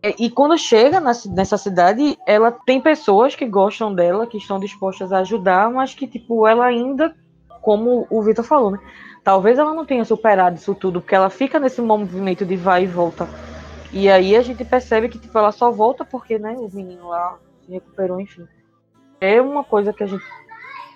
É, 0.02 0.16
e 0.18 0.30
quando 0.30 0.58
chega 0.58 1.00
nessa 1.00 1.58
cidade, 1.58 2.18
ela 2.26 2.52
tem 2.52 2.82
pessoas 2.82 3.36
que 3.36 3.46
gostam 3.46 3.94
dela, 3.94 4.26
que 4.26 4.38
estão 4.38 4.60
dispostas 4.60 5.12
a 5.12 5.20
ajudar, 5.20 5.70
mas 5.70 5.94
que, 5.94 6.08
tipo, 6.08 6.48
ela 6.48 6.66
ainda, 6.66 7.14
como 7.62 8.08
o 8.10 8.22
Vitor 8.24 8.46
falou, 8.46 8.72
né? 8.72 8.80
Talvez 9.24 9.60
ela 9.60 9.74
não 9.74 9.86
tenha 9.86 10.04
superado 10.06 10.56
isso 10.56 10.74
tudo, 10.74 11.02
porque 11.02 11.14
ela 11.14 11.30
fica 11.30 11.60
nesse 11.60 11.82
movimento 11.82 12.44
de 12.44 12.56
vai 12.56 12.86
e 12.86 12.88
volta 12.88 13.28
e 13.94 14.10
aí 14.10 14.36
a 14.36 14.42
gente 14.42 14.64
percebe 14.64 15.10
que 15.10 15.20
tipo, 15.20 15.38
ela 15.38 15.52
só 15.52 15.72
volta 15.72 16.06
porque 16.06 16.40
né, 16.40 16.56
o 16.58 16.70
menino 16.74 17.10
lá 17.10 17.38
se 17.66 17.72
recuperou, 17.72 18.20
enfim. 18.20 18.48
É 19.20 19.42
uma 19.42 19.64
coisa 19.64 19.92
que 19.94 20.04
a 20.04 20.08
gente 20.08 20.24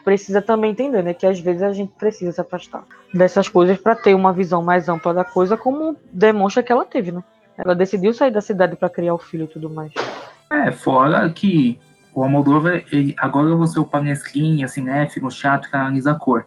precisa 0.04 0.42
também 0.42 0.72
entender, 0.72 1.04
né? 1.04 1.14
Que 1.14 1.26
às 1.26 1.40
vezes 1.40 1.62
a 1.62 1.74
gente 1.74 1.92
precisa 1.98 2.32
se 2.32 2.40
afastar 2.40 2.84
dessas 3.14 3.50
coisas 3.50 3.78
para 3.78 3.96
ter 3.96 4.14
uma 4.14 4.32
visão 4.32 4.64
mais 4.64 4.88
ampla 4.88 5.14
da 5.14 5.24
coisa, 5.24 5.58
como 5.58 5.96
demonstra 6.12 6.64
que 6.64 6.72
ela 6.72 6.86
teve, 6.86 7.12
né? 7.12 7.24
Ela 7.58 7.76
decidiu 7.76 8.14
sair 8.14 8.32
da 8.32 8.42
cidade 8.42 8.76
para 8.76 8.90
criar 8.90 9.14
o 9.14 9.18
filho 9.18 9.46
e 9.46 9.48
tudo 9.48 9.70
mais. 9.70 9.92
É, 10.52 10.72
fora 10.72 11.30
que 11.30 11.80
o 12.14 12.24
Almodóvar, 12.24 12.84
ele, 12.92 13.16
agora 13.18 13.48
eu 13.48 13.58
vou 13.58 13.68
ser 13.68 13.80
o 13.80 13.86
palestrinha, 13.86 14.68
cinéfilo, 14.68 15.32
chato 15.32 15.70
que 15.70 15.76
analisa 15.76 16.12
a 16.12 16.16
cor 16.16 16.46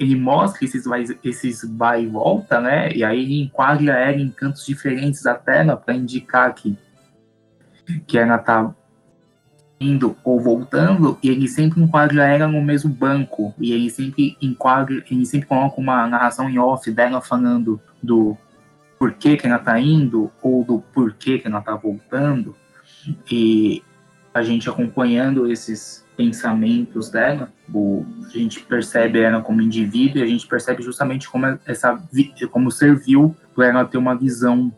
ele 0.00 0.16
mostra 0.16 0.64
esses 0.64 0.86
vai, 0.86 1.04
esses 1.22 1.62
vai 1.76 2.04
e 2.04 2.06
volta, 2.06 2.58
né? 2.58 2.90
E 2.90 3.04
aí 3.04 3.22
ele 3.22 3.42
enquadra 3.42 3.92
ela 3.98 4.16
em 4.16 4.30
cantos 4.30 4.64
diferentes 4.64 5.22
da 5.22 5.34
tela 5.34 5.76
para 5.76 5.94
indicar 5.94 6.54
que, 6.54 6.74
que 8.06 8.16
ela 8.16 8.38
tá 8.38 8.74
indo 9.78 10.16
ou 10.24 10.40
voltando, 10.40 11.18
e 11.22 11.28
ele 11.28 11.46
sempre 11.46 11.82
enquadra 11.82 12.26
ela 12.26 12.48
no 12.48 12.62
mesmo 12.62 12.90
banco, 12.90 13.54
e 13.58 13.72
ele 13.72 13.90
sempre 13.90 14.38
enquadra, 14.40 15.04
ele 15.10 15.26
sempre 15.26 15.46
coloca 15.46 15.78
uma 15.78 16.06
narração 16.06 16.48
em 16.48 16.58
off 16.58 16.90
dela 16.90 17.20
falando 17.20 17.78
do 18.02 18.36
porquê 18.98 19.36
que 19.36 19.46
ela 19.46 19.58
tá 19.58 19.78
indo, 19.78 20.30
ou 20.42 20.64
do 20.64 20.80
porquê 20.94 21.38
que 21.38 21.46
ela 21.46 21.60
tá 21.60 21.74
voltando, 21.76 22.56
e 23.30 23.82
a 24.32 24.42
gente 24.42 24.68
acompanhando 24.68 25.50
esses 25.50 26.06
pensamentos 26.20 27.08
dela, 27.08 27.50
o, 27.72 28.04
a 28.26 28.28
gente 28.28 28.60
percebe 28.60 29.20
ela 29.20 29.40
como 29.40 29.62
indivíduo 29.62 30.18
e 30.18 30.22
a 30.22 30.26
gente 30.26 30.46
percebe 30.46 30.82
justamente 30.82 31.26
como 31.30 31.46
essa 31.66 31.98
como 32.50 32.70
serviu 32.70 33.34
para 33.54 33.68
ela 33.68 33.84
ter 33.86 33.96
uma 33.96 34.14
visão 34.14 34.70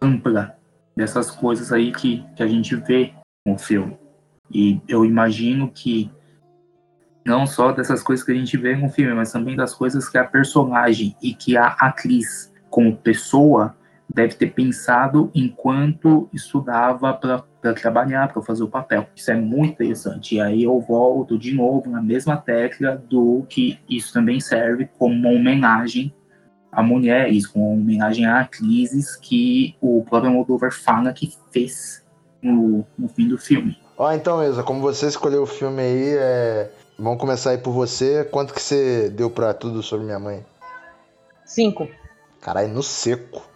ampla 0.00 0.56
dessas 0.96 1.28
coisas 1.28 1.72
aí 1.72 1.90
que, 1.90 2.24
que 2.36 2.42
a 2.44 2.46
gente 2.46 2.76
vê 2.76 3.12
no 3.44 3.58
filme. 3.58 3.98
E 4.48 4.80
eu 4.86 5.04
imagino 5.04 5.68
que 5.72 6.08
não 7.26 7.48
só 7.48 7.72
dessas 7.72 8.00
coisas 8.00 8.24
que 8.24 8.30
a 8.30 8.36
gente 8.36 8.56
vê 8.56 8.76
no 8.76 8.88
filme, 8.88 9.12
mas 9.12 9.32
também 9.32 9.56
das 9.56 9.74
coisas 9.74 10.08
que 10.08 10.16
a 10.16 10.24
personagem 10.24 11.16
e 11.20 11.34
que 11.34 11.56
a 11.56 11.66
atriz 11.66 12.52
como 12.70 12.96
pessoa 12.96 13.76
deve 14.12 14.34
ter 14.34 14.48
pensado 14.48 15.30
enquanto 15.34 16.28
estudava 16.32 17.12
para 17.14 17.74
trabalhar, 17.74 18.32
para 18.32 18.42
fazer 18.42 18.62
o 18.62 18.68
papel. 18.68 19.06
Isso 19.14 19.30
é 19.30 19.36
muito 19.36 19.72
interessante. 19.72 20.34
E 20.34 20.40
aí 20.40 20.64
eu 20.64 20.80
volto 20.80 21.38
de 21.38 21.54
novo 21.54 21.88
na 21.88 22.02
mesma 22.02 22.36
tecla 22.36 23.02
do 23.08 23.44
que 23.48 23.78
isso 23.88 24.12
também 24.12 24.40
serve 24.40 24.88
como 24.98 25.14
uma 25.14 25.30
homenagem 25.30 26.12
a 26.72 26.82
mulheres, 26.82 27.46
como 27.46 27.72
uma 27.72 27.82
homenagem 27.82 28.26
a 28.26 28.40
atrizes 28.40 29.16
que 29.16 29.76
o 29.80 30.04
próprio 30.08 30.32
Moldover 30.32 30.72
fala 30.72 31.12
que 31.12 31.32
fez 31.50 32.04
no, 32.40 32.84
no 32.96 33.08
fim 33.08 33.28
do 33.28 33.36
filme. 33.36 33.76
Ó, 33.96 34.08
oh, 34.08 34.12
então, 34.12 34.42
Isa, 34.42 34.62
como 34.62 34.80
você 34.80 35.06
escolheu 35.08 35.42
o 35.42 35.46
filme 35.46 35.82
aí, 35.82 36.14
é... 36.16 36.70
vamos 36.98 37.18
começar 37.18 37.50
aí 37.50 37.58
por 37.58 37.72
você. 37.72 38.24
Quanto 38.24 38.54
que 38.54 38.62
você 38.62 39.10
deu 39.10 39.28
para 39.28 39.52
tudo 39.52 39.82
sobre 39.82 40.06
minha 40.06 40.18
mãe? 40.18 40.44
Cinco. 41.44 41.88
Caralho, 42.40 42.68
no 42.68 42.82
seco. 42.82 43.50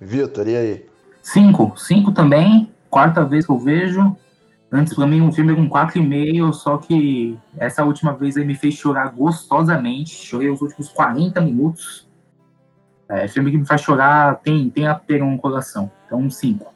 Vitor, 0.00 0.48
e 0.48 0.56
aí? 0.56 0.86
Cinco. 1.22 1.74
Cinco 1.76 2.12
também. 2.12 2.70
Quarta 2.90 3.24
vez 3.24 3.46
que 3.46 3.52
eu 3.52 3.58
vejo. 3.58 4.16
Antes, 4.70 4.94
pra 4.94 5.06
mim, 5.06 5.20
um 5.20 5.32
filme 5.32 5.54
com 5.54 5.68
4,5, 5.68 6.52
só 6.52 6.76
que 6.76 7.38
essa 7.56 7.84
última 7.84 8.12
vez 8.12 8.36
aí 8.36 8.44
me 8.44 8.54
fez 8.54 8.74
chorar 8.74 9.08
gostosamente. 9.10 10.10
Chorei 10.10 10.50
os 10.50 10.60
últimos 10.60 10.88
40 10.88 11.40
minutos. 11.40 12.06
É, 13.08 13.28
filme 13.28 13.52
que 13.52 13.58
me 13.58 13.66
faz 13.66 13.80
chorar 13.80 14.40
tem, 14.42 14.68
tem 14.68 14.86
apego 14.86 15.24
no 15.24 15.38
coração. 15.38 15.90
Então, 16.06 16.18
um 16.18 16.30
5. 16.30 16.74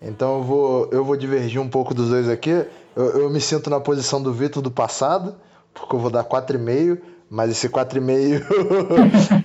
Então 0.00 0.38
eu 0.38 0.42
vou, 0.42 0.88
eu 0.92 1.04
vou 1.04 1.16
divergir 1.16 1.60
um 1.60 1.68
pouco 1.68 1.94
dos 1.94 2.08
dois 2.08 2.28
aqui. 2.28 2.50
Eu, 2.96 3.04
eu 3.20 3.30
me 3.30 3.40
sinto 3.40 3.70
na 3.70 3.80
posição 3.80 4.22
do 4.22 4.32
Vitor 4.32 4.62
do 4.62 4.70
passado, 4.70 5.36
porque 5.72 5.94
eu 5.94 6.00
vou 6.00 6.10
dar 6.10 6.24
4,5, 6.24 6.98
mas 7.30 7.50
esse 7.50 7.68
4,5 7.68 8.42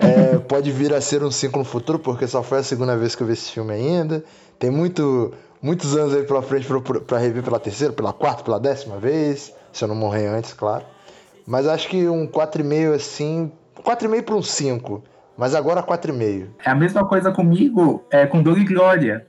é, 0.00 0.38
pode 0.38 0.70
vir 0.70 0.94
a 0.94 1.00
ser 1.00 1.22
um 1.22 1.30
5 1.30 1.58
no 1.58 1.64
futuro, 1.64 1.98
porque 1.98 2.26
só 2.26 2.42
foi 2.42 2.58
a 2.58 2.62
segunda 2.62 2.96
vez 2.96 3.14
que 3.14 3.22
eu 3.22 3.26
vi 3.26 3.34
esse 3.34 3.50
filme 3.50 3.72
ainda. 3.72 4.24
Tem 4.58 4.70
muito, 4.70 5.32
muitos 5.60 5.96
anos 5.96 6.14
aí 6.14 6.22
pela 6.22 6.42
frente 6.42 6.66
para 7.06 7.18
rever 7.18 7.42
pela 7.42 7.60
terceira, 7.60 7.92
pela 7.92 8.12
quarta, 8.12 8.42
pela 8.42 8.58
décima 8.58 8.98
vez, 8.98 9.52
se 9.72 9.84
eu 9.84 9.88
não 9.88 9.94
morrer 9.94 10.26
antes, 10.26 10.52
claro. 10.52 10.84
Mas 11.46 11.66
acho 11.66 11.88
que 11.88 12.08
um 12.08 12.26
4,5 12.26 12.94
assim, 12.94 13.52
4,5 13.82 14.22
para 14.22 14.34
um 14.34 14.42
5, 14.42 15.02
mas 15.36 15.54
agora 15.54 15.82
4,5. 15.82 16.46
É 16.64 16.70
a 16.70 16.74
mesma 16.74 17.06
coisa 17.06 17.30
comigo, 17.30 18.04
é 18.10 18.26
com 18.26 18.42
Dor 18.42 18.58
e 18.58 18.64
Glória. 18.64 19.26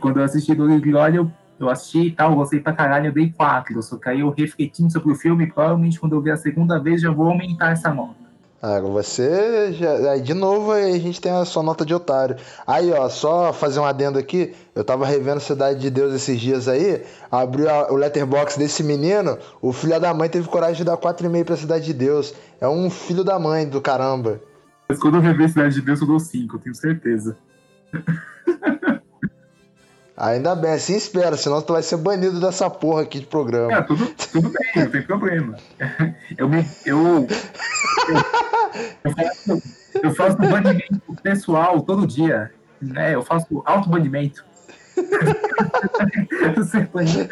Quando 0.00 0.18
eu 0.20 0.24
assisti 0.24 0.54
Dor 0.54 0.70
e 0.70 0.80
Glória, 0.80 1.18
eu, 1.18 1.30
eu 1.64 1.70
assisti 1.70 2.08
e 2.08 2.10
tal, 2.10 2.34
gostei 2.34 2.60
pra 2.60 2.72
caralho, 2.72 3.06
eu 3.06 3.12
dei 3.12 3.30
4. 3.30 3.82
Só 3.82 3.96
que 3.96 4.08
aí 4.08 4.20
eu 4.20 4.30
refletindo 4.30 4.90
sobre 4.92 5.12
o 5.12 5.14
filme, 5.14 5.46
provavelmente 5.46 5.98
quando 5.98 6.14
eu 6.14 6.20
ver 6.20 6.32
a 6.32 6.36
segunda 6.36 6.78
vez 6.78 7.00
já 7.00 7.10
vou 7.10 7.28
aumentar 7.28 7.70
essa 7.70 7.92
nota. 7.92 8.22
Ah, 8.64 8.78
você 8.78 9.72
já. 9.72 10.12
Aí 10.12 10.20
de 10.20 10.34
novo 10.34 10.70
aí 10.70 10.94
a 10.94 10.98
gente 10.98 11.20
tem 11.20 11.32
a 11.32 11.44
sua 11.44 11.64
nota 11.64 11.84
de 11.84 11.92
otário. 11.92 12.36
Aí, 12.64 12.92
ó, 12.92 13.08
só 13.08 13.52
fazer 13.52 13.80
um 13.80 13.84
adendo 13.84 14.20
aqui. 14.20 14.54
Eu 14.72 14.84
tava 14.84 15.04
revendo 15.04 15.40
Cidade 15.40 15.80
de 15.80 15.90
Deus 15.90 16.14
esses 16.14 16.40
dias 16.40 16.68
aí. 16.68 17.02
Abriu 17.28 17.68
a, 17.68 17.92
o 17.92 17.96
letterbox 17.96 18.56
desse 18.56 18.84
menino. 18.84 19.36
O 19.60 19.72
filho 19.72 19.98
da 19.98 20.14
mãe 20.14 20.28
teve 20.28 20.46
coragem 20.46 20.76
de 20.76 20.84
dar 20.84 20.96
4,5 20.96 21.44
pra 21.44 21.56
Cidade 21.56 21.86
de 21.86 21.92
Deus. 21.92 22.32
É 22.60 22.68
um 22.68 22.88
filho 22.88 23.24
da 23.24 23.36
mãe 23.36 23.68
do 23.68 23.80
caramba. 23.80 24.40
Mas 24.88 25.00
quando 25.00 25.16
eu 25.16 25.20
rever 25.20 25.48
Cidade 25.48 25.74
de 25.74 25.80
Deus, 25.80 26.00
eu 26.00 26.06
dou 26.06 26.20
5, 26.20 26.54
eu 26.54 26.60
tenho 26.60 26.74
certeza. 26.76 27.36
Ainda 30.16 30.54
bem, 30.54 30.72
assim 30.72 30.94
espera, 30.94 31.36
senão 31.36 31.62
tu 31.62 31.72
vai 31.72 31.82
ser 31.82 31.96
banido 31.96 32.38
dessa 32.38 32.68
porra 32.68 33.02
aqui 33.02 33.20
de 33.20 33.26
programa. 33.26 33.72
É, 33.72 33.82
tudo, 33.82 34.06
tudo 34.30 34.50
bem, 34.50 34.84
não 34.84 34.90
tem 34.90 35.02
problema. 35.02 35.56
Eu 36.36 36.48
me. 36.48 36.66
Eu, 36.84 37.26
eu, 38.08 38.18
eu, 39.04 39.12
faço, 39.12 39.62
eu 40.02 40.14
faço 40.14 40.36
banimento 40.36 41.00
pessoal 41.22 41.80
todo 41.80 42.06
dia. 42.06 42.52
Né? 42.80 43.14
Eu 43.14 43.22
faço 43.22 43.62
auto-banimento. 43.64 44.44
Ser 46.70 46.88
banido 46.88 47.30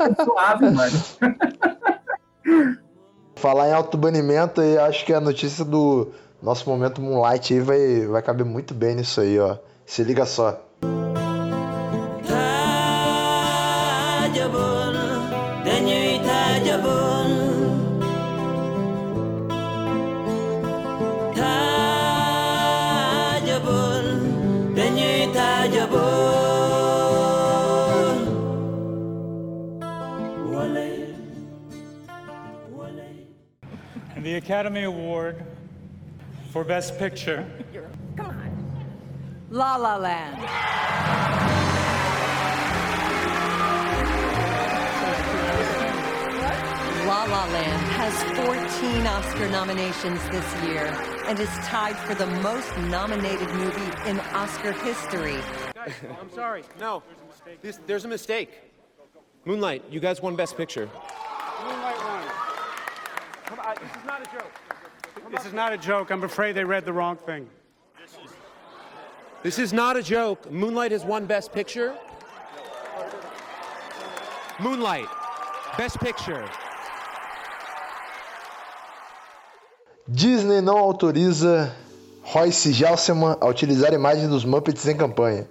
é 0.00 0.24
suave, 0.24 0.70
mano. 0.70 0.98
Falar 3.36 3.68
em 3.68 3.72
auto-banimento, 3.72 4.62
e 4.62 4.78
acho 4.78 5.04
que 5.04 5.12
a 5.12 5.20
notícia 5.20 5.64
do 5.64 6.12
nosso 6.42 6.68
momento 6.68 7.00
Moonlight 7.00 7.54
aí 7.54 7.60
vai, 7.60 8.06
vai 8.06 8.22
caber 8.22 8.46
muito 8.46 8.74
bem 8.74 8.96
nisso 8.96 9.20
aí, 9.20 9.38
ó. 9.38 9.58
Se 9.84 10.02
liga 10.02 10.26
só. 10.26 10.60
The 34.32 34.38
Academy 34.38 34.84
Award 34.84 35.44
for 36.52 36.64
Best 36.64 36.98
Picture. 36.98 37.46
Come 38.16 38.30
on. 38.30 38.86
La 39.50 39.76
La 39.76 39.96
Land. 39.96 40.40
La 47.06 47.24
La 47.24 47.44
Land 47.44 47.82
has 47.92 48.22
14 48.80 49.06
Oscar 49.06 49.50
nominations 49.50 50.26
this 50.30 50.62
year 50.62 50.86
and 51.26 51.38
is 51.38 51.50
tied 51.66 51.98
for 51.98 52.14
the 52.14 52.26
most 52.40 52.74
nominated 52.88 53.50
movie 53.50 54.08
in 54.08 54.18
Oscar 54.32 54.72
history. 54.72 55.36
Guys, 55.74 55.92
I'm 56.18 56.30
sorry. 56.30 56.62
No, 56.80 57.02
there's 57.44 57.58
a 57.58 57.62
this, 57.62 57.80
there's 57.86 58.04
a 58.06 58.08
mistake. 58.08 58.72
Moonlight, 59.44 59.84
you 59.90 60.00
guys 60.00 60.22
won 60.22 60.36
Best 60.36 60.56
Picture. 60.56 60.88
This 64.22 64.30
is 64.30 64.34
not 64.34 64.52
a 64.52 64.56
joke. 64.56 65.30
This 65.30 65.46
is 65.46 65.52
not 65.52 65.72
a 65.72 65.78
joke. 65.78 66.10
I'm 66.10 66.24
afraid 66.24 66.52
they 66.54 66.64
read 66.64 66.84
the 66.84 66.92
wrong 66.92 67.16
thing. 67.16 67.48
This 69.42 69.58
is 69.58 69.72
not 69.72 69.96
a 69.96 70.02
joke. 70.02 70.50
Moonlight 70.50 70.92
has 70.92 71.04
won 71.04 71.26
Best 71.26 71.52
Picture. 71.52 71.94
Moonlight, 74.60 75.08
Best 75.76 75.98
Picture. 75.98 76.44
Disney 80.06 80.60
não 80.60 80.78
autoriza 80.78 81.74
Royce 82.22 82.72
Gelselman 82.72 83.36
a 83.40 83.46
utilizar 83.46 83.92
imagens 83.92 84.28
dos 84.28 84.44
Muppets 84.44 84.86
em 84.86 84.96
campanha. 84.96 85.48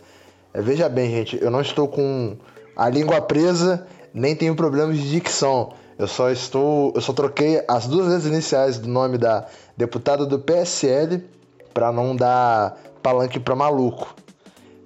É, 0.54 0.62
veja 0.62 0.88
bem, 0.88 1.10
gente, 1.10 1.42
eu 1.42 1.50
não 1.50 1.62
estou 1.62 1.88
com 1.88 2.38
a 2.76 2.90
língua 2.90 3.22
presa, 3.22 3.88
nem 4.14 4.36
tenho 4.36 4.56
problemas 4.56 4.98
de 4.98 5.10
dicção. 5.10 5.74
Eu 5.98 6.08
só 6.08 6.30
estou, 6.30 6.92
eu 6.96 7.02
só 7.02 7.14
troquei 7.14 7.64
as 7.68 7.88
duas 7.88 8.08
letras 8.08 8.26
iniciais 8.26 8.80
do 8.80 8.88
nome 8.88 9.18
da 9.18 9.46
deputada 9.78 10.26
do 10.26 10.40
PSL 10.40 11.24
para 11.74 11.92
não 11.92 12.16
dar 12.16 12.78
palanque 13.02 13.40
para 13.40 13.56
maluco. 13.56 14.16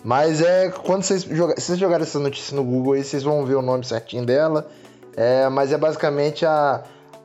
Mas 0.03 0.41
é 0.41 0.69
quando 0.69 1.03
vocês, 1.03 1.23
joga, 1.23 1.55
vocês 1.59 1.79
jogarem 1.79 2.03
essa 2.03 2.19
notícia 2.19 2.55
no 2.55 2.63
Google 2.63 2.93
aí, 2.93 3.03
vocês 3.03 3.23
vão 3.23 3.45
ver 3.45 3.55
o 3.55 3.61
nome 3.61 3.83
certinho 3.85 4.25
dela. 4.25 4.69
É, 5.15 5.47
mas 5.49 5.71
é 5.71 5.77
basicamente 5.77 6.45
a, 6.45 6.83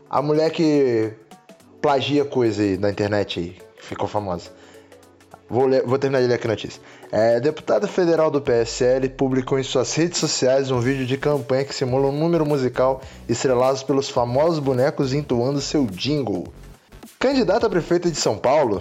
a 0.09 0.23
mulher 0.23 0.51
que 0.51 1.13
plagia 1.83 2.25
coisa 2.25 2.63
aí 2.63 2.79
na 2.79 2.89
internet 2.89 3.41
aí, 3.41 3.59
ficou 3.77 4.07
famosa. 4.07 4.51
Vou, 5.51 5.67
ler, 5.67 5.83
vou 5.85 5.99
terminar 5.99 6.23
de 6.23 6.29
ler 6.29 6.35
aqui 6.35 6.47
a 6.47 6.51
notícia. 6.51 6.81
É, 7.11 7.41
deputada 7.41 7.89
federal 7.89 8.31
do 8.31 8.41
PSL 8.41 9.09
publicou 9.09 9.59
em 9.59 9.65
suas 9.65 9.93
redes 9.97 10.19
sociais 10.19 10.71
um 10.71 10.79
vídeo 10.79 11.05
de 11.05 11.17
campanha 11.17 11.65
que 11.65 11.75
simula 11.75 12.07
um 12.07 12.13
número 12.13 12.47
musical 12.47 13.03
estrelado 13.29 13.85
pelos 13.85 14.09
famosos 14.09 14.61
bonecos 14.61 15.13
entoando 15.13 15.61
seu 15.61 15.87
jingle. 15.87 16.47
Candidata 17.19 17.67
a 17.67 17.71
prefeita 17.71 18.09
de 18.09 18.17
São 18.17 18.39
Paulo, 18.39 18.81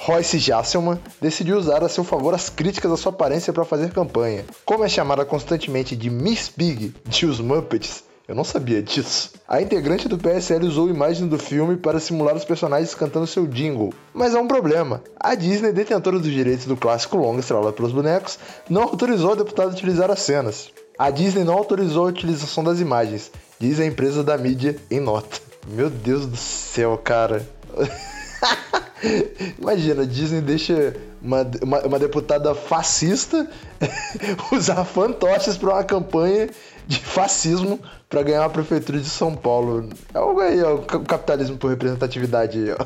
Royce 0.00 0.38
Jasselman 0.38 0.98
decidiu 1.20 1.56
usar 1.56 1.84
a 1.84 1.88
seu 1.88 2.02
favor 2.02 2.34
as 2.34 2.48
críticas 2.48 2.90
à 2.90 2.96
sua 2.96 3.12
aparência 3.12 3.52
para 3.52 3.64
fazer 3.64 3.92
campanha. 3.92 4.44
Como 4.64 4.82
é 4.82 4.88
chamada 4.88 5.24
constantemente 5.24 5.94
de 5.94 6.10
Miss 6.10 6.48
Pig 6.48 6.92
de 7.06 7.26
Os 7.26 7.38
Muppets, 7.38 8.02
eu 8.30 8.36
não 8.36 8.44
sabia 8.44 8.80
disso. 8.80 9.32
A 9.48 9.60
integrante 9.60 10.08
do 10.08 10.16
PSL 10.16 10.64
usou 10.64 10.88
imagens 10.88 11.28
do 11.28 11.36
filme 11.36 11.76
para 11.76 11.98
simular 11.98 12.36
os 12.36 12.44
personagens 12.44 12.94
cantando 12.94 13.26
seu 13.26 13.44
jingle. 13.44 13.92
Mas 14.14 14.36
há 14.36 14.40
um 14.40 14.46
problema. 14.46 15.02
A 15.18 15.34
Disney, 15.34 15.72
detentora 15.72 16.16
dos 16.16 16.30
direitos 16.30 16.64
do 16.64 16.76
clássico 16.76 17.16
longa 17.16 17.40
estrelado 17.40 17.72
pelos 17.72 17.90
bonecos, 17.90 18.38
não 18.68 18.82
autorizou 18.82 19.32
a 19.32 19.34
deputada 19.34 19.70
a 19.70 19.72
utilizar 19.72 20.12
as 20.12 20.20
cenas. 20.20 20.70
A 20.96 21.10
Disney 21.10 21.42
não 21.42 21.54
autorizou 21.54 22.06
a 22.06 22.10
utilização 22.10 22.62
das 22.62 22.78
imagens, 22.78 23.32
diz 23.58 23.80
a 23.80 23.84
empresa 23.84 24.22
da 24.22 24.38
mídia 24.38 24.76
em 24.88 25.00
nota. 25.00 25.40
Meu 25.66 25.90
Deus 25.90 26.24
do 26.24 26.36
céu, 26.36 26.96
cara. 26.98 27.44
Imagina, 29.58 30.02
a 30.02 30.06
Disney 30.06 30.40
deixa 30.40 30.94
uma, 31.20 31.44
uma, 31.62 31.80
uma 31.80 31.98
deputada 31.98 32.54
fascista 32.54 33.48
usar 34.52 34.84
fantoches 34.84 35.56
para 35.56 35.70
uma 35.70 35.84
campanha 35.84 36.48
de 36.90 36.98
fascismo 36.98 37.78
para 38.08 38.24
ganhar 38.24 38.44
a 38.44 38.50
prefeitura 38.50 38.98
de 38.98 39.08
São 39.08 39.32
Paulo. 39.32 39.88
É 40.12 40.18
algo 40.18 40.40
aí, 40.40 40.60
ó, 40.60 40.74
o 40.74 40.82
capitalismo 40.82 41.56
por 41.56 41.70
representatividade 41.70 42.58
aí, 42.58 42.76
ó. 42.78 42.84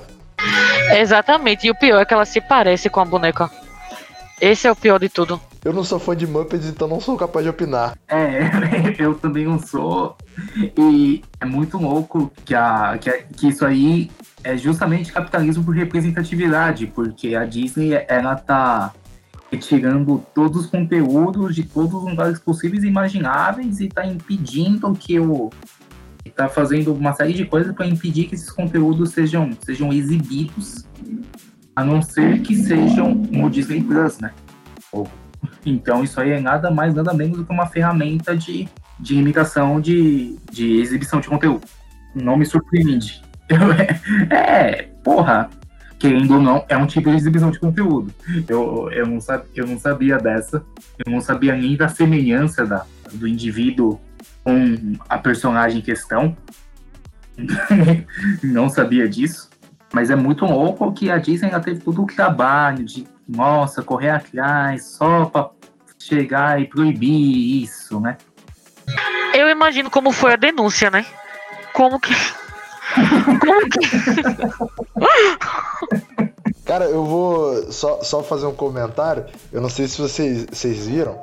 Exatamente, 0.94 1.66
e 1.66 1.70
o 1.70 1.74
pior 1.74 2.02
é 2.02 2.04
que 2.04 2.12
ela 2.12 2.26
se 2.26 2.38
parece 2.38 2.90
com 2.90 3.00
a 3.00 3.04
boneca. 3.06 3.50
Esse 4.38 4.66
é 4.66 4.72
o 4.72 4.76
pior 4.76 4.98
de 4.98 5.08
tudo. 5.08 5.40
Eu 5.64 5.72
não 5.72 5.82
sou 5.82 5.98
fã 5.98 6.14
de 6.14 6.26
Muppets, 6.26 6.66
então 6.66 6.86
não 6.86 7.00
sou 7.00 7.16
capaz 7.16 7.44
de 7.44 7.48
opinar. 7.48 7.96
É, 8.06 8.40
eu 9.02 9.14
também 9.14 9.46
não 9.46 9.58
sou. 9.58 10.18
E 10.76 11.24
é 11.40 11.46
muito 11.46 11.78
louco 11.78 12.30
que, 12.44 12.54
a, 12.54 12.98
que, 13.00 13.08
a, 13.08 13.22
que 13.22 13.48
isso 13.48 13.64
aí 13.64 14.10
é 14.42 14.54
justamente 14.58 15.10
capitalismo 15.10 15.64
por 15.64 15.74
representatividade, 15.74 16.86
porque 16.88 17.34
a 17.34 17.46
Disney, 17.46 18.04
ela 18.06 18.36
tá 18.36 18.92
retirando 19.54 20.24
todos 20.34 20.64
os 20.64 20.66
conteúdos 20.66 21.54
de 21.54 21.62
todos 21.62 21.94
os 21.94 22.10
lugares 22.10 22.38
possíveis 22.38 22.82
e 22.82 22.88
imagináveis 22.88 23.80
e 23.80 23.88
tá 23.88 24.04
impedindo 24.04 24.92
que 24.94 25.18
o 25.18 25.50
tá 26.34 26.48
fazendo 26.48 26.92
uma 26.92 27.12
série 27.12 27.32
de 27.32 27.44
coisas 27.44 27.72
para 27.72 27.86
impedir 27.86 28.24
que 28.24 28.34
esses 28.34 28.50
conteúdos 28.50 29.10
sejam 29.10 29.56
sejam 29.64 29.92
exibidos, 29.92 30.84
a 31.76 31.84
não 31.84 32.02
ser 32.02 32.40
que 32.40 32.56
sejam 32.56 33.14
no 33.14 33.48
Disney 33.48 33.82
Plus, 33.82 34.18
né? 34.18 34.32
Então 35.64 36.02
isso 36.02 36.20
aí 36.20 36.30
é 36.30 36.40
nada 36.40 36.70
mais 36.70 36.92
nada 36.92 37.14
menos 37.14 37.36
do 37.36 37.44
que 37.44 37.52
uma 37.52 37.66
ferramenta 37.66 38.36
de 38.36 38.68
de 38.98 39.16
imitação 39.16 39.80
de, 39.80 40.36
de 40.50 40.80
exibição 40.80 41.20
de 41.20 41.28
conteúdo. 41.28 41.66
Não 42.14 42.36
me 42.36 42.46
surpreende. 42.46 43.22
é, 44.30 44.88
porra, 45.02 45.50
querendo 46.04 46.34
ou 46.34 46.40
não, 46.40 46.66
é 46.68 46.76
um 46.76 46.86
tipo 46.86 47.08
de 47.08 47.16
exibição 47.16 47.50
de 47.50 47.58
conteúdo. 47.58 48.12
Eu, 48.46 48.90
eu, 48.92 49.06
não, 49.06 49.22
sabia, 49.22 49.48
eu 49.54 49.66
não 49.66 49.78
sabia 49.78 50.18
dessa, 50.18 50.62
eu 50.98 51.10
não 51.10 51.20
sabia 51.22 51.56
nem 51.56 51.74
da 51.76 51.88
semelhança 51.88 52.66
da, 52.66 52.84
do 53.10 53.26
indivíduo 53.26 53.98
com 54.42 54.98
a 55.08 55.16
personagem 55.16 55.78
em 55.78 55.82
questão. 55.82 56.36
não 58.44 58.68
sabia 58.68 59.08
disso. 59.08 59.48
Mas 59.94 60.10
é 60.10 60.16
muito 60.16 60.44
louco 60.44 60.92
que 60.92 61.10
a 61.10 61.16
Disney 61.16 61.46
ainda 61.46 61.60
teve 61.60 61.80
todo 61.80 62.02
o 62.02 62.06
trabalho 62.06 62.84
de, 62.84 63.06
nossa, 63.26 63.82
correr 63.82 64.10
atrás 64.10 64.84
só 64.84 65.24
pra 65.24 65.48
chegar 65.98 66.60
e 66.60 66.66
proibir 66.66 67.62
isso, 67.62 67.98
né? 67.98 68.18
Eu 69.32 69.48
imagino 69.48 69.88
como 69.88 70.12
foi 70.12 70.34
a 70.34 70.36
denúncia, 70.36 70.90
né? 70.90 71.06
Como 71.72 71.98
que. 71.98 72.12
Cara, 76.64 76.86
eu 76.86 77.04
vou 77.04 77.70
só, 77.70 78.02
só 78.02 78.22
fazer 78.22 78.46
um 78.46 78.54
comentário. 78.54 79.26
Eu 79.52 79.60
não 79.60 79.68
sei 79.68 79.86
se 79.86 80.00
vocês, 80.00 80.46
vocês 80.50 80.86
viram 80.86 81.18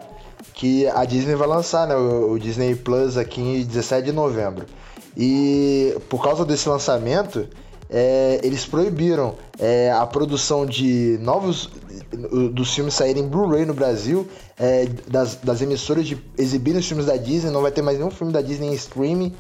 que 0.54 0.86
a 0.88 1.04
Disney 1.06 1.36
vai 1.36 1.48
lançar 1.48 1.88
né, 1.88 1.96
o, 1.96 2.34
o 2.34 2.40
Disney 2.40 2.76
Plus 2.76 3.18
aqui 3.18 3.42
em 3.42 3.64
17 3.64 4.06
de 4.06 4.12
novembro. 4.12 4.66
E 5.18 5.98
por 6.10 6.24
causa 6.24 6.46
desse 6.46 6.70
lançamento, 6.70 7.48
é, 7.90 8.40
eles 8.44 8.66
proibiram 8.66 9.36
é, 9.60 9.92
a 9.92 10.06
produção 10.06 10.66
de 10.66 11.18
novos 11.22 11.70
dos 12.54 12.74
filmes 12.74 12.94
saírem 12.94 13.28
Blu-ray 13.28 13.66
no 13.66 13.74
Brasil, 13.74 14.28
é, 14.60 14.86
das, 15.08 15.36
das, 15.36 15.62
emissoras 15.62 16.06
de 16.06 16.18
exibirem 16.38 16.80
os 16.80 16.88
filmes 16.88 17.06
da 17.06 17.18
Disney, 17.18 17.52
não 17.52 17.62
vai 17.62 17.72
ter 17.72 17.82
mais 17.82 17.98
nenhum 17.98 18.12
filme 18.12 18.32
da 18.32 18.42
Disney 18.42 18.68
em 18.68 18.74
streaming 18.74 19.34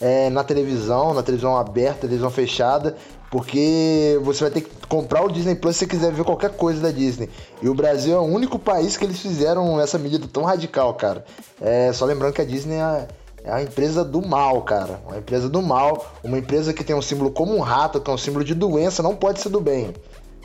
é, 0.00 0.30
na 0.30 0.44
televisão, 0.44 1.14
na 1.14 1.22
televisão 1.22 1.56
aberta, 1.56 2.02
televisão 2.02 2.30
fechada, 2.30 2.96
porque 3.30 4.18
você 4.22 4.44
vai 4.44 4.50
ter 4.50 4.60
que 4.62 4.86
comprar 4.86 5.22
o 5.24 5.30
Disney 5.30 5.54
Plus 5.54 5.76
se 5.76 5.80
você 5.80 5.86
quiser 5.86 6.12
ver 6.12 6.24
qualquer 6.24 6.50
coisa 6.50 6.80
da 6.80 6.90
Disney. 6.90 7.28
E 7.60 7.68
o 7.68 7.74
Brasil 7.74 8.14
é 8.14 8.18
o 8.18 8.22
único 8.22 8.58
país 8.58 8.96
que 8.96 9.04
eles 9.04 9.18
fizeram 9.18 9.80
essa 9.80 9.98
medida 9.98 10.26
tão 10.26 10.44
radical, 10.44 10.94
cara. 10.94 11.24
É, 11.60 11.92
só 11.92 12.04
lembrando 12.04 12.32
que 12.32 12.40
a 12.40 12.44
Disney 12.44 12.76
é 12.76 13.08
é 13.44 13.52
a 13.52 13.62
empresa 13.62 14.02
do 14.02 14.26
mal, 14.26 14.62
cara. 14.62 15.00
Uma 15.06 15.18
empresa 15.18 15.50
do 15.50 15.60
mal. 15.60 16.14
Uma 16.24 16.38
empresa 16.38 16.72
que 16.72 16.82
tem 16.82 16.96
um 16.96 17.02
símbolo 17.02 17.30
como 17.30 17.54
um 17.54 17.60
rato, 17.60 18.00
que 18.00 18.10
é 18.10 18.14
um 18.14 18.18
símbolo 18.18 18.42
de 18.42 18.54
doença, 18.54 19.02
não 19.02 19.14
pode 19.14 19.40
ser 19.40 19.50
do 19.50 19.60
bem. 19.60 19.92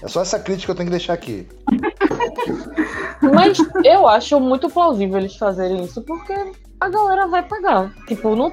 É 0.04 0.08
só 0.10 0.22
essa 0.22 0.38
crítica 0.38 0.66
que 0.66 0.72
eu 0.72 0.76
tenho 0.76 0.88
que 0.88 0.98
deixar 0.98 1.14
aqui. 1.14 1.48
Mas 3.34 3.58
eu 3.86 4.06
acho 4.06 4.38
muito 4.40 4.70
plausível 4.70 5.18
eles 5.18 5.36
fazerem 5.38 5.84
isso, 5.84 6.02
porque 6.02 6.34
a 6.80 6.90
galera 6.90 7.28
vai 7.28 7.44
pagar. 7.44 7.94
Tipo, 8.08 8.36
não, 8.36 8.52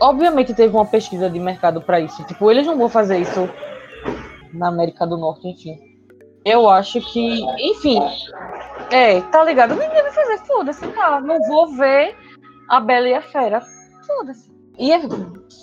obviamente 0.00 0.54
teve 0.54 0.74
uma 0.74 0.86
pesquisa 0.86 1.30
de 1.30 1.38
mercado 1.38 1.80
para 1.80 2.00
isso. 2.00 2.24
Tipo, 2.24 2.50
eles 2.50 2.66
não 2.66 2.76
vão 2.76 2.88
fazer 2.88 3.18
isso 3.18 3.48
na 4.52 4.68
América 4.68 5.06
do 5.06 5.16
Norte, 5.16 5.48
enfim. 5.48 5.78
Eu 6.44 6.68
acho 6.68 7.00
que, 7.12 7.42
enfim, 7.58 8.00
é, 8.90 9.20
tá 9.20 9.44
ligado? 9.44 9.74
Ninguém 9.74 10.02
vai 10.02 10.12
fazer, 10.12 10.38
foda-se, 10.38 10.86
tá. 10.88 11.20
Não 11.20 11.38
vou 11.42 11.68
ver 11.76 12.16
a 12.68 12.80
Bela 12.80 13.08
e 13.08 13.14
a 13.14 13.22
Fera 13.22 13.62
foda-se. 14.06 14.50
E 14.78 14.92
é 14.92 15.00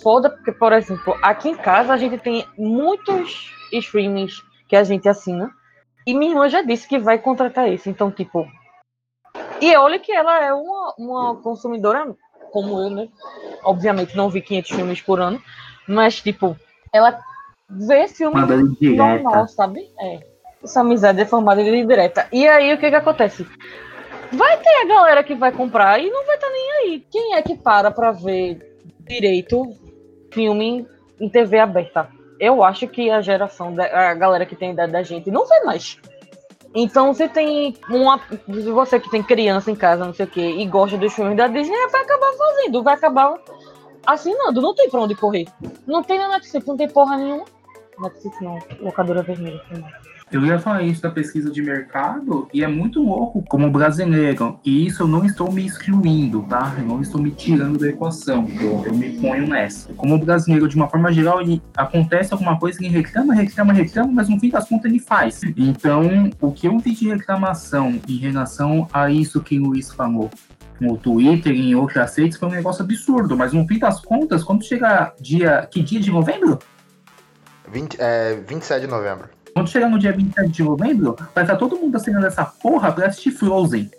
foda 0.02 0.30
porque, 0.30 0.52
por 0.52 0.72
exemplo, 0.72 1.16
aqui 1.22 1.48
em 1.48 1.56
casa 1.56 1.92
a 1.92 1.96
gente 1.96 2.18
tem 2.18 2.46
muitos 2.56 3.50
streamings 3.72 4.42
que 4.68 4.76
a 4.76 4.84
gente 4.84 5.08
assina. 5.08 5.50
E 6.06 6.14
minha 6.14 6.32
irmã 6.32 6.48
já 6.48 6.62
disse 6.62 6.86
que 6.86 6.98
vai 6.98 7.18
contratar 7.18 7.68
esse. 7.68 7.90
Então, 7.90 8.10
tipo. 8.10 8.46
E 9.60 9.76
olha 9.76 9.98
que 9.98 10.12
ela 10.12 10.44
é 10.44 10.52
uma, 10.52 10.94
uma 10.98 11.36
consumidora 11.36 12.14
como 12.50 12.80
eu, 12.80 12.90
né? 12.90 13.08
Obviamente 13.64 14.16
não 14.16 14.30
vi 14.30 14.40
500 14.40 14.70
filmes 14.70 15.00
por 15.00 15.20
ano. 15.20 15.40
Mas, 15.86 16.20
tipo, 16.20 16.56
ela 16.92 17.18
vê 17.68 18.08
filme 18.08 18.36
normal, 18.96 19.48
sabe? 19.48 19.90
É. 20.00 20.20
Essa 20.62 20.80
amizade 20.80 21.20
é 21.20 21.26
formada 21.26 21.62
de 21.62 21.86
direta. 21.86 22.26
E 22.32 22.46
aí, 22.48 22.72
o 22.72 22.78
que 22.78 22.88
que 22.88 22.96
acontece? 22.96 23.46
Vai 24.32 24.56
ter 24.58 24.82
a 24.82 24.86
galera 24.86 25.22
que 25.22 25.34
vai 25.34 25.52
comprar 25.52 26.00
e 26.00 26.10
não 26.10 26.24
vai 26.26 26.34
estar 26.34 26.48
tá 26.48 26.52
nem 26.52 26.72
aí. 26.72 27.06
Quem 27.10 27.34
é 27.34 27.42
que 27.42 27.54
para 27.54 27.90
pra 27.90 28.10
ver 28.10 28.76
direito 29.00 29.62
filme 30.32 30.86
em 31.20 31.28
TV 31.28 31.58
aberta? 31.58 32.08
Eu 32.40 32.64
acho 32.64 32.88
que 32.88 33.10
a 33.10 33.20
geração, 33.20 33.74
da, 33.74 34.10
a 34.10 34.14
galera 34.14 34.44
que 34.44 34.56
tem 34.56 34.72
idade 34.72 34.92
da 34.92 35.02
gente 35.02 35.30
não 35.30 35.46
vê 35.46 35.60
mais. 35.60 35.98
Então, 36.78 37.14
se 37.14 37.26
tem 37.26 37.74
uma. 37.88 38.20
Você 38.46 39.00
que 39.00 39.10
tem 39.10 39.22
criança 39.22 39.70
em 39.70 39.74
casa, 39.74 40.04
não 40.04 40.12
sei 40.12 40.26
o 40.26 40.28
quê, 40.28 40.46
e 40.58 40.66
gosta 40.66 40.98
dos 40.98 41.14
filmes 41.14 41.34
da 41.34 41.48
Disney, 41.48 41.88
vai 41.90 42.02
acabar 42.02 42.30
fazendo, 42.34 42.82
vai 42.82 42.94
acabar 42.94 43.34
assinando. 44.06 44.60
Não 44.60 44.74
tem 44.74 44.90
pra 44.90 45.00
onde 45.00 45.14
correr. 45.14 45.46
Não 45.86 46.02
tem 46.02 46.18
na 46.18 46.28
Netflix, 46.28 46.66
não 46.66 46.76
tem 46.76 46.86
porra 46.86 47.16
nenhuma. 47.16 47.46
Netflix 47.98 48.40
não, 48.42 48.58
locadora 48.82 49.22
vermelha. 49.22 49.58
Eu 50.30 50.44
ia 50.44 50.58
falar 50.58 50.82
isso 50.82 51.00
da 51.00 51.10
pesquisa 51.10 51.52
de 51.52 51.62
mercado 51.62 52.48
e 52.52 52.64
é 52.64 52.66
muito 52.66 53.00
louco 53.00 53.44
como 53.48 53.70
brasileiro. 53.70 54.58
E 54.64 54.84
isso 54.84 55.04
eu 55.04 55.06
não 55.06 55.24
estou 55.24 55.52
me 55.52 55.64
excluindo, 55.64 56.42
tá? 56.42 56.74
Eu 56.76 56.84
não 56.84 57.00
estou 57.00 57.22
me 57.22 57.30
tirando 57.30 57.78
da 57.78 57.88
equação. 57.88 58.44
Eu, 58.60 58.82
eu 58.86 58.94
me 58.94 59.20
ponho 59.20 59.46
nessa. 59.46 59.94
Como 59.94 60.18
brasileiro, 60.18 60.66
de 60.66 60.74
uma 60.74 60.88
forma 60.88 61.12
geral, 61.12 61.40
ele 61.40 61.62
acontece 61.76 62.32
alguma 62.32 62.58
coisa 62.58 62.76
ele 62.82 62.88
reclama, 62.88 63.34
reclama, 63.34 63.72
reclama, 63.72 64.12
mas 64.12 64.28
no 64.28 64.40
fim 64.40 64.50
das 64.50 64.68
contas 64.68 64.90
ele 64.90 64.98
faz. 64.98 65.40
Então, 65.56 66.02
o 66.40 66.50
que 66.50 66.66
eu 66.66 66.76
vi 66.80 66.92
de 66.92 67.08
reclamação 67.08 68.00
em 68.08 68.16
relação 68.16 68.88
a 68.92 69.08
isso 69.08 69.40
que 69.40 69.60
o 69.60 69.66
Luiz 69.66 69.92
falou 69.92 70.28
no 70.80 70.96
Twitter 70.96 71.52
e 71.52 71.70
em 71.70 71.74
outras 71.76 72.16
redes 72.16 72.36
foi 72.36 72.48
um 72.48 72.52
negócio 72.52 72.82
absurdo. 72.82 73.36
Mas 73.36 73.52
no 73.52 73.64
fim 73.64 73.78
das 73.78 74.00
contas, 74.00 74.42
quando 74.42 74.64
chega 74.64 75.14
dia. 75.20 75.68
Que 75.70 75.80
dia 75.82 76.00
de 76.00 76.10
novembro? 76.10 76.58
20, 77.70 77.96
é, 78.00 78.40
27 78.44 78.80
de 78.80 78.86
novembro. 78.88 79.35
Quando 79.56 79.70
chegar 79.70 79.88
no 79.88 79.98
dia 79.98 80.12
27 80.12 80.50
de 80.50 80.62
novembro, 80.62 81.16
vai 81.34 81.42
estar 81.42 81.56
todo 81.56 81.78
mundo 81.78 81.96
assinando 81.96 82.26
essa 82.26 82.44
porra 82.44 82.92
pra 82.92 83.06
assistir 83.06 83.30
Frozen. 83.30 83.90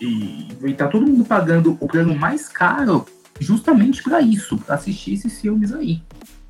E 0.00 0.48
vai 0.58 0.70
estar 0.70 0.88
todo 0.88 1.06
mundo 1.06 1.26
pagando 1.26 1.76
o 1.78 1.86
plano 1.86 2.16
mais 2.16 2.48
caro 2.48 3.04
justamente 3.38 4.02
para 4.02 4.22
isso, 4.22 4.56
para 4.56 4.76
assistir 4.76 5.12
esses 5.12 5.42
filmes 5.42 5.74
aí. 5.74 6.00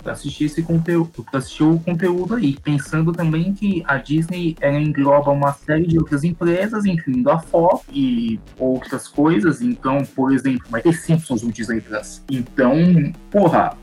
Pra 0.00 0.12
assistir 0.12 0.44
esse 0.44 0.62
conteúdo, 0.62 1.26
pra 1.28 1.40
assistir 1.40 1.64
o 1.64 1.80
conteúdo 1.80 2.36
aí. 2.36 2.56
Pensando 2.62 3.10
também 3.10 3.52
que 3.52 3.82
a 3.84 3.96
Disney 3.96 4.56
ela 4.60 4.78
engloba 4.78 5.32
uma 5.32 5.52
série 5.52 5.88
de 5.88 5.98
outras 5.98 6.22
empresas, 6.22 6.84
incluindo 6.84 7.32
a 7.32 7.40
Fox 7.40 7.86
e 7.92 8.38
outras 8.56 9.08
coisas. 9.08 9.60
Então, 9.60 10.04
por 10.14 10.32
exemplo, 10.32 10.64
vai 10.70 10.80
ter 10.80 10.92
Simpsons 10.92 11.42
no 11.42 11.50
Disney 11.50 11.80
Plus. 11.80 12.22
Então, 12.30 12.72
porra, 13.32 13.76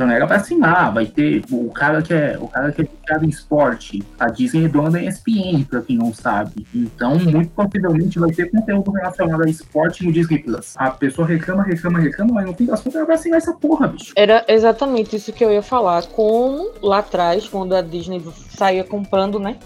então 0.00 0.10
era 0.10 0.26
para 0.26 0.36
assinar, 0.36 0.94
vai 0.94 1.04
ter 1.04 1.42
o 1.50 1.70
cara 1.70 2.00
que 2.00 2.14
é 2.14 2.38
o 2.40 2.48
cara 2.48 2.72
que 2.72 2.80
é 2.80 2.84
viciado 2.84 3.24
em 3.24 3.28
esporte, 3.28 4.02
a 4.18 4.30
Disney 4.30 4.64
é 4.64 4.68
dona 4.68 4.90
da 4.90 5.02
ESPN, 5.02 5.64
para 5.68 5.82
quem 5.82 5.98
não 5.98 6.14
sabe. 6.14 6.66
Então, 6.74 7.18
muito 7.18 7.50
possivelmente 7.50 8.18
vai 8.18 8.30
ter 8.30 8.50
conteúdo 8.50 8.90
relacionado 8.92 9.42
a 9.42 9.50
esporte 9.50 10.04
no 10.04 10.10
Disney 10.10 10.38
Plus. 10.38 10.74
A 10.76 10.90
pessoa 10.90 11.28
reclama, 11.28 11.62
reclama, 11.64 11.98
reclama, 11.98 12.32
mas 12.32 12.46
no 12.46 12.54
fim 12.54 12.64
das 12.64 12.80
contas 12.80 12.96
ela 12.96 13.06
vai 13.06 13.16
assinar 13.16 13.36
essa 13.36 13.52
porra, 13.52 13.88
bicho. 13.88 14.14
Era 14.16 14.42
exatamente 14.48 15.16
isso 15.16 15.34
que 15.34 15.44
eu 15.44 15.50
ia 15.50 15.62
falar. 15.62 16.06
Como 16.06 16.70
lá 16.80 17.00
atrás, 17.00 17.46
quando 17.46 17.76
a 17.76 17.82
Disney 17.82 18.24
saía 18.56 18.84
comprando, 18.84 19.38
né? 19.38 19.58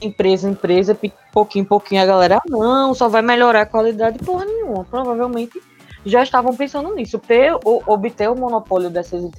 Empresa, 0.00 0.48
empresa, 0.48 0.96
pouquinho, 1.32 1.64
pouquinho 1.64 2.02
a 2.02 2.06
galera, 2.06 2.36
ah, 2.36 2.42
não, 2.48 2.94
só 2.94 3.08
vai 3.08 3.22
melhorar 3.22 3.62
a 3.62 3.66
qualidade, 3.66 4.20
porra 4.20 4.44
nenhuma. 4.44 4.84
Provavelmente 4.84 5.60
já 6.04 6.22
estavam 6.22 6.54
pensando 6.54 6.94
nisso. 6.94 7.20
O, 7.64 7.82
obter 7.86 8.30
o 8.30 8.36
monopólio 8.36 8.90
dessas, 8.90 9.30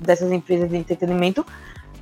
dessas 0.00 0.30
empresas 0.32 0.70
de 0.70 0.76
entretenimento 0.76 1.44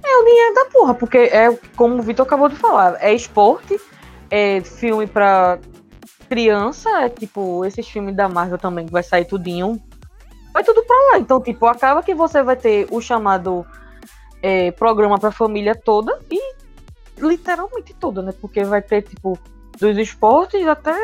é 0.04 0.16
o 0.16 0.24
dinheiro 0.24 0.54
da 0.54 0.64
porra, 0.66 0.94
porque 0.94 1.18
é 1.18 1.56
como 1.76 1.96
o 1.96 2.02
Vitor 2.02 2.26
acabou 2.26 2.48
de 2.48 2.56
falar, 2.56 2.96
é 3.00 3.14
esporte, 3.14 3.80
é 4.30 4.60
filme 4.60 5.06
para 5.06 5.58
criança, 6.28 6.88
é 7.02 7.08
tipo 7.08 7.64
esses 7.64 7.86
filmes 7.88 8.16
da 8.16 8.28
Marvel 8.28 8.58
também 8.58 8.86
que 8.86 8.92
vai 8.92 9.02
sair 9.02 9.24
tudinho, 9.24 9.80
vai 10.52 10.64
tudo 10.64 10.82
para 10.84 11.12
lá. 11.12 11.18
Então, 11.18 11.40
tipo, 11.40 11.66
acaba 11.66 12.02
que 12.02 12.14
você 12.14 12.42
vai 12.42 12.56
ter 12.56 12.88
o 12.90 13.00
chamado 13.00 13.64
é, 14.42 14.70
programa 14.72 15.18
para 15.18 15.30
família 15.30 15.74
toda 15.74 16.18
e 16.30 16.54
literalmente 17.18 17.94
toda, 17.94 18.22
né? 18.22 18.34
Porque 18.40 18.64
vai 18.64 18.82
ter 18.82 19.02
tipo 19.02 19.38
dos 19.78 19.96
esportes 19.96 20.66
até 20.66 20.94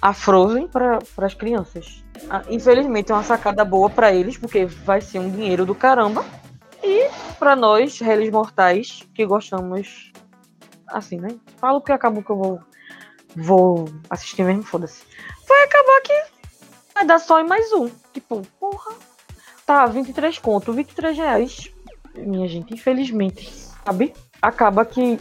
a 0.00 0.12
Frozen 0.12 0.68
para 0.68 0.98
as 1.18 1.34
crianças. 1.34 2.04
Ah, 2.30 2.42
infelizmente 2.48 3.10
é 3.10 3.14
uma 3.14 3.22
sacada 3.22 3.64
boa 3.64 3.88
para 3.90 4.12
eles, 4.12 4.36
porque 4.36 4.66
vai 4.66 5.00
ser 5.00 5.18
um 5.18 5.30
dinheiro 5.30 5.64
do 5.64 5.74
caramba. 5.74 6.24
E 6.82 7.08
para 7.38 7.56
nós, 7.56 7.98
réis 7.98 8.30
mortais, 8.30 9.02
que 9.14 9.24
gostamos 9.26 10.12
assim, 10.88 11.18
né? 11.18 11.28
Falo 11.56 11.80
que 11.80 11.92
acabou 11.92 12.22
que 12.22 12.30
eu 12.30 12.36
vou, 12.36 12.60
vou 13.34 13.84
assistir 14.08 14.44
mesmo, 14.44 14.62
foda-se. 14.62 15.02
Vai 15.48 15.64
acabar 15.64 16.00
que 16.02 16.24
vai 16.94 17.06
dar 17.06 17.18
só 17.18 17.40
em 17.40 17.46
mais 17.46 17.72
um. 17.72 17.90
Tipo, 18.12 18.42
porra. 18.60 18.94
Tá, 19.64 19.86
23 19.86 20.38
conto, 20.38 20.72
23 20.72 21.16
reais. 21.16 21.72
Minha 22.14 22.46
gente, 22.46 22.72
infelizmente, 22.72 23.50
sabe? 23.84 24.14
Acaba 24.40 24.84
que 24.84 25.18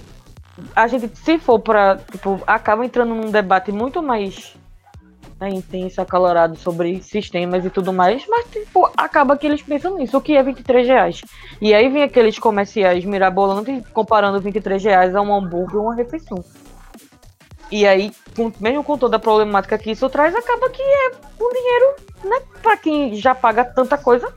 a 0.76 0.88
gente, 0.88 1.18
se 1.18 1.40
for 1.40 1.60
pra, 1.60 1.98
tipo, 1.98 2.42
acaba 2.46 2.86
entrando 2.86 3.16
num 3.16 3.32
debate 3.32 3.72
muito 3.72 4.02
mais 4.04 4.56
né, 5.40 5.50
intenso, 5.50 6.02
acalorado 6.02 6.56
sobre 6.58 7.02
sistemas 7.02 7.66
e 7.66 7.70
tudo 7.70 7.92
mais, 7.92 8.26
mas 8.28 8.46
tipo, 8.50 8.90
acaba 8.96 9.38
que 9.38 9.46
eles 9.46 9.62
pensam 9.62 9.98
nisso, 9.98 10.18
o 10.18 10.22
que 10.22 10.36
é 10.36 10.44
23 10.44 10.88
reais. 10.88 11.22
E 11.62 11.74
aí 11.74 11.90
vem 11.90 12.04
aqueles 12.04 12.40
comerciais 12.40 13.04
mirabolantes 13.06 13.88
comparando 13.90 14.40
23 14.40 14.84
reais 14.84 15.16
a 15.16 15.22
um 15.22 15.34
hambúrguer 15.34 15.78
ou 15.78 15.84
uma 15.84 15.96
refeição. 15.96 16.44
E 17.72 17.86
aí, 17.86 18.12
com, 18.36 18.52
mesmo 18.60 18.84
com 18.84 18.98
toda 18.98 19.18
a 19.18 19.20
problemática 19.20 19.78
que 19.78 19.92
isso 19.92 20.08
traz, 20.10 20.36
acaba 20.36 20.70
que 20.70 20.82
é 20.82 21.12
um 21.42 21.50
dinheiro, 21.50 21.96
né, 22.24 22.42
pra 22.62 22.78
quem 22.78 23.16
já 23.16 23.34
paga 23.34 23.66
tanta 23.66 23.98
coisa, 23.98 24.32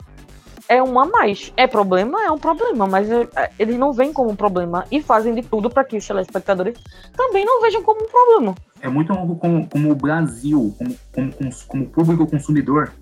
é 0.68 0.82
um 0.82 0.98
a 1.00 1.06
mais. 1.06 1.52
É 1.56 1.66
problema? 1.66 2.22
É 2.22 2.30
um 2.30 2.38
problema, 2.38 2.86
mas 2.86 3.10
é, 3.10 3.26
eles 3.58 3.76
não 3.76 3.92
veem 3.92 4.12
como 4.12 4.30
um 4.30 4.36
problema 4.36 4.84
e 4.92 5.02
fazem 5.02 5.34
de 5.34 5.42
tudo 5.42 5.70
para 5.70 5.84
que 5.84 5.96
os 5.96 6.06
telespectadores 6.06 6.78
também 7.16 7.44
não 7.44 7.62
vejam 7.62 7.82
como 7.82 8.04
um 8.04 8.08
problema. 8.08 8.54
É 8.80 8.88
muito 8.88 9.12
como, 9.36 9.66
como 9.66 9.90
o 9.90 9.94
Brasil, 9.94 10.74
como, 10.78 10.94
como, 11.12 11.50
como 11.66 11.86
público 11.88 12.26
consumidor, 12.26 12.92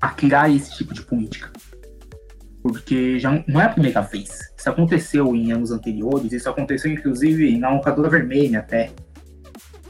a 0.00 0.08
criar 0.08 0.50
esse 0.50 0.74
tipo 0.76 0.94
de 0.94 1.02
política. 1.02 1.52
Porque 2.62 3.18
já 3.18 3.42
não 3.46 3.60
é 3.60 3.64
a 3.64 3.70
primeira 3.70 4.00
vez. 4.00 4.50
Isso 4.56 4.68
aconteceu 4.68 5.34
em 5.36 5.52
anos 5.52 5.70
anteriores, 5.70 6.32
isso 6.32 6.48
aconteceu 6.48 6.90
inclusive 6.90 7.56
na 7.58 7.70
locadora 7.70 8.08
vermelha 8.08 8.60
até. 8.60 8.90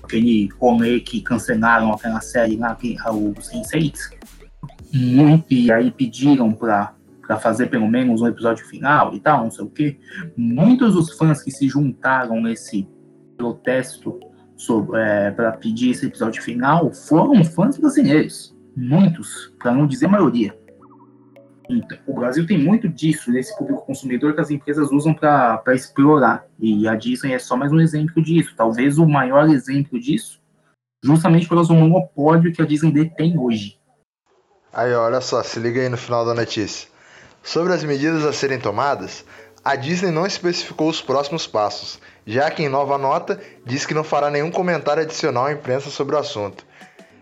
Aquele 0.03 0.49
rolê 0.59 0.99
que 1.01 1.21
cancelaram 1.21 1.93
aquela 1.93 2.21
série 2.21 2.57
lá, 2.57 2.75
que, 2.75 2.97
o 2.97 3.35
Sense8 3.35 4.20
muito, 4.93 5.53
e 5.53 5.71
aí 5.73 5.91
pediram 5.91 6.53
para 6.53 6.95
fazer 7.41 7.67
pelo 7.67 7.89
menos 7.89 8.21
um 8.21 8.27
episódio 8.27 8.67
final 8.67 9.15
e 9.15 9.21
tal, 9.21 9.45
não 9.45 9.51
sei 9.51 9.65
o 9.65 9.71
quê. 9.71 9.99
Muitos 10.37 10.95
dos 10.95 11.17
fãs 11.17 11.43
que 11.43 11.51
se 11.51 11.69
juntaram 11.69 12.41
nesse 12.41 12.89
protesto 13.37 14.19
é, 14.95 15.31
para 15.31 15.53
pedir 15.53 15.91
esse 15.91 16.07
episódio 16.07 16.43
final 16.43 16.93
foram 16.93 17.43
fãs 17.45 17.79
brasileiros. 17.79 18.55
Muitos, 18.77 19.53
para 19.59 19.73
não 19.73 19.87
dizer 19.87 20.07
maioria. 20.07 20.59
Então, 21.69 21.97
o 22.07 22.15
Brasil 22.15 22.47
tem 22.47 22.59
muito 22.59 22.89
disso, 22.89 23.31
desse 23.31 23.57
público 23.57 23.87
consumidor 23.87 24.35
que 24.35 24.41
as 24.41 24.51
empresas 24.51 24.91
usam 24.91 25.15
para 25.15 25.63
explorar. 25.69 26.45
E 26.59 26.87
a 26.89 26.97
Disney 26.97 27.33
é 27.33 27.39
só 27.39 27.57
mais 27.57 27.73
um 27.73 27.81
exemplo 27.81 28.23
disso. 28.23 28.55
Talvez 28.57 28.99
o 28.99 29.07
maior 29.07 29.49
exemplo 29.49 29.99
disso, 30.01 30.41
justamente 31.03 31.49
pelo 31.49 31.65
monopólio 31.69 32.53
que 32.53 32.61
a 32.61 32.67
Disney 32.67 32.93
detém 32.93 33.39
hoje. 33.39 33.80
Aí, 34.73 34.95
olha 34.95 35.21
só, 35.21 35.43
se 35.43 35.59
liga 35.59 35.81
aí 35.81 35.89
no 35.89 35.97
final 35.97 36.25
da 36.25 36.33
notícia. 36.33 36.89
Sobre 37.43 37.73
as 37.73 37.83
medidas 37.83 38.25
a 38.25 38.33
serem 38.33 38.59
tomadas, 38.59 39.25
a 39.65 39.75
Disney 39.75 40.11
não 40.11 40.27
especificou 40.27 40.89
os 40.89 41.03
próximos 41.03 41.47
passos, 41.47 41.99
já 42.27 42.51
que 42.51 42.63
em 42.63 42.69
nova 42.69 42.97
nota 42.97 43.41
diz 43.67 43.85
que 43.85 43.95
não 43.95 44.05
fará 44.05 44.31
nenhum 44.31 44.51
comentário 44.51 45.03
adicional 45.03 45.47
à 45.47 45.53
imprensa 45.53 45.91
sobre 45.91 46.15
o 46.15 46.19
assunto. 46.19 46.65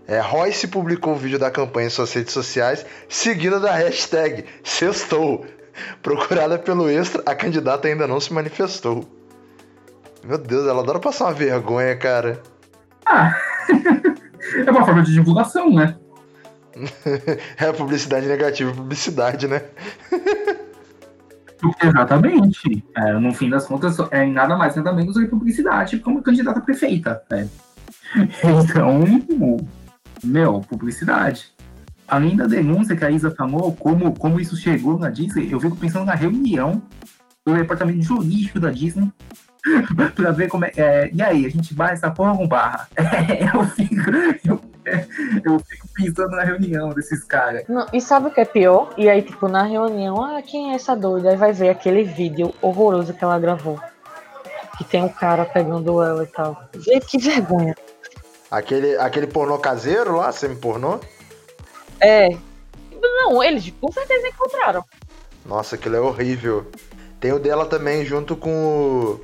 É, 0.06 0.20
Royce 0.20 0.66
publicou 0.68 1.14
o 1.14 1.16
vídeo 1.16 1.38
da 1.38 1.50
campanha 1.50 1.86
em 1.86 1.90
suas 1.90 2.12
redes 2.12 2.32
sociais, 2.32 2.84
seguida 3.08 3.58
da 3.58 3.72
hashtag 3.72 4.44
Sextou. 4.62 5.46
Procurada 6.02 6.58
pelo 6.58 6.88
Extra, 6.88 7.22
a 7.24 7.34
candidata 7.34 7.88
ainda 7.88 8.06
não 8.06 8.20
se 8.20 8.32
manifestou. 8.32 9.04
Meu 10.24 10.38
Deus, 10.38 10.66
ela 10.66 10.82
adora 10.82 10.98
passar 10.98 11.26
uma 11.26 11.34
vergonha, 11.34 11.96
cara. 11.96 12.42
Ah, 13.06 13.34
é 14.66 14.70
uma 14.70 14.84
forma 14.84 15.02
de 15.02 15.12
divulgação, 15.12 15.72
né? 15.72 15.96
é 17.56 17.72
publicidade 17.72 18.26
negativa, 18.26 18.72
publicidade, 18.72 19.46
né? 19.48 19.62
Exatamente. 21.82 22.84
É, 22.96 23.12
no 23.14 23.34
fim 23.34 23.50
das 23.50 23.66
contas, 23.66 23.96
é 24.10 24.24
nada 24.26 24.56
mais 24.56 24.76
nada 24.76 24.92
menos 24.92 25.14
do 25.14 25.20
que 25.20 25.26
publicidade 25.26 25.98
como 25.98 26.22
candidata 26.22 26.60
prefeita. 26.60 27.22
Né? 27.30 27.48
Então, 28.42 29.04
meu, 30.24 30.60
publicidade. 30.60 31.52
Além 32.06 32.36
da 32.36 32.46
denúncia 32.46 32.96
que 32.96 33.04
a 33.04 33.10
Isa 33.10 33.30
falou, 33.30 33.74
como, 33.76 34.14
como 34.14 34.40
isso 34.40 34.56
chegou 34.56 34.98
na 34.98 35.10
Disney, 35.10 35.52
eu 35.52 35.60
fico 35.60 35.76
pensando 35.76 36.06
na 36.06 36.14
reunião 36.14 36.80
do 37.44 37.54
departamento 37.54 38.02
jurídico 38.02 38.58
da 38.58 38.70
Disney 38.70 39.12
pra 40.14 40.30
ver 40.30 40.48
como 40.48 40.64
é, 40.64 40.72
é, 40.76 41.10
E 41.12 41.22
aí, 41.22 41.46
a 41.46 41.50
gente 41.50 41.74
vai 41.74 41.92
essa 41.92 42.10
porra 42.10 42.36
com 42.36 42.46
barra? 42.46 42.88
É, 42.98 43.44
eu, 43.54 43.64
fico, 43.64 43.94
eu, 44.46 44.60
eu 45.44 45.58
fico 45.60 45.88
pensando 45.94 46.30
na 46.30 46.44
reunião 46.44 46.90
desses 46.90 47.24
caras. 47.24 47.64
e 47.92 48.00
sabe 48.00 48.28
o 48.28 48.30
que 48.30 48.40
é 48.40 48.44
pior? 48.44 48.92
E 48.96 49.08
aí, 49.08 49.22
tipo, 49.22 49.48
na 49.48 49.62
reunião, 49.62 50.22
ah, 50.22 50.40
quem 50.42 50.72
é 50.72 50.74
essa 50.74 50.94
doida? 50.96 51.30
Aí 51.30 51.36
vai 51.36 51.52
ver 51.52 51.70
aquele 51.70 52.04
vídeo 52.04 52.54
horroroso 52.62 53.12
que 53.12 53.22
ela 53.24 53.38
gravou. 53.38 53.80
Que 54.76 54.84
tem 54.84 55.02
um 55.02 55.08
cara 55.08 55.44
pegando 55.44 56.02
ela 56.02 56.22
e 56.22 56.26
tal. 56.26 56.62
Gente, 56.74 57.06
que 57.06 57.18
vergonha. 57.18 57.74
Aquele, 58.50 58.96
aquele 58.96 59.26
pornô 59.26 59.58
caseiro 59.58 60.16
lá, 60.16 60.32
semi-pornô? 60.32 61.00
É. 62.00 62.28
Não, 63.00 63.42
eles 63.42 63.72
com 63.80 63.90
certeza 63.92 64.28
encontraram. 64.28 64.84
Nossa, 65.44 65.74
aquilo 65.74 65.96
é 65.96 66.00
horrível. 66.00 66.70
Tem 67.20 67.32
o 67.32 67.38
dela 67.38 67.66
também, 67.66 68.04
junto 68.04 68.36
com 68.36 68.50
o 68.50 69.20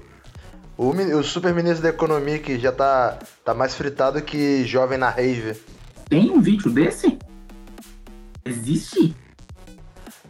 o, 0.77 0.91
o 0.91 1.23
super 1.23 1.55
ministro 1.55 1.83
da 1.83 1.89
economia 1.89 2.39
que 2.39 2.59
já 2.59 2.73
tá, 2.73 3.19
tá 3.45 3.55
mais 3.55 3.75
fritado 3.75 4.21
que 4.23 4.65
jovem 4.65 4.99
na 4.99 5.09
rave. 5.09 5.61
Tem 6.09 6.31
um 6.31 6.41
vídeo 6.41 6.71
desse? 6.71 7.19
Existe? 8.45 9.17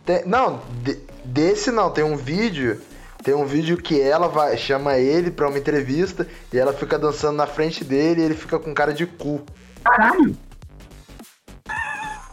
Tem, 0.05 0.25
não, 0.27 0.61
de, 0.83 0.99
desse 1.25 1.71
não, 1.71 1.91
tem 1.91 2.05
um 2.05 2.17
vídeo. 2.17 2.81
Tem 3.23 3.35
um 3.35 3.47
vídeo 3.47 3.79
que 3.79 3.99
ela 3.99 4.29
vai, 4.29 4.57
chama 4.59 4.99
ele 4.99 5.31
pra 5.31 5.49
uma 5.49 5.59
entrevista 5.59 6.29
e 6.53 6.59
ela 6.59 6.75
fica 6.75 6.99
dançando 6.99 7.37
na 7.37 7.47
frente 7.47 7.83
dele 7.83 8.21
e 8.21 8.25
ele 8.25 8.35
fica 8.35 8.59
com 8.59 8.75
cara 8.75 8.93
de 8.93 9.07
cu. 9.07 9.43
Caralho! 9.83 10.37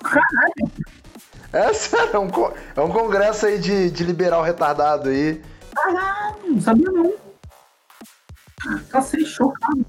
Caralho! 0.04 0.72
É 1.54 1.74
sério, 1.74 2.10
é 2.14 2.20
um, 2.20 2.30
é 2.76 2.82
um 2.82 2.90
congresso 2.90 3.46
aí 3.46 3.58
de, 3.58 3.90
de 3.90 4.04
liberal 4.04 4.44
retardado 4.44 5.10
aí. 5.10 5.42
Caralho, 5.74 6.36
não 6.46 6.62
sabia 6.62 6.92
não. 6.92 7.31
Cacete, 8.90 9.26
chocado. 9.26 9.86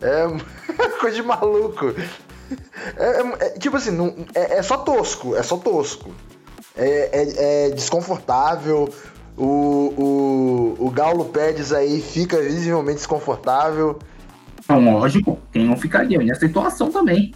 É 0.00 0.26
coisa 1.00 1.16
de 1.16 1.22
maluco. 1.22 1.94
É, 2.96 3.04
é, 3.04 3.46
é, 3.46 3.50
tipo 3.58 3.76
assim, 3.76 3.90
não, 3.90 4.14
é, 4.34 4.58
é, 4.58 4.62
só 4.62 4.78
tosco, 4.78 5.34
é 5.36 5.42
só 5.42 5.56
tosco. 5.56 6.14
É, 6.76 7.10
é, 7.12 7.66
é 7.66 7.70
desconfortável. 7.70 8.92
O, 9.36 10.74
o, 10.78 10.86
o 10.86 10.90
Gaulo 10.90 11.24
Pérez 11.26 11.72
aí 11.72 12.00
fica 12.00 12.40
visivelmente 12.40 12.98
desconfortável. 12.98 13.98
Não, 14.68 14.98
lógico, 14.98 15.38
quem 15.52 15.66
não 15.66 15.76
ficaria 15.76 16.18
nessa 16.18 16.46
situação 16.46 16.90
também. 16.90 17.34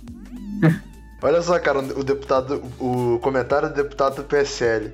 Olha 1.20 1.42
só, 1.42 1.58
cara, 1.58 1.80
o 1.80 2.04
deputado, 2.04 2.62
o 2.78 3.18
comentário 3.20 3.68
do 3.68 3.74
deputado 3.74 4.16
do 4.16 4.24
PSL. 4.24 4.92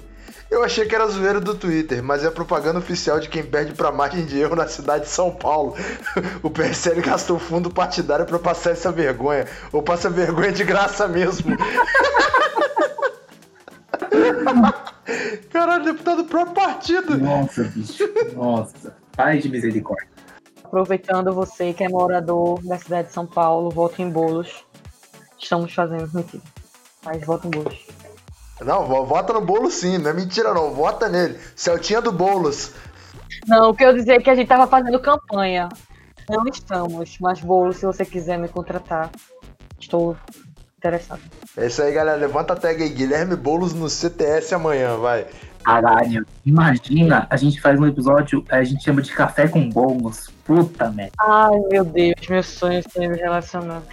Eu 0.54 0.62
achei 0.62 0.86
que 0.86 0.94
era 0.94 1.08
zoeira 1.08 1.40
do 1.40 1.52
Twitter, 1.52 2.00
mas 2.00 2.24
é 2.24 2.30
propaganda 2.30 2.78
oficial 2.78 3.18
de 3.18 3.28
quem 3.28 3.42
perde 3.42 3.72
pra 3.72 3.90
margem 3.90 4.24
de 4.24 4.38
erro 4.38 4.54
na 4.54 4.68
cidade 4.68 5.02
de 5.02 5.10
São 5.10 5.34
Paulo. 5.34 5.74
O 6.44 6.50
PSL 6.50 7.02
gastou 7.02 7.40
fundo 7.40 7.68
partidário 7.68 8.24
para 8.24 8.38
passar 8.38 8.70
essa 8.70 8.92
vergonha. 8.92 9.48
Ou 9.72 9.82
passa 9.82 10.08
vergonha 10.08 10.52
de 10.52 10.62
graça 10.62 11.08
mesmo. 11.08 11.56
Caralho, 15.50 15.86
deputado 15.86 16.18
do 16.22 16.28
próprio 16.28 16.54
partido. 16.54 17.18
Nossa, 17.18 17.64
bicho. 17.64 18.04
Nossa. 18.36 18.94
Pai 19.16 19.38
de 19.38 19.48
misericórdia. 19.48 20.06
Aproveitando 20.62 21.32
você 21.32 21.72
que 21.72 21.82
é 21.82 21.88
morador 21.88 22.62
da 22.62 22.78
cidade 22.78 23.08
de 23.08 23.14
São 23.14 23.26
Paulo, 23.26 23.70
voto 23.70 24.00
em 24.00 24.08
bolos. 24.08 24.64
Estamos 25.36 25.74
fazendo 25.74 26.08
mentira. 26.14 26.44
Mas 27.04 27.26
voto 27.26 27.48
em 27.48 27.50
bolos. 27.50 28.03
Não, 28.60 28.86
vota 29.04 29.32
no 29.32 29.40
bolo 29.40 29.70
sim, 29.70 29.98
não 29.98 30.10
é 30.10 30.12
mentira 30.12 30.54
não, 30.54 30.72
vota 30.72 31.08
nele. 31.08 31.38
Celtinha 31.56 32.00
do 32.00 32.12
Boulos. 32.12 32.72
Não, 33.46 33.70
o 33.70 33.74
que 33.74 33.84
eu 33.84 33.92
dizer 33.92 34.12
é 34.12 34.20
que 34.20 34.30
a 34.30 34.34
gente 34.34 34.48
tava 34.48 34.66
fazendo 34.66 34.98
campanha. 35.00 35.68
Não 36.28 36.44
estamos, 36.46 37.18
mas 37.20 37.40
bolo, 37.40 37.72
se 37.72 37.84
você 37.84 38.04
quiser 38.04 38.38
me 38.38 38.48
contratar, 38.48 39.10
estou 39.78 40.16
interessado. 40.78 41.20
É 41.56 41.66
isso 41.66 41.82
aí, 41.82 41.92
galera. 41.92 42.16
Levanta 42.16 42.52
a 42.52 42.56
tag 42.56 42.82
aí, 42.82 42.88
Guilherme 42.88 43.36
Boulos 43.36 43.74
no 43.74 43.88
CTS 43.88 44.54
amanhã, 44.54 44.96
vai. 44.96 45.26
Caralho, 45.64 46.26
imagina, 46.44 47.26
a 47.30 47.36
gente 47.36 47.58
faz 47.58 47.80
um 47.80 47.86
episódio, 47.86 48.44
a 48.50 48.62
gente 48.62 48.84
chama 48.84 49.00
de 49.00 49.12
café 49.12 49.48
com 49.48 49.68
bolos. 49.68 50.30
Puta 50.44 50.90
merda. 50.90 51.12
Ai, 51.18 51.58
meu 51.70 51.84
Deus, 51.84 52.28
meus 52.28 52.46
sonhos 52.46 52.84
estão 52.86 53.08
me 53.08 53.16
relacionando. 53.16 53.84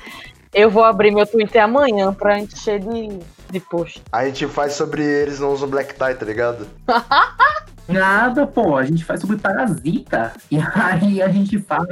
Eu 0.53 0.69
vou 0.69 0.83
abrir 0.83 1.11
meu 1.11 1.25
Twitter 1.25 1.63
amanhã 1.63 2.13
pra 2.13 2.37
encher 2.37 2.79
de, 2.79 3.19
de 3.49 3.59
post. 3.61 4.01
A 4.11 4.25
gente 4.25 4.47
faz 4.47 4.73
sobre 4.73 5.01
eles 5.03 5.39
não 5.39 5.53
usam 5.53 5.69
black 5.69 5.93
tie, 5.93 6.13
tá 6.13 6.25
ligado? 6.25 6.67
Nada, 7.87 8.45
pô, 8.45 8.77
a 8.77 8.83
gente 8.83 9.03
faz 9.03 9.21
sobre 9.21 9.37
parasita. 9.37 10.33
E 10.49 10.57
aí 10.57 11.21
a 11.21 11.29
gente 11.29 11.57
fala. 11.59 11.87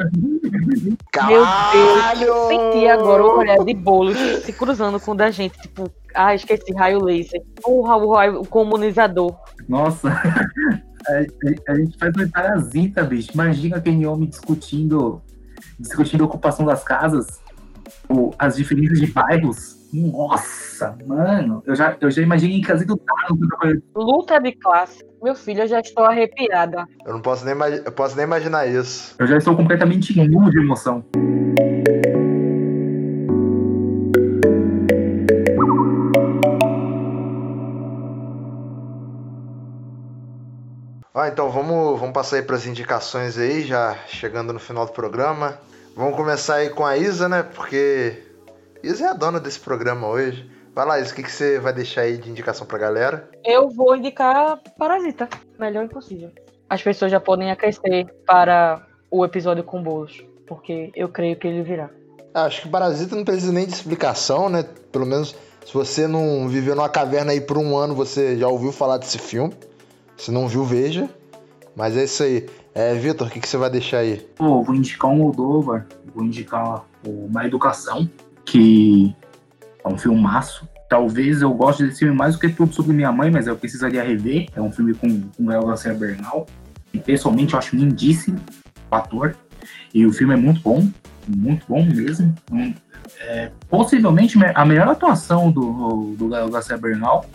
Caralho! 1.11 2.19
Meu 2.19 2.25
Deus, 2.25 2.47
senti 2.47 2.87
agora 2.87 3.23
o 3.23 3.37
olhar 3.37 3.63
de 3.63 3.73
bolos 3.73 4.17
se 4.17 4.51
cruzando 4.53 4.99
com 4.99 5.11
o 5.11 5.15
da 5.15 5.31
gente. 5.31 5.57
Tipo, 5.59 5.91
ah, 6.13 6.35
esqueci 6.35 6.73
raio 6.73 7.03
laser. 7.03 7.41
O 7.65 7.81
raio, 7.81 8.11
raio 8.11 8.45
comunizador. 8.45 9.35
Nossa, 9.67 10.09
a, 11.07 11.71
a, 11.71 11.75
gente 11.75 11.97
faz 11.97 12.13
sobre 12.13 12.27
parasita, 12.27 13.03
bicho. 13.03 13.31
Imagina 13.33 13.77
aquele 13.77 14.05
homem 14.05 14.29
discutindo 14.29 15.21
discutindo 15.79 16.23
a 16.23 16.27
ocupação 16.27 16.65
das 16.65 16.83
casas. 16.83 17.39
O- 18.09 18.31
as 18.37 18.55
diferenças 18.55 18.99
de 18.99 19.07
bairros. 19.07 19.77
Nossa, 19.91 20.95
mano. 21.05 21.63
Eu 21.65 21.75
já, 21.75 21.97
eu 21.99 22.11
já 22.11 22.21
imaginei 22.21 22.57
em 22.57 22.61
casa 22.61 22.85
do. 22.85 22.99
Luta 23.95 24.39
de 24.39 24.51
classe. 24.53 25.03
Meu 25.21 25.35
filho, 25.35 25.61
eu 25.63 25.67
já 25.67 25.79
estou 25.79 26.05
arrepiada. 26.05 26.85
Eu 27.05 27.13
não 27.13 27.21
posso 27.21 27.43
nem, 27.43 27.55
eu 27.85 27.91
posso 27.91 28.15
nem 28.15 28.23
imaginar 28.25 28.67
isso. 28.67 29.15
Eu 29.19 29.27
já 29.27 29.37
estou 29.37 29.55
completamente 29.55 30.15
nu 30.27 30.49
de 30.49 30.59
emoção. 30.59 31.03
Ó, 41.13 41.25
então 41.25 41.49
vamos, 41.49 41.99
vamos 41.99 42.13
passar 42.13 42.37
aí 42.37 42.41
para 42.43 42.55
as 42.55 42.65
indicações 42.65 43.37
aí, 43.37 43.63
já 43.65 43.95
chegando 44.07 44.53
no 44.53 44.59
final 44.59 44.85
do 44.85 44.91
programa. 44.91 45.57
Vamos 45.99 46.15
começar 46.15 46.55
aí 46.55 46.69
com 46.69 46.85
a 46.85 46.95
Isa, 46.95 47.27
né? 47.27 47.43
Porque 47.43 48.23
Isa 48.81 49.03
é 49.03 49.09
a 49.09 49.13
dona 49.13 49.37
desse 49.37 49.59
programa 49.59 50.07
hoje. 50.07 50.49
Vai 50.73 50.85
lá, 50.85 50.97
Isa, 50.97 51.11
o 51.11 51.13
que, 51.13 51.23
que 51.23 51.29
você 51.29 51.59
vai 51.59 51.73
deixar 51.73 52.03
aí 52.03 52.17
de 52.17 52.29
indicação 52.29 52.65
pra 52.65 52.77
galera? 52.77 53.29
Eu 53.43 53.67
vou 53.67 53.97
indicar 53.97 54.61
Parasita. 54.77 55.27
Melhor 55.59 55.83
impossível. 55.83 56.31
As 56.69 56.81
pessoas 56.81 57.11
já 57.11 57.19
podem 57.19 57.51
aquecer 57.51 58.07
para 58.25 58.81
o 59.11 59.25
episódio 59.25 59.61
com 59.61 59.83
bolos. 59.83 60.23
Porque 60.47 60.89
eu 60.95 61.09
creio 61.09 61.35
que 61.35 61.45
ele 61.45 61.63
virá. 61.63 61.89
Ah, 62.33 62.45
Acho 62.45 62.61
que 62.61 62.69
Parasita 62.69 63.13
não 63.13 63.25
precisa 63.25 63.51
nem 63.51 63.65
de 63.65 63.73
explicação, 63.73 64.47
né? 64.47 64.63
Pelo 64.93 65.05
menos 65.05 65.35
se 65.65 65.73
você 65.73 66.07
não 66.07 66.47
viveu 66.47 66.77
numa 66.77 66.87
caverna 66.87 67.33
aí 67.33 67.41
por 67.41 67.57
um 67.57 67.75
ano, 67.75 67.93
você 67.93 68.37
já 68.37 68.47
ouviu 68.47 68.71
falar 68.71 68.99
desse 68.99 69.17
filme. 69.17 69.53
Se 70.15 70.31
não 70.31 70.47
viu, 70.47 70.63
veja. 70.63 71.09
Mas 71.75 71.97
é 71.97 72.05
isso 72.05 72.23
aí. 72.23 72.47
É, 72.73 72.93
Vitor, 72.95 73.27
o 73.27 73.29
que, 73.29 73.39
que 73.39 73.47
você 73.47 73.57
vai 73.57 73.69
deixar 73.69 73.99
aí? 73.99 74.17
Pô, 74.35 74.61
vou 74.63 74.75
indicar 74.75 75.09
um 75.11 75.17
Moldova, 75.17 75.85
vou 76.13 76.23
indicar 76.23 76.85
o 77.05 77.25
Uma 77.25 77.45
Educação, 77.45 78.09
que 78.45 79.13
é 79.83 79.87
um 79.87 79.97
filmaço. 79.97 80.67
Talvez 80.87 81.41
eu 81.41 81.53
goste 81.53 81.83
desse 81.83 81.99
filme 81.99 82.15
mais 82.15 82.35
do 82.35 82.39
que 82.41 82.49
tudo 82.49 82.73
sobre 82.73 82.93
minha 82.93 83.11
mãe, 83.11 83.29
mas 83.29 83.47
eu 83.47 83.55
precisaria 83.55 84.03
rever. 84.03 84.47
É 84.55 84.61
um 84.61 84.71
filme 84.71 84.93
com, 84.93 85.21
com 85.21 85.45
Gael 85.45 85.65
Garcia 85.65 85.93
Bernal. 85.93 86.47
E 86.93 86.97
pessoalmente 86.99 87.53
eu 87.53 87.59
acho 87.59 87.75
lindíssimo 87.75 88.39
o 88.89 88.95
ator. 88.95 89.35
E 89.93 90.05
o 90.05 90.11
filme 90.13 90.33
é 90.33 90.37
muito 90.37 90.61
bom, 90.61 90.87
muito 91.27 91.65
bom 91.67 91.83
mesmo. 91.85 92.33
É, 93.19 93.51
possivelmente 93.69 94.37
me- 94.37 94.51
a 94.55 94.65
melhor 94.65 94.87
atuação 94.87 95.51
do, 95.51 96.15
do 96.17 96.27
Gael 96.29 96.49
Garcia 96.49 96.77
Bernal 96.77 97.25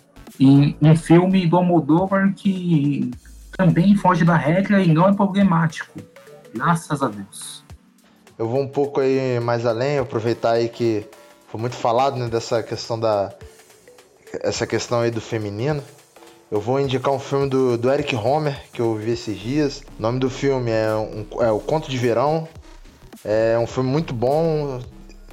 em 0.41 0.77
um 0.83 0.97
filme 0.97 1.47
do 1.47 1.57
Almodóvar 1.57 2.33
que 2.35 3.11
também 3.57 3.97
foge 3.97 4.25
da 4.25 4.37
regra 4.37 4.83
e 4.83 4.93
não 4.93 5.09
é 5.09 5.13
problemático. 5.15 5.99
Graças 6.55 7.03
a 7.03 7.09
Deus. 7.09 7.65
Eu 8.39 8.49
vou 8.49 8.61
um 8.61 8.69
pouco 8.69 9.01
aí 9.01 9.39
mais 9.41 9.65
além, 9.65 9.99
aproveitar 9.99 10.53
aí 10.53 10.69
que 10.69 11.07
foi 11.49 11.61
muito 11.61 11.77
falado 11.77 12.17
né, 12.17 12.29
dessa 12.29 12.63
questão 12.63 12.99
da. 12.99 13.33
Essa 14.43 14.67
questão 14.67 15.01
aí 15.01 15.11
do 15.11 15.21
feminino. 15.21 15.83
Eu 16.51 16.61
vou 16.61 16.81
indicar 16.81 17.13
um 17.13 17.19
filme 17.19 17.49
do, 17.49 17.77
do 17.79 17.91
Eric 17.91 18.15
Homer, 18.15 18.61
que 18.73 18.81
eu 18.81 18.95
vi 18.97 19.13
esses 19.13 19.39
dias. 19.39 19.83
O 19.99 20.03
nome 20.03 20.19
do 20.19 20.29
filme 20.29 20.71
é, 20.71 20.95
um, 20.95 21.27
é 21.43 21.51
O 21.51 21.59
Conto 21.61 21.89
de 21.91 21.97
Verão. 21.97 22.47
É 23.25 23.57
um 23.59 23.67
filme 23.67 23.89
muito 23.91 24.13
bom. 24.13 24.81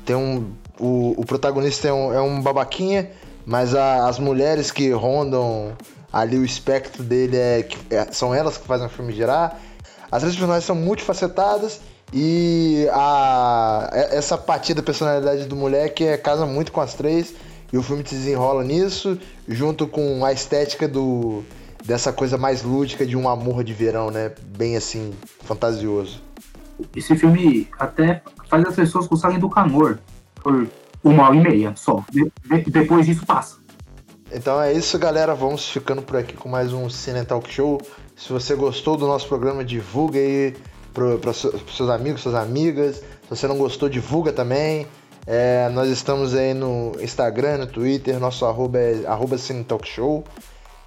Tem 0.06 0.16
um. 0.16 0.52
O, 0.80 1.14
o 1.18 1.26
protagonista 1.26 1.88
é 1.88 1.94
um, 1.94 2.14
é 2.14 2.22
um 2.22 2.42
babaquinha, 2.42 3.12
mas 3.46 3.76
a- 3.76 4.08
as 4.08 4.18
mulheres 4.18 4.72
que 4.72 4.90
rondam 4.92 5.74
ali 6.12 6.38
o 6.38 6.46
espectro 6.46 7.04
dele 7.04 7.38
é, 7.38 7.68
é- 7.90 8.12
são 8.12 8.34
elas 8.34 8.58
que 8.58 8.68
fazem 8.68 8.88
o 8.88 8.90
filme 8.90 9.14
girar. 9.14 9.58
As 10.12 10.22
três 10.22 10.36
personagens 10.36 10.66
são 10.66 10.76
multifacetadas 10.76 11.80
e 12.14 12.88
a, 12.92 13.90
e- 13.94 14.16
essa 14.16 14.38
parte 14.38 14.74
da 14.74 14.84
personalidade 14.84 15.46
do 15.46 15.56
moleque 15.56 16.04
é, 16.06 16.18
casa 16.18 16.46
muito 16.46 16.72
com 16.72 16.82
as 16.82 16.94
três. 16.94 17.34
E 17.74 17.78
o 17.78 17.82
filme 17.84 18.04
se 18.06 18.16
desenrola 18.16 18.64
nisso, 18.66 19.18
junto 19.48 19.88
com 19.88 20.26
a 20.26 20.34
estética 20.34 20.88
do 20.90 21.42
dessa 21.86 22.12
coisa 22.14 22.38
mais 22.38 22.62
lúdica 22.62 23.06
de 23.06 23.16
um 23.18 23.28
amor 23.30 23.64
de 23.64 23.74
verão, 23.74 24.12
né? 24.12 24.32
Bem 24.56 24.76
assim, 24.76 25.14
fantasioso. 25.46 26.22
Esse 26.96 27.16
filme 27.16 27.68
até 27.80 28.22
faz 28.50 28.66
as 28.66 28.76
pessoas 28.76 29.08
gostarem 29.08 29.40
do 29.40 29.50
Canor 29.50 29.98
por 30.36 30.68
uma 31.04 31.24
hora 31.28 31.36
e 31.36 31.40
meia 31.40 31.74
só. 31.76 32.04
De- 32.12 32.32
de- 32.46 32.70
depois 32.70 33.06
disso 33.06 33.26
passa. 33.26 33.58
Então 34.34 34.62
é 34.62 34.72
isso, 34.72 34.98
galera. 34.98 35.36
Vamos 35.36 35.68
ficando 35.68 36.02
por 36.02 36.16
aqui 36.16 36.38
com 36.38 36.48
mais 36.48 36.72
um 36.72 36.90
Cine 36.90 37.26
Talk 37.26 37.52
Show. 37.52 37.82
Se 38.16 38.32
você 38.32 38.56
gostou 38.56 38.96
do 38.96 39.06
nosso 39.06 39.28
programa, 39.28 39.62
divulga 39.62 40.18
aí 40.18 40.56
para 40.94 41.34
seus 41.34 41.90
amigos, 41.90 42.22
suas 42.22 42.36
amigas. 42.36 42.96
Se 42.98 43.30
você 43.30 43.46
não 43.46 43.58
gostou, 43.58 43.90
divulga 43.90 44.32
também. 44.32 44.88
É, 45.28 45.70
nós 45.74 45.90
estamos 45.90 46.34
aí 46.34 46.54
no 46.54 46.94
Instagram, 47.02 47.58
no 47.58 47.68
Twitter. 47.68 48.22
Nosso 48.22 48.46
arroba 48.46 48.80
é 48.80 49.06
arroba 49.06 49.38
Cine 49.38 49.66
Talk 49.66 49.86
Show. 49.86 50.24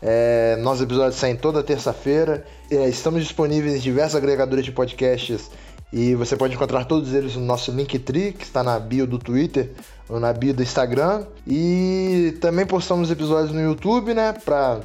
É, 0.01 0.57
nossos 0.61 0.83
episódios 0.83 1.17
saem 1.17 1.37
toda 1.37 1.63
terça-feira. 1.63 2.47
É, 2.71 2.89
estamos 2.89 3.23
disponíveis 3.23 3.75
em 3.75 3.79
diversos 3.79 4.17
agregadores 4.17 4.65
de 4.65 4.73
podcasts 4.73 5.51
e 5.97 6.13
você 6.17 6.37
pode 6.37 6.57
encontrar 6.57 6.87
todos 6.87 7.15
eles 7.15 7.37
no 7.37 7.43
nosso 7.43 7.71
Linktree, 7.71 8.33
que 8.33 8.43
está 8.43 8.65
na 8.65 8.81
bio 8.81 9.07
do 9.07 9.17
Twitter 9.17 9.71
ou 10.09 10.19
na 10.19 10.33
bio 10.33 10.53
do 10.53 10.61
Instagram. 10.61 11.25
E 11.47 12.37
também 12.41 12.67
postamos 12.67 13.13
episódios 13.13 13.53
no 13.53 13.61
YouTube, 13.61 14.13
né, 14.13 14.33
para 14.33 14.81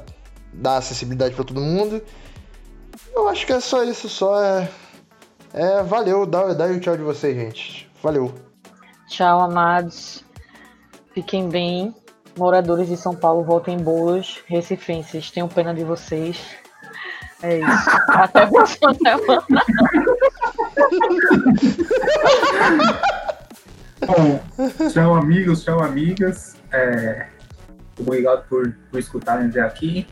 dar 0.53 0.77
acessibilidade 0.77 1.33
para 1.33 1.43
todo 1.43 1.59
mundo. 1.61 1.99
Eu 3.11 3.27
acho 3.27 3.43
que 3.43 3.51
é 3.51 3.59
só 3.59 3.83
isso, 3.83 4.07
só 4.07 4.39
é, 4.39 4.69
é 5.51 5.81
valeu, 5.81 6.27
dá, 6.27 6.53
dá 6.53 6.65
o 6.67 6.79
tchau 6.79 6.95
de 6.95 7.01
vocês, 7.01 7.35
gente. 7.35 7.89
Valeu. 8.03 8.31
Tchau, 9.07 9.39
amados. 9.39 10.23
Fiquem 11.15 11.49
bem. 11.49 11.95
Moradores 12.37 12.87
de 12.87 12.95
São 12.95 13.15
Paulo, 13.15 13.43
voltem 13.43 13.79
bolos. 13.79 14.43
Recifenses, 14.45 15.31
tenham 15.31 15.47
pena 15.47 15.73
de 15.73 15.83
vocês. 15.83 16.39
É 17.41 17.57
isso. 17.57 17.89
Até 18.13 18.43
a 18.43 18.47
próxima 18.47 18.93
semana. 18.93 19.63
Bom, 24.05 24.39
tchau 24.91 25.15
amigos, 25.15 25.63
tchau 25.63 25.83
amigas. 25.83 26.55
É, 26.71 27.27
obrigado 27.99 28.47
por, 28.47 28.71
por 28.89 28.99
escutarem 28.99 29.47
até 29.47 29.61
aqui. 29.61 30.07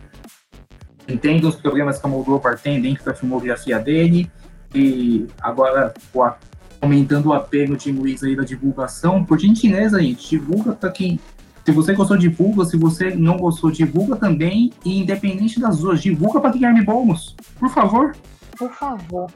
Entendo 1.08 1.48
os 1.48 1.56
problemas 1.56 2.00
que 2.00 2.06
a 2.06 2.10
Moldova 2.10 2.56
tem 2.58 2.82
dentro 2.82 3.06
da 3.06 3.14
filmografia 3.14 3.80
dele. 3.80 4.30
E 4.76 5.26
agora, 5.42 5.94
o 6.14 6.22
a- 6.22 6.38
aumentando 6.82 7.30
o 7.30 7.34
apelo 7.34 7.78
de 7.78 7.92
Luiz 7.92 8.22
aí 8.24 8.36
da 8.36 8.44
divulgação. 8.44 9.24
Por 9.24 9.40
gentileza, 9.40 10.02
gente, 10.02 10.30
divulga 10.30 10.74
para 10.74 10.92
quem. 10.92 11.18
Se 11.66 11.72
você 11.72 11.94
gostou, 11.94 12.18
divulga. 12.18 12.66
Se 12.66 12.76
você 12.78 13.16
não 13.16 13.38
gostou, 13.38 13.72
divulga 13.72 14.18
também. 14.18 14.74
E 14.84 15.00
independente 15.00 15.60
das 15.62 15.80
duas, 15.80 16.02
divulga 16.02 16.42
para 16.42 16.52
Guilherme 16.52 16.84
Boulos. 16.84 17.36
Por 17.58 17.70
favor. 17.70 18.14
Por 18.58 18.70
favor. 18.74 19.32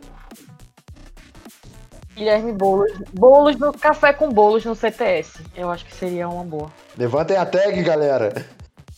Guilherme 2.15 2.51
Boulos. 2.51 2.91
Boulos 3.13 3.57
no 3.57 3.73
Café 3.73 4.13
com 4.13 4.29
Boulos 4.29 4.65
no 4.65 4.75
CTS. 4.75 5.39
Eu 5.55 5.69
acho 5.69 5.85
que 5.85 5.95
seria 5.95 6.27
uma 6.27 6.43
boa. 6.43 6.71
Levantem 6.97 7.37
a 7.37 7.45
tag, 7.45 7.81
galera. 7.83 8.45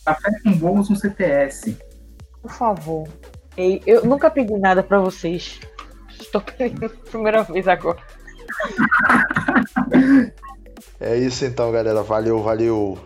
Café 0.04 0.30
com 0.42 0.52
Boulos 0.52 0.90
no 0.90 0.96
CTS. 0.96 1.76
Por 2.42 2.50
favor. 2.50 3.08
Ei, 3.56 3.80
eu 3.86 4.04
nunca 4.04 4.30
pedi 4.30 4.56
nada 4.58 4.82
pra 4.82 4.98
vocês. 4.98 5.60
Estou 6.20 6.40
pedindo 6.40 6.86
a 6.86 7.10
primeira 7.10 7.42
vez 7.44 7.68
agora. 7.68 7.98
é 11.00 11.16
isso 11.16 11.44
então, 11.44 11.70
galera. 11.70 12.02
Valeu, 12.02 12.42
valeu. 12.42 12.98